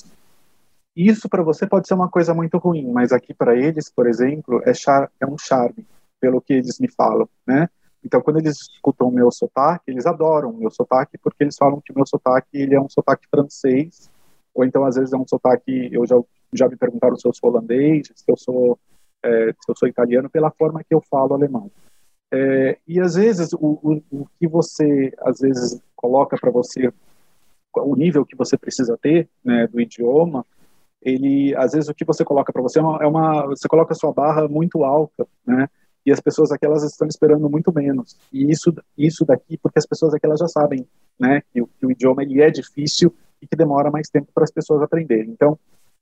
isso 0.96 1.28
para 1.28 1.42
você 1.42 1.66
pode 1.66 1.88
ser 1.88 1.94
uma 1.94 2.08
coisa 2.08 2.32
muito 2.32 2.58
ruim, 2.58 2.90
mas 2.92 3.12
aqui 3.12 3.34
para 3.34 3.56
eles, 3.56 3.90
por 3.90 4.06
exemplo, 4.06 4.62
é, 4.64 4.72
char 4.72 5.10
é 5.20 5.26
um 5.26 5.36
charme, 5.36 5.86
pelo 6.20 6.40
que 6.40 6.52
eles 6.52 6.78
me 6.78 6.90
falam, 6.90 7.28
né? 7.46 7.68
Então, 8.04 8.20
quando 8.20 8.38
eles 8.38 8.60
escutam 8.60 9.08
o 9.08 9.12
meu 9.12 9.30
sotaque, 9.30 9.90
eles 9.90 10.04
adoram 10.06 10.50
o 10.50 10.56
meu 10.56 10.70
sotaque, 10.70 11.16
porque 11.16 11.42
eles 11.42 11.56
falam 11.56 11.80
que 11.80 11.90
o 11.90 11.94
meu 11.94 12.06
sotaque 12.06 12.48
ele 12.52 12.74
é 12.74 12.80
um 12.80 12.88
sotaque 12.88 13.26
francês, 13.30 14.10
ou 14.54 14.64
então, 14.64 14.84
às 14.84 14.94
vezes, 14.94 15.12
é 15.12 15.16
um 15.16 15.26
sotaque. 15.26 15.88
Eu 15.90 16.06
já, 16.06 16.16
já 16.52 16.68
me 16.68 16.76
perguntaram 16.76 17.16
se 17.16 17.26
eu 17.26 17.34
sou 17.34 17.50
holandês, 17.50 18.08
se 18.14 18.24
eu 18.28 18.36
sou, 18.36 18.78
é, 19.22 19.52
se 19.52 19.70
eu 19.70 19.76
sou 19.76 19.88
italiano, 19.88 20.30
pela 20.30 20.50
forma 20.50 20.84
que 20.84 20.94
eu 20.94 21.02
falo 21.10 21.34
alemão. 21.34 21.70
É, 22.32 22.78
e, 22.86 23.00
às 23.00 23.14
vezes, 23.14 23.52
o, 23.54 23.78
o, 23.82 24.02
o 24.12 24.28
que 24.38 24.46
você, 24.46 25.12
às 25.20 25.40
vezes, 25.40 25.80
coloca 25.96 26.36
para 26.38 26.50
você, 26.50 26.92
o 27.74 27.96
nível 27.96 28.24
que 28.24 28.36
você 28.36 28.56
precisa 28.56 28.96
ter 28.96 29.28
né, 29.44 29.66
do 29.66 29.80
idioma, 29.80 30.46
ele 31.04 31.54
às 31.56 31.72
vezes 31.72 31.88
o 31.88 31.94
que 31.94 32.04
você 32.04 32.24
coloca 32.24 32.52
para 32.52 32.62
você 32.62 32.78
é 32.78 32.82
uma, 32.82 32.98
é 33.02 33.06
uma, 33.06 33.46
você 33.46 33.68
coloca 33.68 33.92
a 33.92 33.96
sua 33.96 34.12
barra 34.12 34.48
muito 34.48 34.82
alta, 34.82 35.26
né? 35.46 35.68
E 36.06 36.12
as 36.12 36.20
pessoas 36.20 36.50
aqui 36.50 36.66
elas 36.66 36.82
estão 36.82 37.06
esperando 37.06 37.48
muito 37.48 37.72
menos. 37.72 38.16
E 38.32 38.50
isso 38.50 38.74
isso 38.96 39.24
daqui 39.24 39.58
porque 39.58 39.78
as 39.78 39.86
pessoas 39.86 40.14
aqui 40.14 40.26
elas 40.26 40.40
já 40.40 40.48
sabem, 40.48 40.86
né, 41.18 41.42
que, 41.52 41.62
que 41.78 41.86
o 41.86 41.90
idioma 41.90 42.22
ele 42.22 42.40
é 42.40 42.50
difícil 42.50 43.14
e 43.40 43.46
que 43.46 43.56
demora 43.56 43.90
mais 43.90 44.08
tempo 44.08 44.28
para 44.34 44.44
as 44.44 44.50
pessoas 44.50 44.82
aprenderem. 44.82 45.30
Então, 45.30 45.58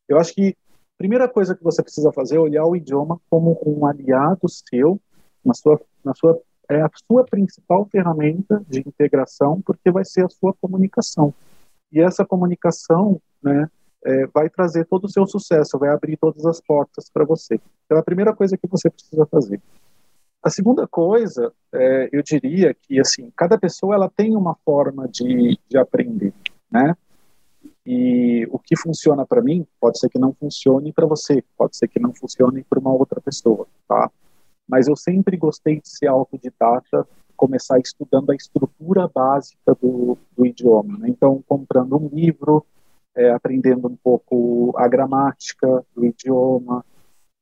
eu 0.09 0.19
acho 0.19 0.33
que 0.35 0.51
a 0.51 0.99
primeira 0.99 1.29
coisa 1.29 1.55
que 1.55 1.63
você 1.63 1.83
precisa 1.83 2.13
fazer 2.13 2.37
é 2.37 2.41
olhar 2.41 2.65
o 2.65 2.77
idioma 2.77 3.21
como 3.29 3.61
um 3.67 3.87
aliado 3.87 4.49
seu 4.49 5.01
na 5.45 5.55
sua 5.55 5.81
na 6.05 6.15
sua 6.15 6.41
é 6.69 6.81
a 6.81 6.91
sua 7.09 7.25
principal 7.25 7.85
ferramenta 7.87 8.65
de 8.69 8.81
integração 8.81 9.61
porque 9.61 9.91
vai 9.91 10.05
ser 10.05 10.25
a 10.25 10.29
sua 10.29 10.55
comunicação. 10.55 11.35
E 11.91 12.01
essa 12.01 12.25
comunicação, 12.25 13.21
né, 13.43 13.69
é, 14.05 14.27
vai 14.27 14.49
trazer 14.49 14.87
todo 14.87 15.05
o 15.05 15.09
seu 15.09 15.27
sucesso, 15.27 15.79
vai 15.79 15.91
abrir 15.91 16.17
todas 16.17 16.45
as 16.47 16.61
portas 16.61 17.09
para 17.11 17.25
você. 17.25 17.61
Então, 17.85 17.97
é 17.97 18.01
a 18.01 18.05
primeira 18.05 18.35
coisa 18.35 18.57
que 18.57 18.67
você 18.67 18.91
precisa 18.91 19.27
fazer. 19.27 19.61
A 20.43 20.51
segunda 20.51 20.89
coisa, 20.89 21.53
é, 21.73 22.09
eu 22.13 22.23
diria 22.23 22.75
que 22.75 22.99
assim, 22.99 23.31
cada 23.37 23.57
pessoa 23.57 23.95
ela 23.95 24.11
tem 24.11 24.37
uma 24.37 24.57
forma 24.65 25.07
de, 25.09 25.59
de 25.69 25.79
aprender, 25.79 26.33
né? 26.71 26.97
E 27.87 28.47
o 28.51 28.59
que 28.59 28.77
funciona 28.77 29.25
para 29.25 29.41
mim 29.41 29.67
pode 29.81 29.99
ser 29.99 30.09
que 30.09 30.19
não 30.19 30.33
funcione 30.33 30.93
para 30.93 31.07
você, 31.07 31.45
pode 31.57 31.77
ser 31.77 31.89
que 31.89 32.01
não 32.01 32.13
funcione 32.13 32.65
para 32.65 32.79
uma 32.79 32.93
outra 32.93 33.21
pessoa, 33.21 33.67
tá? 33.87 34.11
Mas 34.69 34.89
eu 34.89 34.97
sempre 34.97 35.37
gostei 35.37 35.81
de 35.81 35.89
ser 35.89 36.07
autodidata, 36.09 37.07
começar 37.37 37.79
estudando 37.79 38.31
a 38.31 38.37
estrutura 38.37 39.09
básica 39.13 39.77
do, 39.81 40.17
do 40.37 40.47
idioma. 40.47 40.99
Né? 40.99 41.09
Então, 41.09 41.43
comprando 41.47 41.97
um 41.97 42.09
livro, 42.09 42.65
é, 43.17 43.31
aprendendo 43.31 43.89
um 43.89 43.97
pouco 43.97 44.73
a 44.77 44.89
gramática 44.89 45.85
do 45.95 46.05
idioma, 46.05 46.85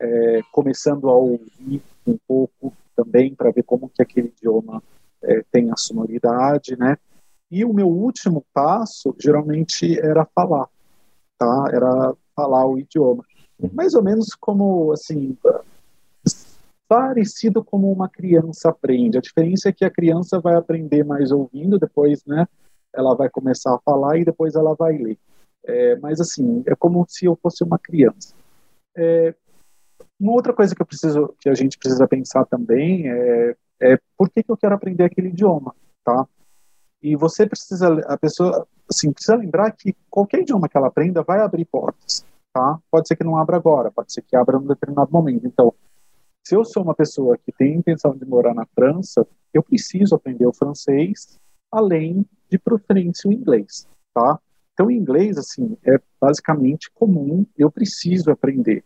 é, 0.00 0.40
começando 0.52 1.08
a 1.08 1.14
ouvir 1.14 1.82
um 2.06 2.16
pouco 2.26 2.72
também 2.96 3.34
para 3.34 3.50
ver 3.50 3.62
como 3.62 3.88
que 3.88 4.02
aquele 4.02 4.28
idioma 4.28 4.82
é, 5.22 5.42
tem 5.50 5.70
a 5.70 5.76
sonoridade, 5.76 6.76
né? 6.76 6.96
e 7.50 7.64
o 7.64 7.72
meu 7.72 7.88
último 7.88 8.44
passo 8.54 9.14
geralmente 9.18 9.98
era 9.98 10.24
falar, 10.24 10.68
tá? 11.36 11.64
Era 11.72 12.14
falar 12.34 12.64
o 12.66 12.78
idioma. 12.78 13.24
Mais 13.72 13.94
ou 13.94 14.02
menos 14.02 14.34
como, 14.38 14.92
assim, 14.92 15.36
parecido 16.88 17.64
como 17.64 17.90
uma 17.90 18.08
criança 18.08 18.70
aprende. 18.70 19.18
A 19.18 19.20
diferença 19.20 19.68
é 19.68 19.72
que 19.72 19.84
a 19.84 19.90
criança 19.90 20.38
vai 20.38 20.54
aprender 20.54 21.04
mais 21.04 21.32
ouvindo, 21.32 21.78
depois, 21.78 22.24
né, 22.24 22.46
ela 22.94 23.14
vai 23.14 23.28
começar 23.28 23.74
a 23.74 23.80
falar 23.80 24.16
e 24.18 24.24
depois 24.24 24.54
ela 24.54 24.74
vai 24.74 24.96
ler. 24.96 25.18
É, 25.64 25.96
mas, 25.96 26.20
assim, 26.20 26.62
é 26.66 26.74
como 26.74 27.04
se 27.08 27.26
eu 27.26 27.36
fosse 27.36 27.62
uma 27.62 27.78
criança. 27.78 28.34
É, 28.96 29.34
uma 30.18 30.32
outra 30.32 30.52
coisa 30.52 30.74
que 30.74 30.82
eu 30.82 30.86
preciso, 30.86 31.34
que 31.40 31.48
a 31.48 31.54
gente 31.54 31.78
precisa 31.78 32.06
pensar 32.06 32.44
também 32.44 33.08
é, 33.08 33.56
é 33.80 33.98
por 34.16 34.28
que, 34.28 34.42
que 34.42 34.50
eu 34.50 34.56
quero 34.56 34.74
aprender 34.74 35.04
aquele 35.04 35.28
idioma, 35.28 35.74
tá? 36.04 36.26
E 37.02 37.16
você 37.16 37.46
precisa, 37.46 38.00
a 38.06 38.18
pessoa, 38.18 38.66
assim, 38.88 39.10
precisa 39.12 39.36
lembrar 39.36 39.70
que 39.72 39.96
qualquer 40.10 40.40
idioma 40.40 40.68
que 40.68 40.76
ela 40.76 40.88
aprenda 40.88 41.22
vai 41.22 41.40
abrir 41.40 41.64
portas, 41.64 42.24
tá? 42.52 42.78
Pode 42.90 43.08
ser 43.08 43.16
que 43.16 43.24
não 43.24 43.38
abra 43.38 43.56
agora, 43.56 43.90
pode 43.90 44.12
ser 44.12 44.22
que 44.22 44.36
abra 44.36 44.58
num 44.58 44.66
determinado 44.66 45.10
momento. 45.10 45.46
Então, 45.46 45.72
se 46.44 46.54
eu 46.54 46.64
sou 46.64 46.82
uma 46.82 46.94
pessoa 46.94 47.38
que 47.38 47.52
tem 47.52 47.76
intenção 47.76 48.14
de 48.14 48.26
morar 48.26 48.54
na 48.54 48.66
França, 48.66 49.26
eu 49.54 49.62
preciso 49.62 50.14
aprender 50.14 50.46
o 50.46 50.52
francês, 50.52 51.38
além 51.72 52.26
de 52.50 52.58
preferência 52.58 53.30
o 53.30 53.32
inglês, 53.32 53.88
tá? 54.12 54.38
Então, 54.72 54.90
inglês, 54.90 55.36
assim, 55.36 55.76
é 55.84 56.00
basicamente 56.20 56.90
comum, 56.94 57.44
eu 57.56 57.70
preciso 57.70 58.30
aprender, 58.30 58.84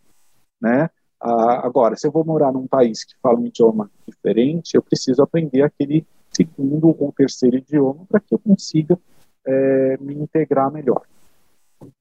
né? 0.60 0.90
Ah, 1.20 1.66
agora, 1.66 1.96
se 1.96 2.06
eu 2.06 2.10
vou 2.10 2.24
morar 2.24 2.52
num 2.52 2.66
país 2.66 3.04
que 3.04 3.14
fala 3.22 3.38
um 3.38 3.46
idioma 3.46 3.90
diferente, 4.06 4.74
eu 4.74 4.82
preciso 4.82 5.22
aprender 5.22 5.62
aquele 5.62 6.06
segundo 6.30 6.88
ou 6.88 7.12
terceiro 7.16 7.56
idioma 7.56 8.04
para 8.08 8.20
que 8.20 8.34
eu 8.34 8.38
consiga 8.38 8.98
é, 9.46 9.96
me 9.98 10.14
integrar 10.14 10.70
melhor. 10.70 11.02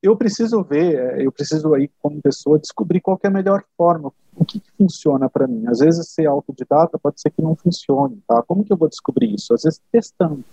Eu 0.02 0.16
preciso 0.16 0.64
ver, 0.64 0.96
é, 0.96 1.26
eu 1.26 1.32
preciso 1.32 1.74
aí 1.74 1.90
como 2.02 2.22
pessoa 2.22 2.60
descobrir 2.60 3.02
qual 3.02 3.20
é 3.24 3.28
a 3.28 3.32
melhor 3.32 3.64
forma, 3.78 4.12
o 4.36 4.46
que, 4.46 4.60
que 4.60 4.72
funciona 4.78 5.30
para 5.30 5.48
mim. 5.48 5.68
Às 5.68 5.80
vezes 5.80 6.10
ser 6.10 6.26
autodidata 6.26 6.98
pode 6.98 7.22
ser 7.22 7.32
que 7.32 7.42
não 7.42 7.56
funcione, 7.56 8.22
tá? 8.28 8.42
Como 8.44 8.64
que 8.64 8.74
eu 8.74 8.78
vou 8.78 8.90
descobrir 8.90 9.34
isso? 9.34 9.54
Às 9.54 9.64
vezes 9.64 9.82
testando. 9.92 10.44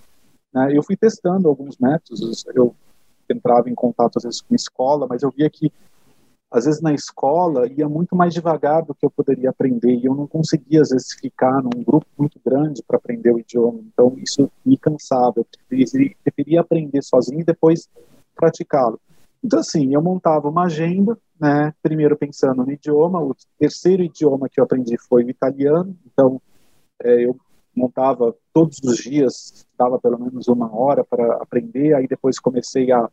Né? 0.52 0.76
Eu 0.76 0.82
fui 0.82 0.96
testando 0.96 1.48
alguns 1.48 1.78
métodos, 1.78 2.44
eu 2.54 2.74
entrava 3.32 3.68
em 3.70 3.74
contato 3.74 4.16
às 4.16 4.24
vezes 4.24 4.40
com 4.40 4.54
escola, 4.54 5.06
mas 5.08 5.22
eu 5.22 5.30
via 5.30 5.48
que 5.48 5.72
às 6.50 6.64
vezes 6.64 6.80
na 6.80 6.92
escola 6.92 7.68
ia 7.70 7.88
muito 7.88 8.16
mais 8.16 8.34
devagar 8.34 8.84
do 8.84 8.94
que 8.94 9.06
eu 9.06 9.10
poderia 9.10 9.50
aprender 9.50 9.94
e 9.94 10.06
eu 10.06 10.14
não 10.14 10.26
conseguia 10.26 10.82
às 10.82 10.90
vezes 10.90 11.12
ficar 11.12 11.62
num 11.62 11.84
grupo 11.84 12.06
muito 12.18 12.40
grande 12.44 12.82
para 12.82 12.96
aprender 12.96 13.32
o 13.32 13.38
idioma. 13.38 13.78
Então 13.92 14.14
isso 14.16 14.50
me 14.64 14.76
cansava. 14.76 15.34
Eu 15.36 15.46
preferia 16.24 16.60
aprender 16.60 17.02
sozinho 17.02 17.40
e 17.40 17.44
depois 17.44 17.88
praticá-lo. 18.34 19.00
Então 19.42 19.60
assim, 19.60 19.94
eu 19.94 20.02
montava 20.02 20.48
uma 20.48 20.64
agenda, 20.64 21.16
né? 21.40 21.72
Primeiro 21.80 22.16
pensando 22.16 22.64
no 22.64 22.72
idioma. 22.72 23.22
O 23.22 23.34
terceiro 23.56 24.02
idioma 24.02 24.48
que 24.48 24.58
eu 24.58 24.64
aprendi 24.64 24.98
foi 24.98 25.24
o 25.24 25.30
italiano. 25.30 25.96
Então 26.04 26.42
é, 27.00 27.26
eu 27.26 27.36
montava 27.74 28.34
todos 28.52 28.78
os 28.84 28.98
dias, 28.98 29.66
dava 29.78 29.98
pelo 29.98 30.18
menos 30.18 30.48
uma 30.48 30.74
hora 30.74 31.04
para 31.04 31.36
aprender. 31.36 31.94
Aí 31.94 32.06
depois 32.06 32.38
comecei 32.38 32.90
a 32.92 33.08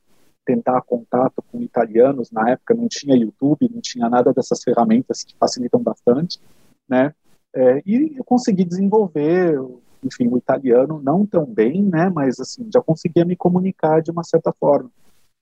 tentar 0.45 0.81
contato 0.81 1.43
com 1.51 1.61
italianos. 1.61 2.31
Na 2.31 2.49
época 2.49 2.73
não 2.73 2.87
tinha 2.87 3.15
YouTube, 3.15 3.69
não 3.73 3.81
tinha 3.81 4.09
nada 4.09 4.33
dessas 4.33 4.63
ferramentas 4.63 5.23
que 5.23 5.35
facilitam 5.37 5.81
bastante, 5.81 6.39
né? 6.87 7.13
É, 7.53 7.81
e 7.85 8.15
eu 8.17 8.23
consegui 8.23 8.63
desenvolver, 8.63 9.59
enfim, 10.03 10.27
o 10.27 10.37
italiano 10.37 11.01
não 11.03 11.25
tão 11.25 11.45
bem, 11.45 11.83
né? 11.83 12.09
Mas 12.09 12.39
assim 12.39 12.69
já 12.73 12.81
conseguia 12.81 13.25
me 13.25 13.35
comunicar 13.35 14.01
de 14.01 14.11
uma 14.11 14.23
certa 14.23 14.53
forma. 14.53 14.89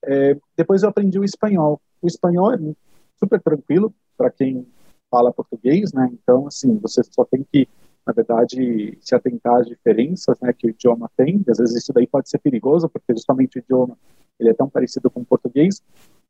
É, 0.04 0.36
depois 0.56 0.82
eu 0.82 0.88
aprendi 0.88 1.18
o 1.18 1.24
espanhol. 1.24 1.80
O 2.02 2.06
espanhol 2.06 2.52
é 2.52 2.58
super 3.18 3.40
tranquilo 3.40 3.94
para 4.16 4.30
quem 4.30 4.66
fala 5.10 5.32
português, 5.32 5.92
né? 5.92 6.10
Então 6.12 6.46
assim 6.46 6.76
você 6.78 7.02
só 7.04 7.24
tem 7.24 7.44
que 7.50 7.68
na 8.06 8.12
verdade, 8.12 8.96
se 9.00 9.14
atentar 9.14 9.56
às 9.56 9.66
diferenças 9.66 10.38
né, 10.40 10.52
que 10.52 10.68
o 10.68 10.70
idioma 10.70 11.10
tem. 11.16 11.42
Às 11.48 11.58
vezes 11.58 11.82
isso 11.82 11.92
daí 11.92 12.06
pode 12.06 12.30
ser 12.30 12.38
perigoso, 12.38 12.88
porque 12.88 13.12
justamente 13.12 13.58
o 13.58 13.60
idioma 13.60 13.98
ele 14.38 14.50
é 14.50 14.54
tão 14.54 14.68
parecido 14.68 15.10
com 15.10 15.20
o 15.20 15.24
português. 15.24 15.82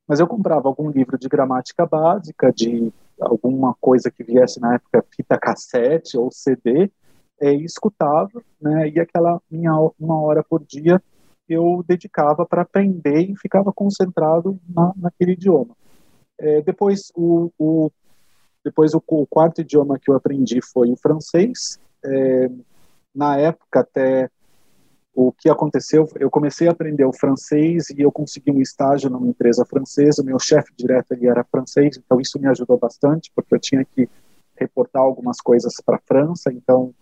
Mas 0.09 0.20
eu 0.20 0.27
comprava 0.27 0.68
algum 0.68 0.89
livro 0.91 1.18
de 1.18 1.29
gramática 1.29 1.85
básica, 1.85 2.51
de 2.53 2.93
alguma 3.20 3.74
coisa 3.81 4.11
que 4.11 4.22
viesse 4.22 4.61
na 4.61 4.74
época 4.74 5.05
fita 5.14 5.39
cassete 5.39 6.16
ou 6.16 6.31
CD, 6.31 6.91
é, 7.41 7.53
escutava, 7.53 8.43
né, 8.61 8.89
e 8.89 8.99
aquela 8.99 9.41
minha 9.51 9.72
uma 9.99 10.20
hora 10.20 10.43
por 10.43 10.64
dia 10.64 11.03
eu 11.49 11.85
dedicava 11.87 12.45
para 12.47 12.62
aprender 12.62 13.20
e 13.20 13.37
ficava 13.37 13.72
concentrado 13.72 14.59
na, 14.68 14.93
naquele 14.97 15.33
idioma. 15.33 15.77
É, 16.39 16.61
depois 16.62 17.12
o, 17.14 17.51
o 17.59 17.91
depois, 18.67 18.95
o, 18.95 19.03
o, 19.07 19.25
quarto 19.29 19.61
idioma 19.61 19.97
que 19.97 20.11
eu 20.11 20.17
aprendi 20.17 20.61
foi 20.61 20.91
o 20.91 20.97
francês. 20.97 21.79
É, 22.05 22.51
na 23.14 23.39
época, 23.39 23.79
até 23.79 24.29
o 25.14 25.31
que 25.31 25.49
aconteceu, 25.49 26.11
eu 26.19 26.29
comecei 26.29 26.67
a 26.67 26.73
aprender 26.73 27.05
o 27.05 27.12
francês 27.12 27.91
e 27.91 28.01
eu 28.01 28.11
consegui 28.11 28.51
um 28.51 28.61
estágio 28.61 29.09
numa 29.09 29.29
empresa 29.29 29.64
francesa. 29.64 30.25
Meu 30.25 30.41
chefe 30.41 30.73
direto 30.77 31.12
ele 31.12 31.29
era 31.29 31.45
francês, 31.45 31.97
então 31.97 32.21
isso 32.21 32.41
me 32.41 32.49
ajudou 32.49 32.77
bastante, 32.77 33.31
porque 33.37 33.55
eu 33.55 33.61
tinha 33.61 33.85
que 33.85 34.09
reportar 34.57 35.03
algumas 35.03 35.41
coisas 35.41 35.75
para 35.81 35.95
a 35.95 36.01
França. 36.05 36.53
Então, 36.53 36.93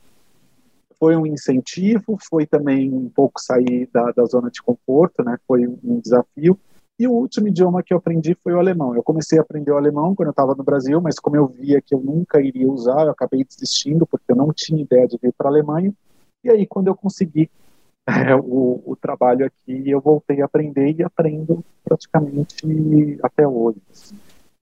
foi 0.99 1.17
um 1.17 1.25
incentivo, 1.25 2.19
foi 2.29 2.45
também 2.45 2.93
um 2.93 3.09
pouco 3.09 3.41
sair 3.41 3.89
da, 3.91 4.13
da 4.13 4.27
zona 4.27 4.51
de 4.51 4.63
conforto, 4.63 5.25
né? 5.25 5.39
Foi 5.49 5.67
um 5.67 5.99
desafio. 5.99 6.61
E 6.99 7.09
o 7.09 7.13
último 7.13 7.49
idioma 7.49 7.83
que 7.83 7.93
eu 7.93 7.99
aprendi 7.99 8.37
foi 8.43 8.53
o 8.53 8.59
alemão. 8.59 8.95
Eu 8.95 9.03
comecei 9.03 9.39
a 9.39 9.43
aprender 9.43 9.73
o 9.73 9.77
alemão 9.77 10.15
quando 10.15 10.29
eu 10.29 10.31
estava 10.31 10.55
no 10.55 10.63
Brasil, 10.63 11.01
mas 11.01 11.19
como 11.19 11.37
eu 11.37 11.47
via 11.47 11.83
que 11.83 11.95
eu 11.95 12.01
nunca 12.01 12.41
iria 12.41 12.71
usar, 12.71 13.05
eu 13.05 13.11
acabei 13.11 13.45
desistindo 13.45 14.07
porque 14.07 14.31
eu 14.31 14.37
não 14.37 14.53
tinha 14.53 14.81
ideia 14.81 15.07
de 15.09 15.19
vir 15.21 15.33
para 15.33 15.49
a 15.49 15.51
Alemanha. 15.51 15.93
E 16.45 16.51
aí, 16.51 16.67
quando 16.67 16.87
eu 16.87 16.95
consegui 16.95 17.51
é, 18.07 18.37
o, 18.37 18.83
o, 18.85 18.97
trabalho 18.97 19.45
aqui, 19.45 19.91
eu 19.91 20.01
voltei 20.01 20.41
a 20.41 20.45
aprender 20.45 20.95
e 20.97 21.03
aprendo 21.03 21.65
praticamente 21.83 23.19
até 23.23 23.47
hoje. 23.49 23.81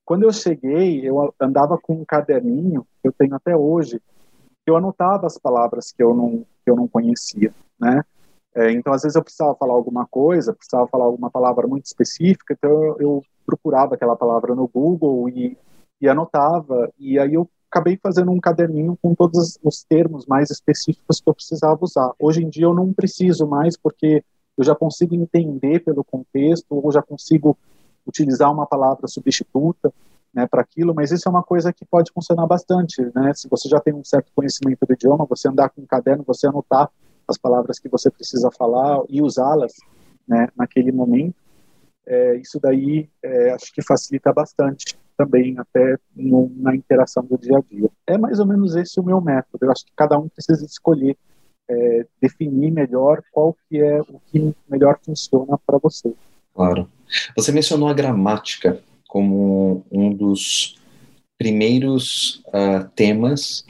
Quando 0.04 0.22
eu 0.22 0.32
cheguei, 0.32 1.06
eu 1.06 1.34
andava 1.38 1.76
com 1.76 1.94
um 1.94 2.04
caderninho 2.04 2.86
que 3.02 3.08
eu 3.08 3.12
tenho 3.12 3.34
até 3.34 3.54
hoje, 3.56 4.00
eu 4.64 4.76
anotava 4.76 5.26
as 5.26 5.36
palavras 5.38 5.92
que 5.92 6.02
eu 6.02 6.14
não 6.14 6.46
que 6.64 6.70
eu 6.70 6.76
não 6.76 6.86
conhecia, 6.86 7.52
né? 7.78 8.04
É, 8.54 8.70
então, 8.70 8.92
às 8.92 9.02
vezes 9.02 9.16
eu 9.16 9.22
precisava 9.22 9.54
falar 9.54 9.72
alguma 9.72 10.06
coisa, 10.06 10.52
precisava 10.52 10.86
falar 10.86 11.04
alguma 11.04 11.30
palavra 11.30 11.66
muito 11.66 11.86
específica, 11.86 12.54
então 12.54 12.70
eu, 12.70 12.96
eu 13.00 13.22
procurava 13.46 13.94
aquela 13.94 14.14
palavra 14.14 14.54
no 14.54 14.68
Google 14.68 15.28
e, 15.28 15.56
e, 16.00 16.08
anotava, 16.08 16.92
e 16.98 17.18
aí 17.18 17.32
eu 17.34 17.48
acabei 17.70 17.98
fazendo 18.02 18.30
um 18.30 18.38
caderninho 18.38 18.98
com 19.00 19.14
todos 19.14 19.58
os 19.62 19.82
termos 19.84 20.26
mais 20.26 20.50
específicos 20.50 21.20
que 21.20 21.28
eu 21.28 21.34
precisava 21.34 21.78
usar. 21.80 22.12
Hoje 22.18 22.42
em 22.42 22.48
dia 22.50 22.66
eu 22.66 22.74
não 22.74 22.92
preciso 22.92 23.46
mais, 23.46 23.76
porque 23.76 24.22
eu 24.58 24.64
já 24.64 24.74
consigo 24.74 25.14
entender 25.14 25.80
pelo 25.80 26.04
contexto, 26.04 26.66
ou 26.70 26.92
já 26.92 27.00
consigo 27.00 27.56
utilizar 28.06 28.52
uma 28.52 28.66
palavra 28.66 29.08
substituta 29.08 29.90
né, 30.34 30.46
para 30.46 30.60
aquilo, 30.60 30.94
mas 30.94 31.10
isso 31.10 31.26
é 31.26 31.30
uma 31.30 31.42
coisa 31.42 31.72
que 31.72 31.84
pode 31.84 32.10
funcionar 32.12 32.46
bastante, 32.46 33.00
né? 33.14 33.32
Se 33.34 33.48
você 33.48 33.68
já 33.68 33.80
tem 33.80 33.94
um 33.94 34.04
certo 34.04 34.30
conhecimento 34.34 34.84
do 34.86 34.92
idioma, 34.92 35.26
você 35.26 35.48
andar 35.48 35.68
com 35.70 35.82
um 35.82 35.86
caderno, 35.86 36.24
você 36.26 36.46
anotar 36.46 36.90
as 37.26 37.38
palavras 37.38 37.78
que 37.78 37.88
você 37.88 38.10
precisa 38.10 38.50
falar 38.50 39.02
e 39.08 39.22
usá-las 39.22 39.72
né, 40.26 40.48
naquele 40.56 40.92
momento. 40.92 41.36
É, 42.06 42.36
isso 42.36 42.58
daí 42.60 43.08
é, 43.22 43.52
acho 43.52 43.72
que 43.72 43.82
facilita 43.82 44.32
bastante 44.32 44.96
também 45.16 45.56
até 45.58 45.96
no, 46.14 46.50
na 46.56 46.74
interação 46.74 47.24
do 47.24 47.38
dia 47.38 47.58
a 47.58 47.60
dia. 47.60 47.88
É 48.06 48.18
mais 48.18 48.40
ou 48.40 48.46
menos 48.46 48.74
esse 48.74 48.98
o 48.98 49.04
meu 49.04 49.20
método. 49.20 49.64
Eu 49.64 49.70
acho 49.70 49.84
que 49.84 49.92
cada 49.94 50.18
um 50.18 50.28
precisa 50.28 50.64
escolher, 50.64 51.16
é, 51.68 52.06
definir 52.20 52.70
melhor 52.70 53.22
qual 53.30 53.56
que 53.68 53.80
é 53.80 54.00
o 54.00 54.20
que 54.26 54.54
melhor 54.68 54.98
funciona 55.04 55.58
para 55.64 55.78
você. 55.78 56.12
Claro. 56.54 56.88
Você 57.36 57.52
mencionou 57.52 57.88
a 57.88 57.94
gramática 57.94 58.80
como 59.06 59.84
um 59.90 60.12
dos 60.12 60.76
primeiros 61.38 62.42
uh, 62.48 62.88
temas 62.94 63.64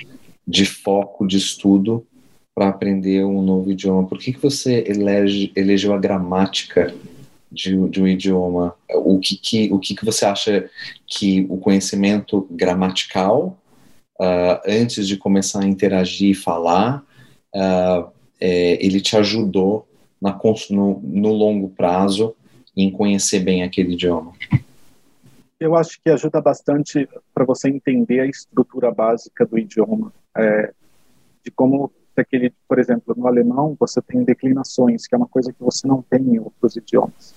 de 0.47 0.67
foco 0.67 1.27
de 1.27 1.37
estudo 1.37 2.07
para 2.55 2.69
aprender 2.69 3.25
um 3.25 3.43
novo 3.43 3.71
idioma? 3.71 4.07
Por 4.07 4.19
que, 4.19 4.33
que 4.33 4.43
você 4.43 4.85
elege, 4.87 5.53
elegeu 5.57 5.95
a 5.95 5.99
gramática 5.99 6.95
de, 7.51 7.89
de 7.89 8.03
um 8.03 8.07
idioma? 8.07 8.75
O 8.95 9.19
que, 9.19 9.37
que, 9.37 9.73
o 9.73 9.79
que, 9.79 9.95
que 9.95 10.05
você 10.05 10.25
acha 10.25 10.69
que 11.07 11.47
o 11.49 11.57
conhecimento 11.57 12.47
gramatical, 12.51 13.59
uh, 14.21 14.61
antes 14.67 15.07
de 15.09 15.17
começar 15.17 15.63
a 15.63 15.67
interagir 15.67 16.31
e 16.31 16.35
falar, 16.35 17.03
uh, 17.55 18.11
é, 18.41 18.85
ele 18.85 19.01
te 19.01 19.17
ajudou 19.17 19.89
na, 20.21 20.39
no, 20.71 21.01
no 21.03 21.33
longo 21.33 21.69
prazo 21.71 22.35
em 22.77 22.91
conhecer 22.91 23.41
bem 23.41 23.63
aquele 23.63 23.95
idioma? 23.95 24.33
Eu 25.59 25.77
acho 25.77 26.01
que 26.03 26.11
ajuda 26.11 26.41
bastante 26.41 27.09
para 27.33 27.45
você 27.45 27.69
entender 27.69 28.21
a 28.21 28.27
estrutura 28.27 28.91
básica 28.91 29.47
do 29.47 29.57
idioma, 29.57 30.13
é, 30.37 30.73
de 31.45 31.51
como 31.53 31.93
aquele, 32.21 32.53
por 32.69 32.79
exemplo, 32.79 33.15
no 33.17 33.27
alemão 33.27 33.77
você 33.79 34.01
tem 34.03 34.25
declinações, 34.25 35.07
que 35.07 35.15
é 35.15 35.19
uma 35.19 35.29
coisa 35.29 35.53
que 35.53 35.63
você 35.63 35.87
não 35.87 36.03
tem 36.03 36.21
em 36.21 36.39
outros 36.39 36.77
idiomas. 36.77 37.35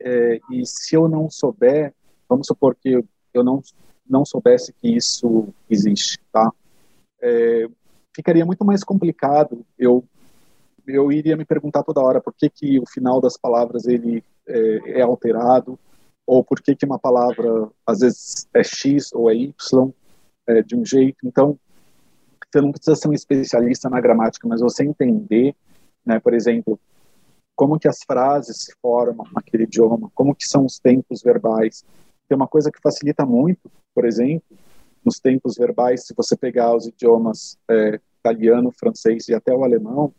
É, 0.00 0.40
e 0.50 0.66
se 0.66 0.96
eu 0.96 1.08
não 1.08 1.30
souber, 1.30 1.94
vamos 2.28 2.46
supor 2.46 2.74
que 2.74 3.04
eu 3.32 3.44
não 3.44 3.62
não 4.08 4.24
soubesse 4.24 4.72
que 4.72 4.88
isso 4.88 5.54
existe, 5.68 6.18
tá? 6.32 6.50
É, 7.22 7.68
ficaria 8.14 8.44
muito 8.44 8.64
mais 8.64 8.82
complicado. 8.82 9.64
Eu 9.78 10.04
eu 10.86 11.12
iria 11.12 11.36
me 11.36 11.44
perguntar 11.44 11.84
toda 11.84 12.00
hora 12.00 12.20
por 12.20 12.34
que 12.34 12.50
que 12.50 12.80
o 12.80 12.86
final 12.86 13.20
das 13.20 13.36
palavras 13.36 13.86
ele 13.86 14.24
é, 14.48 15.00
é 15.00 15.02
alterado 15.02 15.78
ou 16.26 16.42
por 16.42 16.60
que 16.60 16.74
que 16.74 16.86
uma 16.86 16.98
palavra 16.98 17.68
às 17.86 18.00
vezes 18.00 18.48
é 18.52 18.64
x 18.64 19.12
ou 19.12 19.30
é 19.30 19.34
y 19.34 19.92
é, 20.46 20.62
de 20.62 20.74
um 20.74 20.84
jeito. 20.84 21.18
Então 21.24 21.58
você 22.50 22.60
não 22.60 22.72
precisa 22.72 22.96
ser 22.96 23.08
um 23.08 23.12
especialista 23.12 23.88
na 23.88 24.00
gramática, 24.00 24.46
mas 24.48 24.60
você 24.60 24.84
entender, 24.84 25.54
né, 26.04 26.18
por 26.18 26.34
exemplo, 26.34 26.78
como 27.54 27.78
que 27.78 27.86
as 27.86 27.98
frases 28.04 28.64
se 28.64 28.74
formam 28.80 29.26
naquele 29.34 29.64
idioma, 29.64 30.10
como 30.14 30.34
que 30.34 30.46
são 30.46 30.64
os 30.64 30.78
tempos 30.78 31.22
verbais. 31.22 31.84
Tem 32.28 32.36
uma 32.36 32.48
coisa 32.48 32.70
que 32.70 32.80
facilita 32.80 33.24
muito, 33.24 33.70
por 33.94 34.04
exemplo, 34.04 34.56
nos 35.04 35.20
tempos 35.20 35.56
verbais, 35.56 36.06
se 36.06 36.14
você 36.14 36.36
pegar 36.36 36.74
os 36.74 36.86
idiomas 36.86 37.56
é, 37.68 38.00
italiano, 38.18 38.72
francês 38.72 39.28
e 39.28 39.34
até 39.34 39.54
o 39.54 39.64
alemão, 39.64 40.12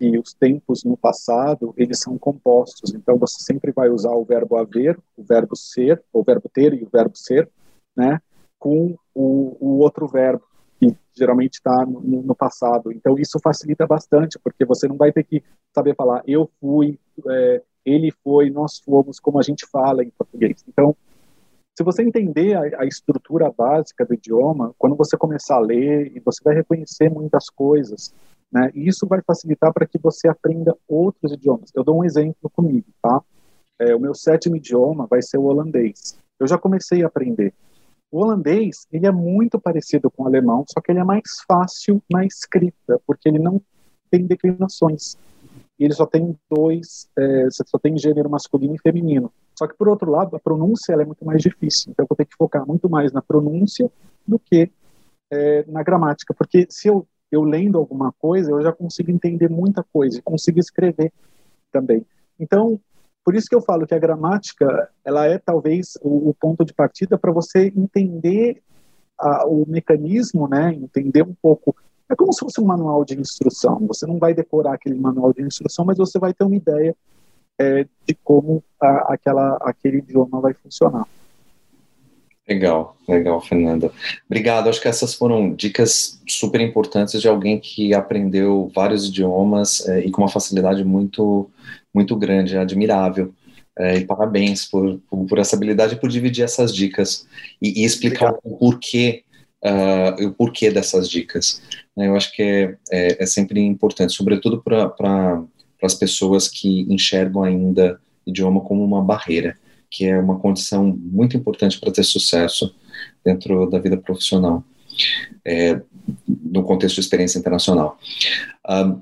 e 0.00 0.18
os 0.18 0.34
tempos 0.34 0.84
no 0.84 0.96
passado, 0.96 1.72
eles 1.76 2.00
são 2.00 2.18
compostos. 2.18 2.92
Então, 2.94 3.16
você 3.16 3.42
sempre 3.42 3.72
vai 3.72 3.88
usar 3.88 4.12
o 4.12 4.24
verbo 4.24 4.56
haver, 4.56 4.98
o 5.16 5.22
verbo 5.22 5.56
ser, 5.56 6.02
o 6.12 6.22
verbo 6.22 6.48
ter 6.52 6.74
e 6.74 6.82
o 6.82 6.88
verbo 6.90 7.16
ser, 7.16 7.48
né, 7.96 8.20
com 8.58 8.96
o, 9.14 9.56
o 9.60 9.78
outro 9.78 10.08
verbo 10.08 10.44
que 10.78 10.96
geralmente 11.16 11.54
está 11.54 11.84
no, 11.86 12.00
no, 12.00 12.34
passado. 12.34 12.92
Então 12.92 13.18
isso 13.18 13.38
facilita 13.42 13.86
bastante, 13.86 14.38
porque 14.38 14.64
você 14.64 14.86
não 14.88 14.96
vai 14.96 15.12
ter 15.12 15.24
que 15.24 15.42
saber 15.74 15.94
falar 15.94 16.22
eu 16.26 16.50
fui, 16.60 16.98
é, 17.28 17.62
ele 17.84 18.10
foi, 18.22 18.50
nós 18.50 18.78
fomos, 18.78 19.20
como 19.20 19.38
a 19.38 19.42
gente 19.42 19.66
fala 19.66 20.02
em 20.02 20.10
português. 20.10 20.64
Então, 20.68 20.96
se 21.76 21.82
você 21.82 22.02
entender 22.02 22.54
a, 22.54 22.82
a, 22.82 22.86
estrutura 22.86 23.50
básica 23.50 24.04
do 24.04 24.14
idioma, 24.14 24.72
quando 24.78 24.96
você 24.96 25.16
começar 25.16 25.56
a 25.56 25.60
ler, 25.60 26.12
você 26.24 26.42
vai 26.42 26.54
reconhecer 26.54 27.10
muitas 27.10 27.50
coisas, 27.50 28.14
né? 28.50 28.70
E 28.74 28.86
isso 28.86 29.06
vai 29.06 29.20
facilitar 29.26 29.72
para 29.72 29.86
que 29.86 29.98
você 29.98 30.28
aprenda 30.28 30.76
outros 30.86 31.32
idiomas. 31.32 31.70
Eu 31.74 31.82
dou 31.82 31.98
um 31.98 32.04
exemplo 32.04 32.48
comigo, 32.50 32.86
tá? 33.02 33.20
É, 33.78 33.94
o 33.94 33.98
meu 33.98 34.14
sétimo 34.14 34.56
idioma 34.56 35.06
vai 35.08 35.20
ser 35.20 35.38
o 35.38 35.44
holandês. 35.44 36.16
Eu 36.38 36.46
já 36.46 36.56
comecei 36.56 37.02
a 37.02 37.08
aprender. 37.08 37.52
O 38.14 38.20
holandês, 38.20 38.86
ele 38.92 39.08
é 39.08 39.10
muito 39.10 39.58
parecido 39.58 40.08
com 40.08 40.22
o 40.22 40.26
alemão, 40.28 40.64
só 40.68 40.80
que 40.80 40.92
ele 40.92 41.00
é 41.00 41.04
mais 41.04 41.40
fácil 41.48 42.00
na 42.08 42.24
escrita, 42.24 43.00
porque 43.04 43.28
ele 43.28 43.40
não 43.40 43.60
tem 44.08 44.24
declinações. 44.24 45.18
Ele 45.76 45.92
só 45.92 46.06
tem 46.06 46.38
dois, 46.48 47.10
é, 47.18 47.48
só 47.50 47.76
tem 47.76 47.98
gênero 47.98 48.30
masculino 48.30 48.76
e 48.76 48.78
feminino. 48.78 49.32
Só 49.58 49.66
que, 49.66 49.76
por 49.76 49.88
outro 49.88 50.12
lado, 50.12 50.36
a 50.36 50.38
pronúncia 50.38 50.92
é 50.92 51.04
muito 51.04 51.24
mais 51.24 51.42
difícil. 51.42 51.90
Então, 51.90 52.04
eu 52.04 52.06
vou 52.08 52.16
ter 52.16 52.26
que 52.26 52.36
focar 52.36 52.64
muito 52.64 52.88
mais 52.88 53.12
na 53.12 53.20
pronúncia 53.20 53.90
do 54.24 54.38
que 54.38 54.70
é, 55.32 55.64
na 55.66 55.82
gramática. 55.82 56.32
Porque 56.32 56.68
se 56.70 56.86
eu, 56.86 57.04
eu 57.32 57.42
lendo 57.42 57.78
alguma 57.78 58.12
coisa, 58.12 58.52
eu 58.52 58.62
já 58.62 58.72
consigo 58.72 59.10
entender 59.10 59.50
muita 59.50 59.84
coisa 59.92 60.20
e 60.20 60.22
consigo 60.22 60.60
escrever 60.60 61.12
também. 61.72 62.06
Então, 62.38 62.80
por 63.24 63.34
isso 63.34 63.48
que 63.48 63.54
eu 63.54 63.62
falo 63.62 63.86
que 63.86 63.94
a 63.94 63.98
gramática, 63.98 64.90
ela 65.04 65.26
é 65.26 65.38
talvez 65.38 65.96
o, 66.02 66.28
o 66.28 66.34
ponto 66.34 66.64
de 66.64 66.74
partida 66.74 67.16
para 67.16 67.32
você 67.32 67.72
entender 67.74 68.62
a, 69.18 69.46
o 69.46 69.64
mecanismo, 69.66 70.46
né? 70.46 70.74
Entender 70.74 71.22
um 71.22 71.34
pouco. 71.34 71.74
É 72.08 72.14
como 72.14 72.32
se 72.32 72.40
fosse 72.40 72.60
um 72.60 72.66
manual 72.66 73.04
de 73.04 73.18
instrução. 73.18 73.86
Você 73.86 74.06
não 74.06 74.18
vai 74.18 74.34
decorar 74.34 74.74
aquele 74.74 74.98
manual 74.98 75.32
de 75.32 75.42
instrução, 75.42 75.86
mas 75.86 75.96
você 75.96 76.18
vai 76.18 76.34
ter 76.34 76.44
uma 76.44 76.56
ideia 76.56 76.94
é, 77.58 77.86
de 78.06 78.14
como 78.22 78.62
a, 78.80 79.14
aquela, 79.14 79.56
aquele 79.62 79.98
idioma 79.98 80.40
vai 80.40 80.52
funcionar. 80.52 81.06
Legal, 82.46 82.96
legal, 83.08 83.40
Fernanda. 83.40 83.90
Obrigado. 84.26 84.68
Acho 84.68 84.80
que 84.80 84.88
essas 84.88 85.14
foram 85.14 85.54
dicas 85.54 86.20
super 86.28 86.60
importantes 86.60 87.20
de 87.20 87.26
alguém 87.26 87.58
que 87.58 87.94
aprendeu 87.94 88.70
vários 88.74 89.08
idiomas 89.08 89.86
é, 89.88 90.00
e 90.00 90.10
com 90.10 90.20
uma 90.20 90.28
facilidade 90.28 90.84
muito 90.84 91.50
muito 91.92 92.16
grande, 92.16 92.58
admirável. 92.58 93.32
É, 93.78 93.96
e 93.96 94.04
parabéns 94.04 94.66
por, 94.66 95.00
por, 95.10 95.26
por, 95.26 95.38
essa 95.38 95.56
habilidade 95.56 95.96
por 95.96 96.08
dividir 96.08 96.44
essas 96.44 96.74
dicas 96.74 97.26
e, 97.60 97.82
e 97.82 97.84
explicar 97.84 98.30
Obrigado. 98.30 98.54
o 98.54 98.56
porquê, 98.58 99.24
uh, 99.64 100.26
o 100.26 100.32
porquê 100.32 100.70
dessas 100.70 101.08
dicas. 101.08 101.60
Né, 101.96 102.08
eu 102.08 102.16
acho 102.16 102.32
que 102.32 102.42
é, 102.42 102.76
é, 102.90 103.22
é 103.22 103.26
sempre 103.26 103.60
importante, 103.60 104.12
sobretudo 104.12 104.62
para 104.62 104.88
pra, 104.88 105.42
as 105.82 105.94
pessoas 105.94 106.48
que 106.48 106.82
enxergam 106.82 107.42
ainda 107.42 108.00
idioma 108.26 108.60
como 108.60 108.84
uma 108.84 109.02
barreira, 109.02 109.56
que 109.94 110.06
é 110.06 110.18
uma 110.18 110.40
condição 110.40 110.84
muito 111.00 111.36
importante 111.36 111.78
para 111.78 111.92
ter 111.92 112.02
sucesso 112.02 112.74
dentro 113.24 113.70
da 113.70 113.78
vida 113.78 113.96
profissional, 113.96 114.64
é, 115.44 115.80
no 116.26 116.64
contexto 116.64 116.96
de 116.96 117.02
experiência 117.02 117.38
internacional. 117.38 117.96
Uh, 118.68 119.00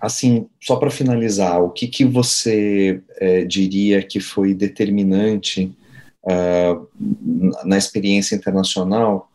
assim, 0.00 0.46
só 0.60 0.76
para 0.76 0.90
finalizar, 0.90 1.60
o 1.60 1.70
que, 1.70 1.88
que 1.88 2.04
você 2.04 3.02
é, 3.16 3.44
diria 3.44 4.00
que 4.00 4.20
foi 4.20 4.54
determinante 4.54 5.76
uh, 6.22 6.88
na 7.64 7.76
experiência 7.76 8.36
internacional 8.36 9.28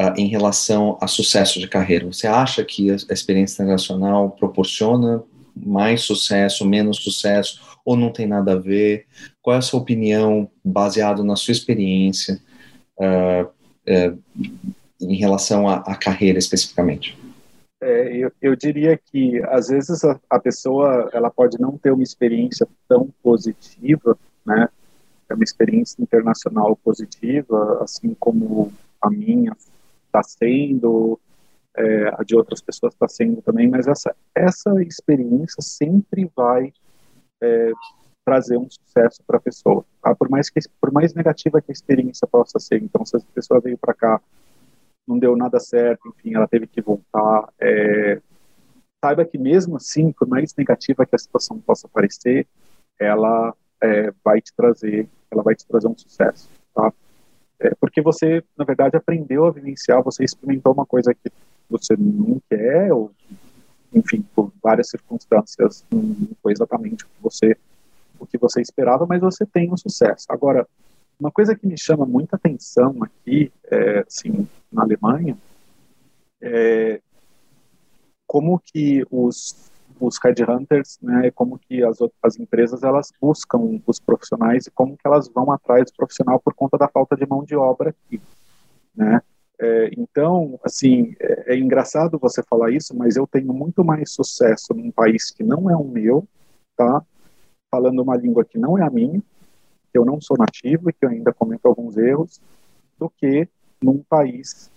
uh, 0.00 0.14
em 0.16 0.28
relação 0.28 0.96
a 1.00 1.08
sucesso 1.08 1.58
de 1.58 1.66
carreira? 1.66 2.06
Você 2.06 2.28
acha 2.28 2.64
que 2.64 2.92
a 2.92 3.12
experiência 3.12 3.60
internacional 3.60 4.30
proporciona 4.30 5.20
mais 5.56 6.02
sucesso, 6.02 6.64
menos 6.64 6.98
sucesso, 6.98 7.75
ou 7.86 7.96
não 7.96 8.12
tem 8.12 8.26
nada 8.26 8.52
a 8.52 8.58
ver? 8.58 9.06
Qual 9.40 9.54
é 9.54 9.58
a 9.60 9.62
sua 9.62 9.80
opinião, 9.80 10.50
baseado 10.64 11.22
na 11.22 11.36
sua 11.36 11.52
experiência, 11.52 12.40
uh, 12.98 13.48
em 15.00 15.16
relação 15.16 15.68
à 15.68 15.94
carreira 15.94 16.38
especificamente? 16.38 17.16
É, 17.80 18.16
eu, 18.16 18.32
eu, 18.42 18.56
diria 18.56 18.98
que 18.98 19.40
às 19.44 19.68
vezes 19.68 20.02
a, 20.02 20.18
a, 20.30 20.40
pessoa 20.40 21.10
ela 21.12 21.30
pode 21.30 21.60
não 21.60 21.76
ter 21.76 21.92
uma 21.92 22.02
experiência 22.02 22.66
tão 22.88 23.08
positiva, 23.22 24.18
né? 24.44 24.68
É 25.28 25.34
uma 25.34 25.44
experiência 25.44 26.02
internacional 26.02 26.74
positiva, 26.76 27.82
assim 27.82 28.16
como 28.18 28.72
a 29.00 29.10
minha 29.10 29.54
está 30.06 30.22
sendo, 30.22 31.20
é, 31.76 32.08
a 32.16 32.24
de 32.24 32.34
outras 32.34 32.62
pessoas 32.62 32.94
está 32.94 33.06
sendo 33.06 33.42
também, 33.42 33.68
mas 33.68 33.86
essa 33.86 34.14
essa 34.34 34.82
experiência 34.82 35.60
sempre 35.60 36.30
vai 36.34 36.72
é, 37.42 37.72
trazer 38.24 38.56
um 38.58 38.68
sucesso 38.68 39.22
para 39.26 39.36
a 39.36 39.40
pessoa, 39.40 39.84
tá? 40.02 40.14
por 40.14 40.28
mais 40.28 40.50
que 40.50 40.60
por 40.80 40.92
mais 40.92 41.14
negativa 41.14 41.60
que 41.60 41.70
a 41.70 41.72
experiência 41.72 42.26
possa 42.26 42.58
ser. 42.58 42.82
Então, 42.82 43.04
se 43.04 43.16
a 43.16 43.20
pessoa 43.34 43.60
veio 43.60 43.78
para 43.78 43.94
cá 43.94 44.20
não 45.06 45.18
deu 45.18 45.36
nada 45.36 45.60
certo, 45.60 46.08
enfim, 46.08 46.34
ela 46.34 46.48
teve 46.48 46.66
que 46.66 46.82
voltar. 46.82 47.48
É, 47.60 48.20
saiba 49.04 49.24
que 49.24 49.38
mesmo 49.38 49.76
assim, 49.76 50.10
por 50.10 50.26
mais 50.26 50.54
negativa 50.56 51.06
que 51.06 51.14
a 51.14 51.18
situação 51.18 51.60
possa 51.60 51.86
parecer, 51.86 52.46
ela 52.98 53.54
é, 53.80 54.12
vai 54.24 54.40
te 54.40 54.52
trazer, 54.54 55.08
ela 55.30 55.42
vai 55.42 55.54
te 55.54 55.64
trazer 55.66 55.86
um 55.86 55.96
sucesso, 55.96 56.50
tá? 56.74 56.92
É, 57.60 57.72
porque 57.80 58.02
você, 58.02 58.42
na 58.56 58.64
verdade, 58.64 58.96
aprendeu 58.96 59.46
a 59.46 59.50
vivenciar, 59.50 60.02
você 60.02 60.24
experimentou 60.24 60.72
uma 60.72 60.84
coisa 60.84 61.14
que 61.14 61.30
você 61.70 61.94
não 61.96 62.40
quer, 62.50 62.92
ou, 62.92 63.12
enfim, 63.96 64.24
por 64.34 64.52
várias 64.62 64.90
circunstâncias, 64.90 65.84
não 65.90 66.28
foi 66.42 66.52
exatamente 66.52 67.04
o 67.04 67.08
que 67.08 67.22
você, 67.22 67.56
o 68.18 68.26
que 68.26 68.36
você 68.36 68.60
esperava, 68.60 69.06
mas 69.06 69.20
você 69.20 69.46
tem 69.46 69.72
um 69.72 69.76
sucesso. 69.76 70.26
Agora, 70.28 70.66
uma 71.18 71.30
coisa 71.30 71.56
que 71.56 71.66
me 71.66 71.78
chama 71.78 72.04
muita 72.04 72.36
atenção 72.36 72.94
aqui, 73.02 73.50
é, 73.64 74.04
assim, 74.06 74.46
na 74.70 74.82
Alemanha, 74.82 75.36
é 76.40 77.00
como 78.26 78.60
que 78.60 79.04
os 79.10 79.70
os 79.98 80.18
headhunters, 80.22 80.98
né, 81.00 81.30
como 81.30 81.58
que 81.58 81.82
as 81.82 81.96
as 82.22 82.38
empresas 82.38 82.82
elas 82.82 83.10
buscam 83.18 83.80
os 83.86 83.98
profissionais 83.98 84.66
e 84.66 84.70
como 84.70 84.94
que 84.94 85.06
elas 85.06 85.26
vão 85.26 85.50
atrás 85.50 85.90
do 85.90 85.96
profissional 85.96 86.38
por 86.38 86.52
conta 86.52 86.76
da 86.76 86.86
falta 86.86 87.16
de 87.16 87.26
mão 87.26 87.42
de 87.42 87.56
obra 87.56 87.90
aqui, 87.90 88.20
né? 88.94 89.22
É, 89.58 89.90
então, 89.96 90.60
assim, 90.62 91.14
é, 91.18 91.54
é, 91.54 91.58
engraçado 91.58 92.18
você 92.18 92.42
falar 92.42 92.70
isso, 92.70 92.94
mas 92.94 93.16
eu 93.16 93.26
tenho 93.26 93.52
muito 93.54 93.82
mais 93.82 94.12
sucesso 94.12 94.74
num 94.74 94.90
país 94.90 95.30
que 95.30 95.42
não 95.42 95.70
é 95.70 95.76
o 95.76 95.84
meu, 95.84 96.26
tá? 96.76 97.02
Falando 97.70 98.02
uma 98.02 98.16
língua 98.16 98.44
que 98.44 98.58
não 98.58 98.76
é 98.76 98.82
a 98.86 98.90
minha, 98.90 99.20
que 99.90 99.98
eu 99.98 100.04
não 100.04 100.20
sou 100.20 100.36
nativo 100.36 100.90
e 100.90 100.92
que 100.92 101.04
eu 101.04 101.08
ainda 101.08 101.32
cometo 101.32 101.66
alguns 101.66 101.96
erros, 101.96 102.40
do 102.98 103.08
que 103.08 103.48
num 103.82 104.02
país 104.02 104.70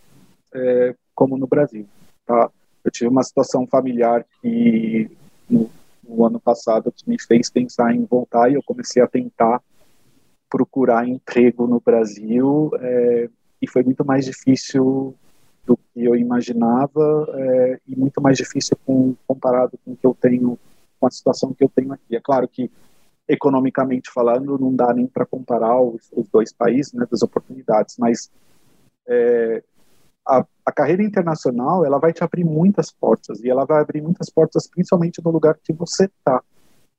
é, 0.53 0.95
como 1.13 1.37
no 1.37 1.47
Brasil. 1.47 1.85
Tá? 2.25 2.49
Eu 2.83 2.91
tive 2.91 3.09
uma 3.09 3.23
situação 3.23 3.67
familiar 3.67 4.25
que 4.41 5.11
no, 5.49 5.69
no, 6.07 6.25
ano 6.25 6.39
passado 6.39 6.91
que 6.91 7.09
me 7.09 7.21
fez 7.21 7.49
pensar 7.49 7.93
em 7.93 8.05
voltar 8.05 8.49
e 8.49 8.55
eu 8.55 8.63
comecei 8.63 9.01
a 9.01 9.07
tentar 9.07 9.61
procurar 10.49 11.07
emprego 11.07 11.67
no 11.67 11.79
Brasil 11.79 12.71
é, 12.79 13.29
e 13.61 13.67
foi 13.67 13.83
muito 13.83 14.05
mais 14.05 14.25
difícil 14.25 15.15
do 15.65 15.77
que 15.77 16.03
eu 16.03 16.15
imaginava 16.15 17.27
é, 17.35 17.79
e 17.87 17.95
muito 17.95 18.21
mais 18.21 18.37
difícil 18.37 18.77
com, 18.85 19.15
comparado 19.27 19.77
com 19.85 19.91
o 19.91 19.95
que 19.95 20.05
eu 20.05 20.17
tenho, 20.19 20.57
com 20.99 21.07
a 21.07 21.11
situação 21.11 21.53
que 21.53 21.63
eu 21.63 21.69
tenho 21.69 21.93
aqui. 21.93 22.15
É 22.15 22.21
claro 22.21 22.47
que 22.47 22.71
economicamente 23.27 24.09
falando 24.11 24.57
não 24.57 24.75
dá 24.75 24.91
nem 24.91 25.05
para 25.05 25.25
comparar 25.25 25.79
os, 25.79 26.09
os, 26.11 26.27
dois 26.29 26.51
países, 26.51 26.93
né, 26.93 27.05
das 27.09 27.21
oportunidades, 27.21 27.95
mas 27.99 28.31
é, 29.07 29.63
a, 30.25 30.43
a, 30.65 30.71
carreira 30.71 31.03
internacional 31.03 31.85
ela 31.85 31.99
vai 31.99 32.11
te 32.11 32.23
abrir 32.23 32.43
muitas 32.43 32.91
portas 32.91 33.39
e 33.43 33.49
ela 33.49 33.65
vai 33.65 33.81
abrir 33.81 34.01
muitas 34.01 34.31
portas 34.31 34.67
principalmente 34.67 35.21
no 35.23 35.29
lugar 35.29 35.55
que 35.63 35.71
você 35.71 36.05
está, 36.05 36.41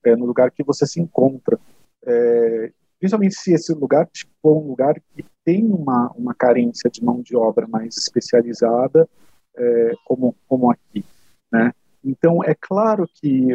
é, 0.05 0.15
no 0.15 0.25
lugar 0.25 0.53
que 0.53 0.63
você 0.63 0.87
se 0.87 1.01
encontra. 1.01 1.59
É, 2.05 2.73
principalmente 3.01 3.35
se 3.35 3.53
esse 3.53 3.73
lugar 3.75 4.09
for 4.41 4.57
um 4.57 4.69
lugar 4.69 4.95
que 5.15 5.25
tem 5.51 5.67
uma, 5.67 6.13
uma 6.17 6.33
carência 6.33 6.89
de 6.89 7.05
mão 7.05 7.21
de 7.21 7.37
obra 7.37 7.67
mais 7.67 7.97
especializada, 7.97 9.09
é, 9.57 9.93
como, 10.05 10.33
como 10.49 10.71
aqui, 10.71 11.05
né? 11.53 11.73
Então, 12.05 12.43
é 12.45 12.55
claro 12.55 13.05
que 13.13 13.49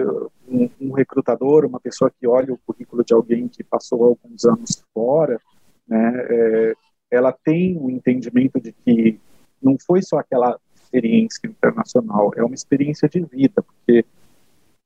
um, 0.45 0.69
um, 0.79 0.91
recrutador, 0.91 1.65
uma 1.65 1.79
pessoa 1.79 2.11
que 2.11 2.27
olha 2.27 2.53
o 2.53 2.59
currículo 2.67 3.03
de 3.03 3.13
alguém 3.13 3.47
que 3.47 3.63
passou 3.63 4.03
alguns 4.03 4.43
anos 4.43 4.83
fora, 4.93 5.39
né, 5.87 6.13
é, 6.29 6.73
ela 7.09 7.31
tem 7.31 7.77
o 7.77 7.85
um 7.85 7.89
entendimento 7.89 8.59
de 8.59 8.73
que 8.73 9.19
não 9.63 9.77
foi 9.79 10.01
só 10.03 10.19
aquela 10.19 10.59
experiência 10.75 11.47
internacional, 11.47 12.31
é 12.35 12.43
uma 12.43 12.53
experiência 12.53 13.07
de 13.07 13.21
vida, 13.21 13.63
porque 13.63 14.05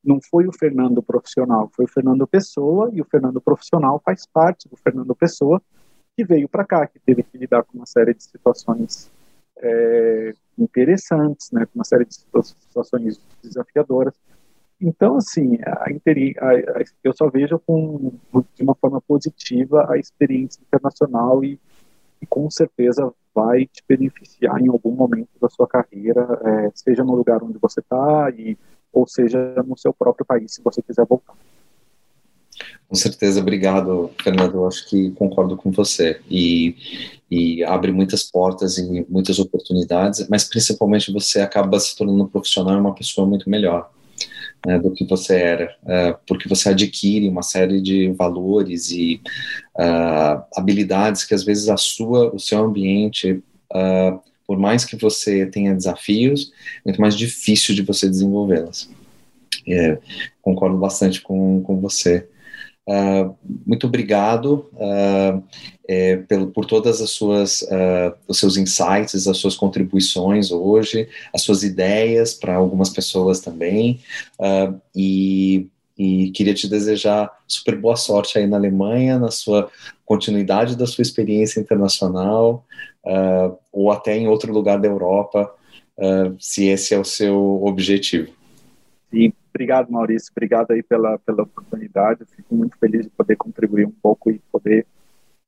não 0.01 0.19
foi 0.21 0.47
o 0.47 0.53
Fernando 0.53 1.01
profissional, 1.01 1.69
foi 1.75 1.85
o 1.85 1.89
Fernando 1.89 2.25
Pessoa, 2.27 2.91
e 2.93 3.01
o 3.01 3.05
Fernando 3.05 3.41
profissional 3.41 3.99
faz 4.05 4.25
parte 4.25 4.69
do 4.69 4.77
Fernando 4.77 5.13
Pessoa, 5.15 5.61
que 6.19 6.25
veio 6.25 6.49
para 6.49 6.65
cá, 6.65 6.85
que 6.85 6.99
teve 6.99 7.23
que 7.23 7.37
lidar 7.37 7.63
com 7.63 7.77
uma 7.77 7.85
série 7.85 8.13
de 8.13 8.21
situações 8.21 9.09
é, 9.57 10.33
interessantes, 10.57 11.49
né, 11.53 11.65
com 11.65 11.75
uma 11.75 11.85
série 11.85 12.03
de 12.03 12.13
situações 12.13 13.21
desafiadoras. 13.41 14.13
Então, 14.81 15.15
assim, 15.15 15.57
a, 15.65 15.85
a, 15.85 16.49
a, 16.49 16.83
eu 17.01 17.13
só 17.13 17.29
vejo 17.29 17.57
com, 17.59 18.11
de 18.53 18.63
uma 18.63 18.75
forma 18.75 18.99
positiva 18.99 19.87
a 19.89 19.97
experiência 19.97 20.61
internacional 20.61 21.41
e, 21.41 21.57
e, 22.21 22.25
com 22.25 22.49
certeza 22.49 23.13
vai 23.33 23.65
te 23.65 23.81
beneficiar 23.87 24.59
em 24.61 24.67
algum 24.67 24.91
momento 24.91 25.29
da 25.41 25.47
sua 25.47 25.67
carreira, 25.67 26.21
é, 26.43 26.71
seja 26.75 27.01
no 27.01 27.15
lugar 27.15 27.41
onde 27.41 27.57
você 27.57 27.79
está 27.79 28.27
ou 28.91 29.07
seja 29.07 29.63
no 29.65 29.77
seu 29.77 29.93
próprio 29.93 30.25
país, 30.25 30.55
se 30.55 30.61
você 30.61 30.81
quiser 30.81 31.05
voltar. 31.05 31.35
Com 32.87 32.95
certeza, 32.95 33.39
obrigado, 33.39 34.09
Fernando. 34.21 34.65
Acho 34.65 34.87
que 34.89 35.11
concordo 35.11 35.55
com 35.55 35.71
você. 35.71 36.19
E, 36.29 36.75
e 37.29 37.63
abre 37.63 37.91
muitas 37.91 38.23
portas 38.23 38.77
e 38.77 39.05
muitas 39.09 39.37
oportunidades, 39.39 40.27
mas 40.27 40.43
principalmente 40.43 41.11
você 41.11 41.41
acaba 41.41 41.79
se 41.79 41.95
tornando 41.95 42.23
um 42.23 42.27
profissional 42.27 42.75
e 42.75 42.79
uma 42.79 42.95
pessoa 42.95 43.27
muito 43.27 43.49
melhor 43.49 43.91
né, 44.65 44.79
do 44.79 44.91
que 44.91 45.05
você 45.05 45.35
era, 45.35 45.75
uh, 45.83 46.17
porque 46.27 46.49
você 46.49 46.69
adquire 46.69 47.29
uma 47.29 47.43
série 47.43 47.81
de 47.81 48.11
valores 48.13 48.91
e 48.91 49.21
uh, 49.75 50.43
habilidades 50.55 51.23
que 51.23 51.33
às 51.33 51.43
vezes 51.43 51.69
a 51.69 51.77
sua, 51.77 52.33
o 52.33 52.39
seu 52.39 52.59
ambiente 52.65 53.41
uh, 53.71 54.19
por 54.49 54.57
mais 54.57 54.83
que 54.83 54.95
você 54.95 55.45
tenha 55.45 55.75
desafios, 55.75 56.51
é 56.79 56.89
muito 56.89 56.99
mais 56.99 57.15
difícil 57.15 57.75
de 57.75 57.83
você 57.83 58.09
desenvolvê-las. 58.09 58.89
É, 59.67 59.99
concordo 60.41 60.75
bastante 60.75 61.21
com, 61.21 61.61
com 61.61 61.79
você. 61.79 62.27
Uh, 62.89 63.35
muito 63.67 63.85
obrigado 63.85 64.67
uh, 64.73 65.43
é, 65.87 66.17
pelo, 66.17 66.47
por 66.47 66.65
todas 66.65 66.99
as 67.01 67.11
suas 67.11 67.61
uh, 67.61 68.15
os 68.27 68.39
seus 68.39 68.57
insights, 68.57 69.27
as 69.27 69.37
suas 69.37 69.55
contribuições 69.55 70.49
hoje, 70.49 71.07
as 71.31 71.43
suas 71.43 71.61
ideias 71.61 72.33
para 72.33 72.55
algumas 72.55 72.89
pessoas 72.89 73.41
também 73.41 73.99
e, 74.95 75.67
e 75.95 76.31
queria 76.31 76.55
te 76.55 76.67
desejar 76.67 77.31
super 77.47 77.77
boa 77.77 77.95
sorte 77.95 78.39
aí 78.39 78.47
na 78.47 78.57
Alemanha, 78.57 79.19
na 79.19 79.29
sua 79.29 79.69
continuidade 80.03 80.75
da 80.75 80.87
sua 80.87 81.03
experiência 81.03 81.59
internacional, 81.59 82.65
ou 83.71 83.91
até 83.91 84.17
em 84.17 84.27
outro 84.27 84.51
lugar 84.51 84.79
da 84.79 84.87
Europa, 84.87 85.53
se 86.39 86.65
esse 86.65 86.95
é 86.95 86.99
o 86.99 87.05
seu 87.05 87.63
objetivo. 87.63 88.31
Sim, 89.11 89.31
obrigado 89.59 89.91
Maurício, 89.91 90.31
obrigado 90.31 90.71
aí 90.71 90.81
pela, 90.81 91.19
pela 91.19 91.43
oportunidade, 91.43 92.23
fico 92.33 92.55
muito 92.55 92.77
feliz 92.77 93.03
de 93.05 93.09
poder 93.09 93.35
contribuir 93.35 93.85
um 93.85 93.91
pouco 93.91 94.31
e 94.31 94.39
poder 94.49 94.87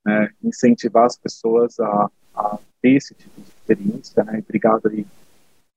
né, 0.06 0.30
incentivar 0.44 1.06
as 1.06 1.18
pessoas 1.18 1.80
a, 1.80 2.10
a, 2.36 2.60
ter 2.82 2.98
esse 2.98 3.16
tipo 3.16 3.40
de 3.40 3.48
experiência, 3.48 4.22
né, 4.26 4.44
obrigado 4.46 4.90
aí 4.90 5.06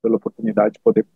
pela 0.03 0.17
oportunidade 0.17 0.75
de 0.75 0.81
poder 0.81 1.07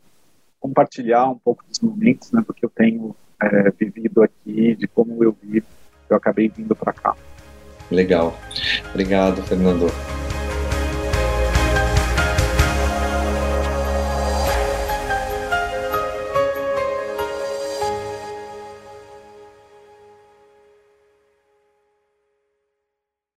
compartilhar 0.60 1.28
um 1.28 1.38
pouco 1.38 1.64
dos 1.68 1.80
momentos, 1.80 2.30
né, 2.30 2.40
porque 2.46 2.64
eu 2.64 2.70
tenho 2.70 3.16
é, 3.42 3.70
vivido 3.72 4.22
aqui, 4.22 4.76
de 4.76 4.86
como 4.86 5.22
eu 5.24 5.36
vi, 5.42 5.62
eu 6.08 6.16
acabei 6.16 6.48
vindo 6.48 6.74
para 6.76 6.92
cá. 6.92 7.16
Legal. 7.90 8.34
Obrigado, 8.90 9.42
Fernando. 9.42 9.86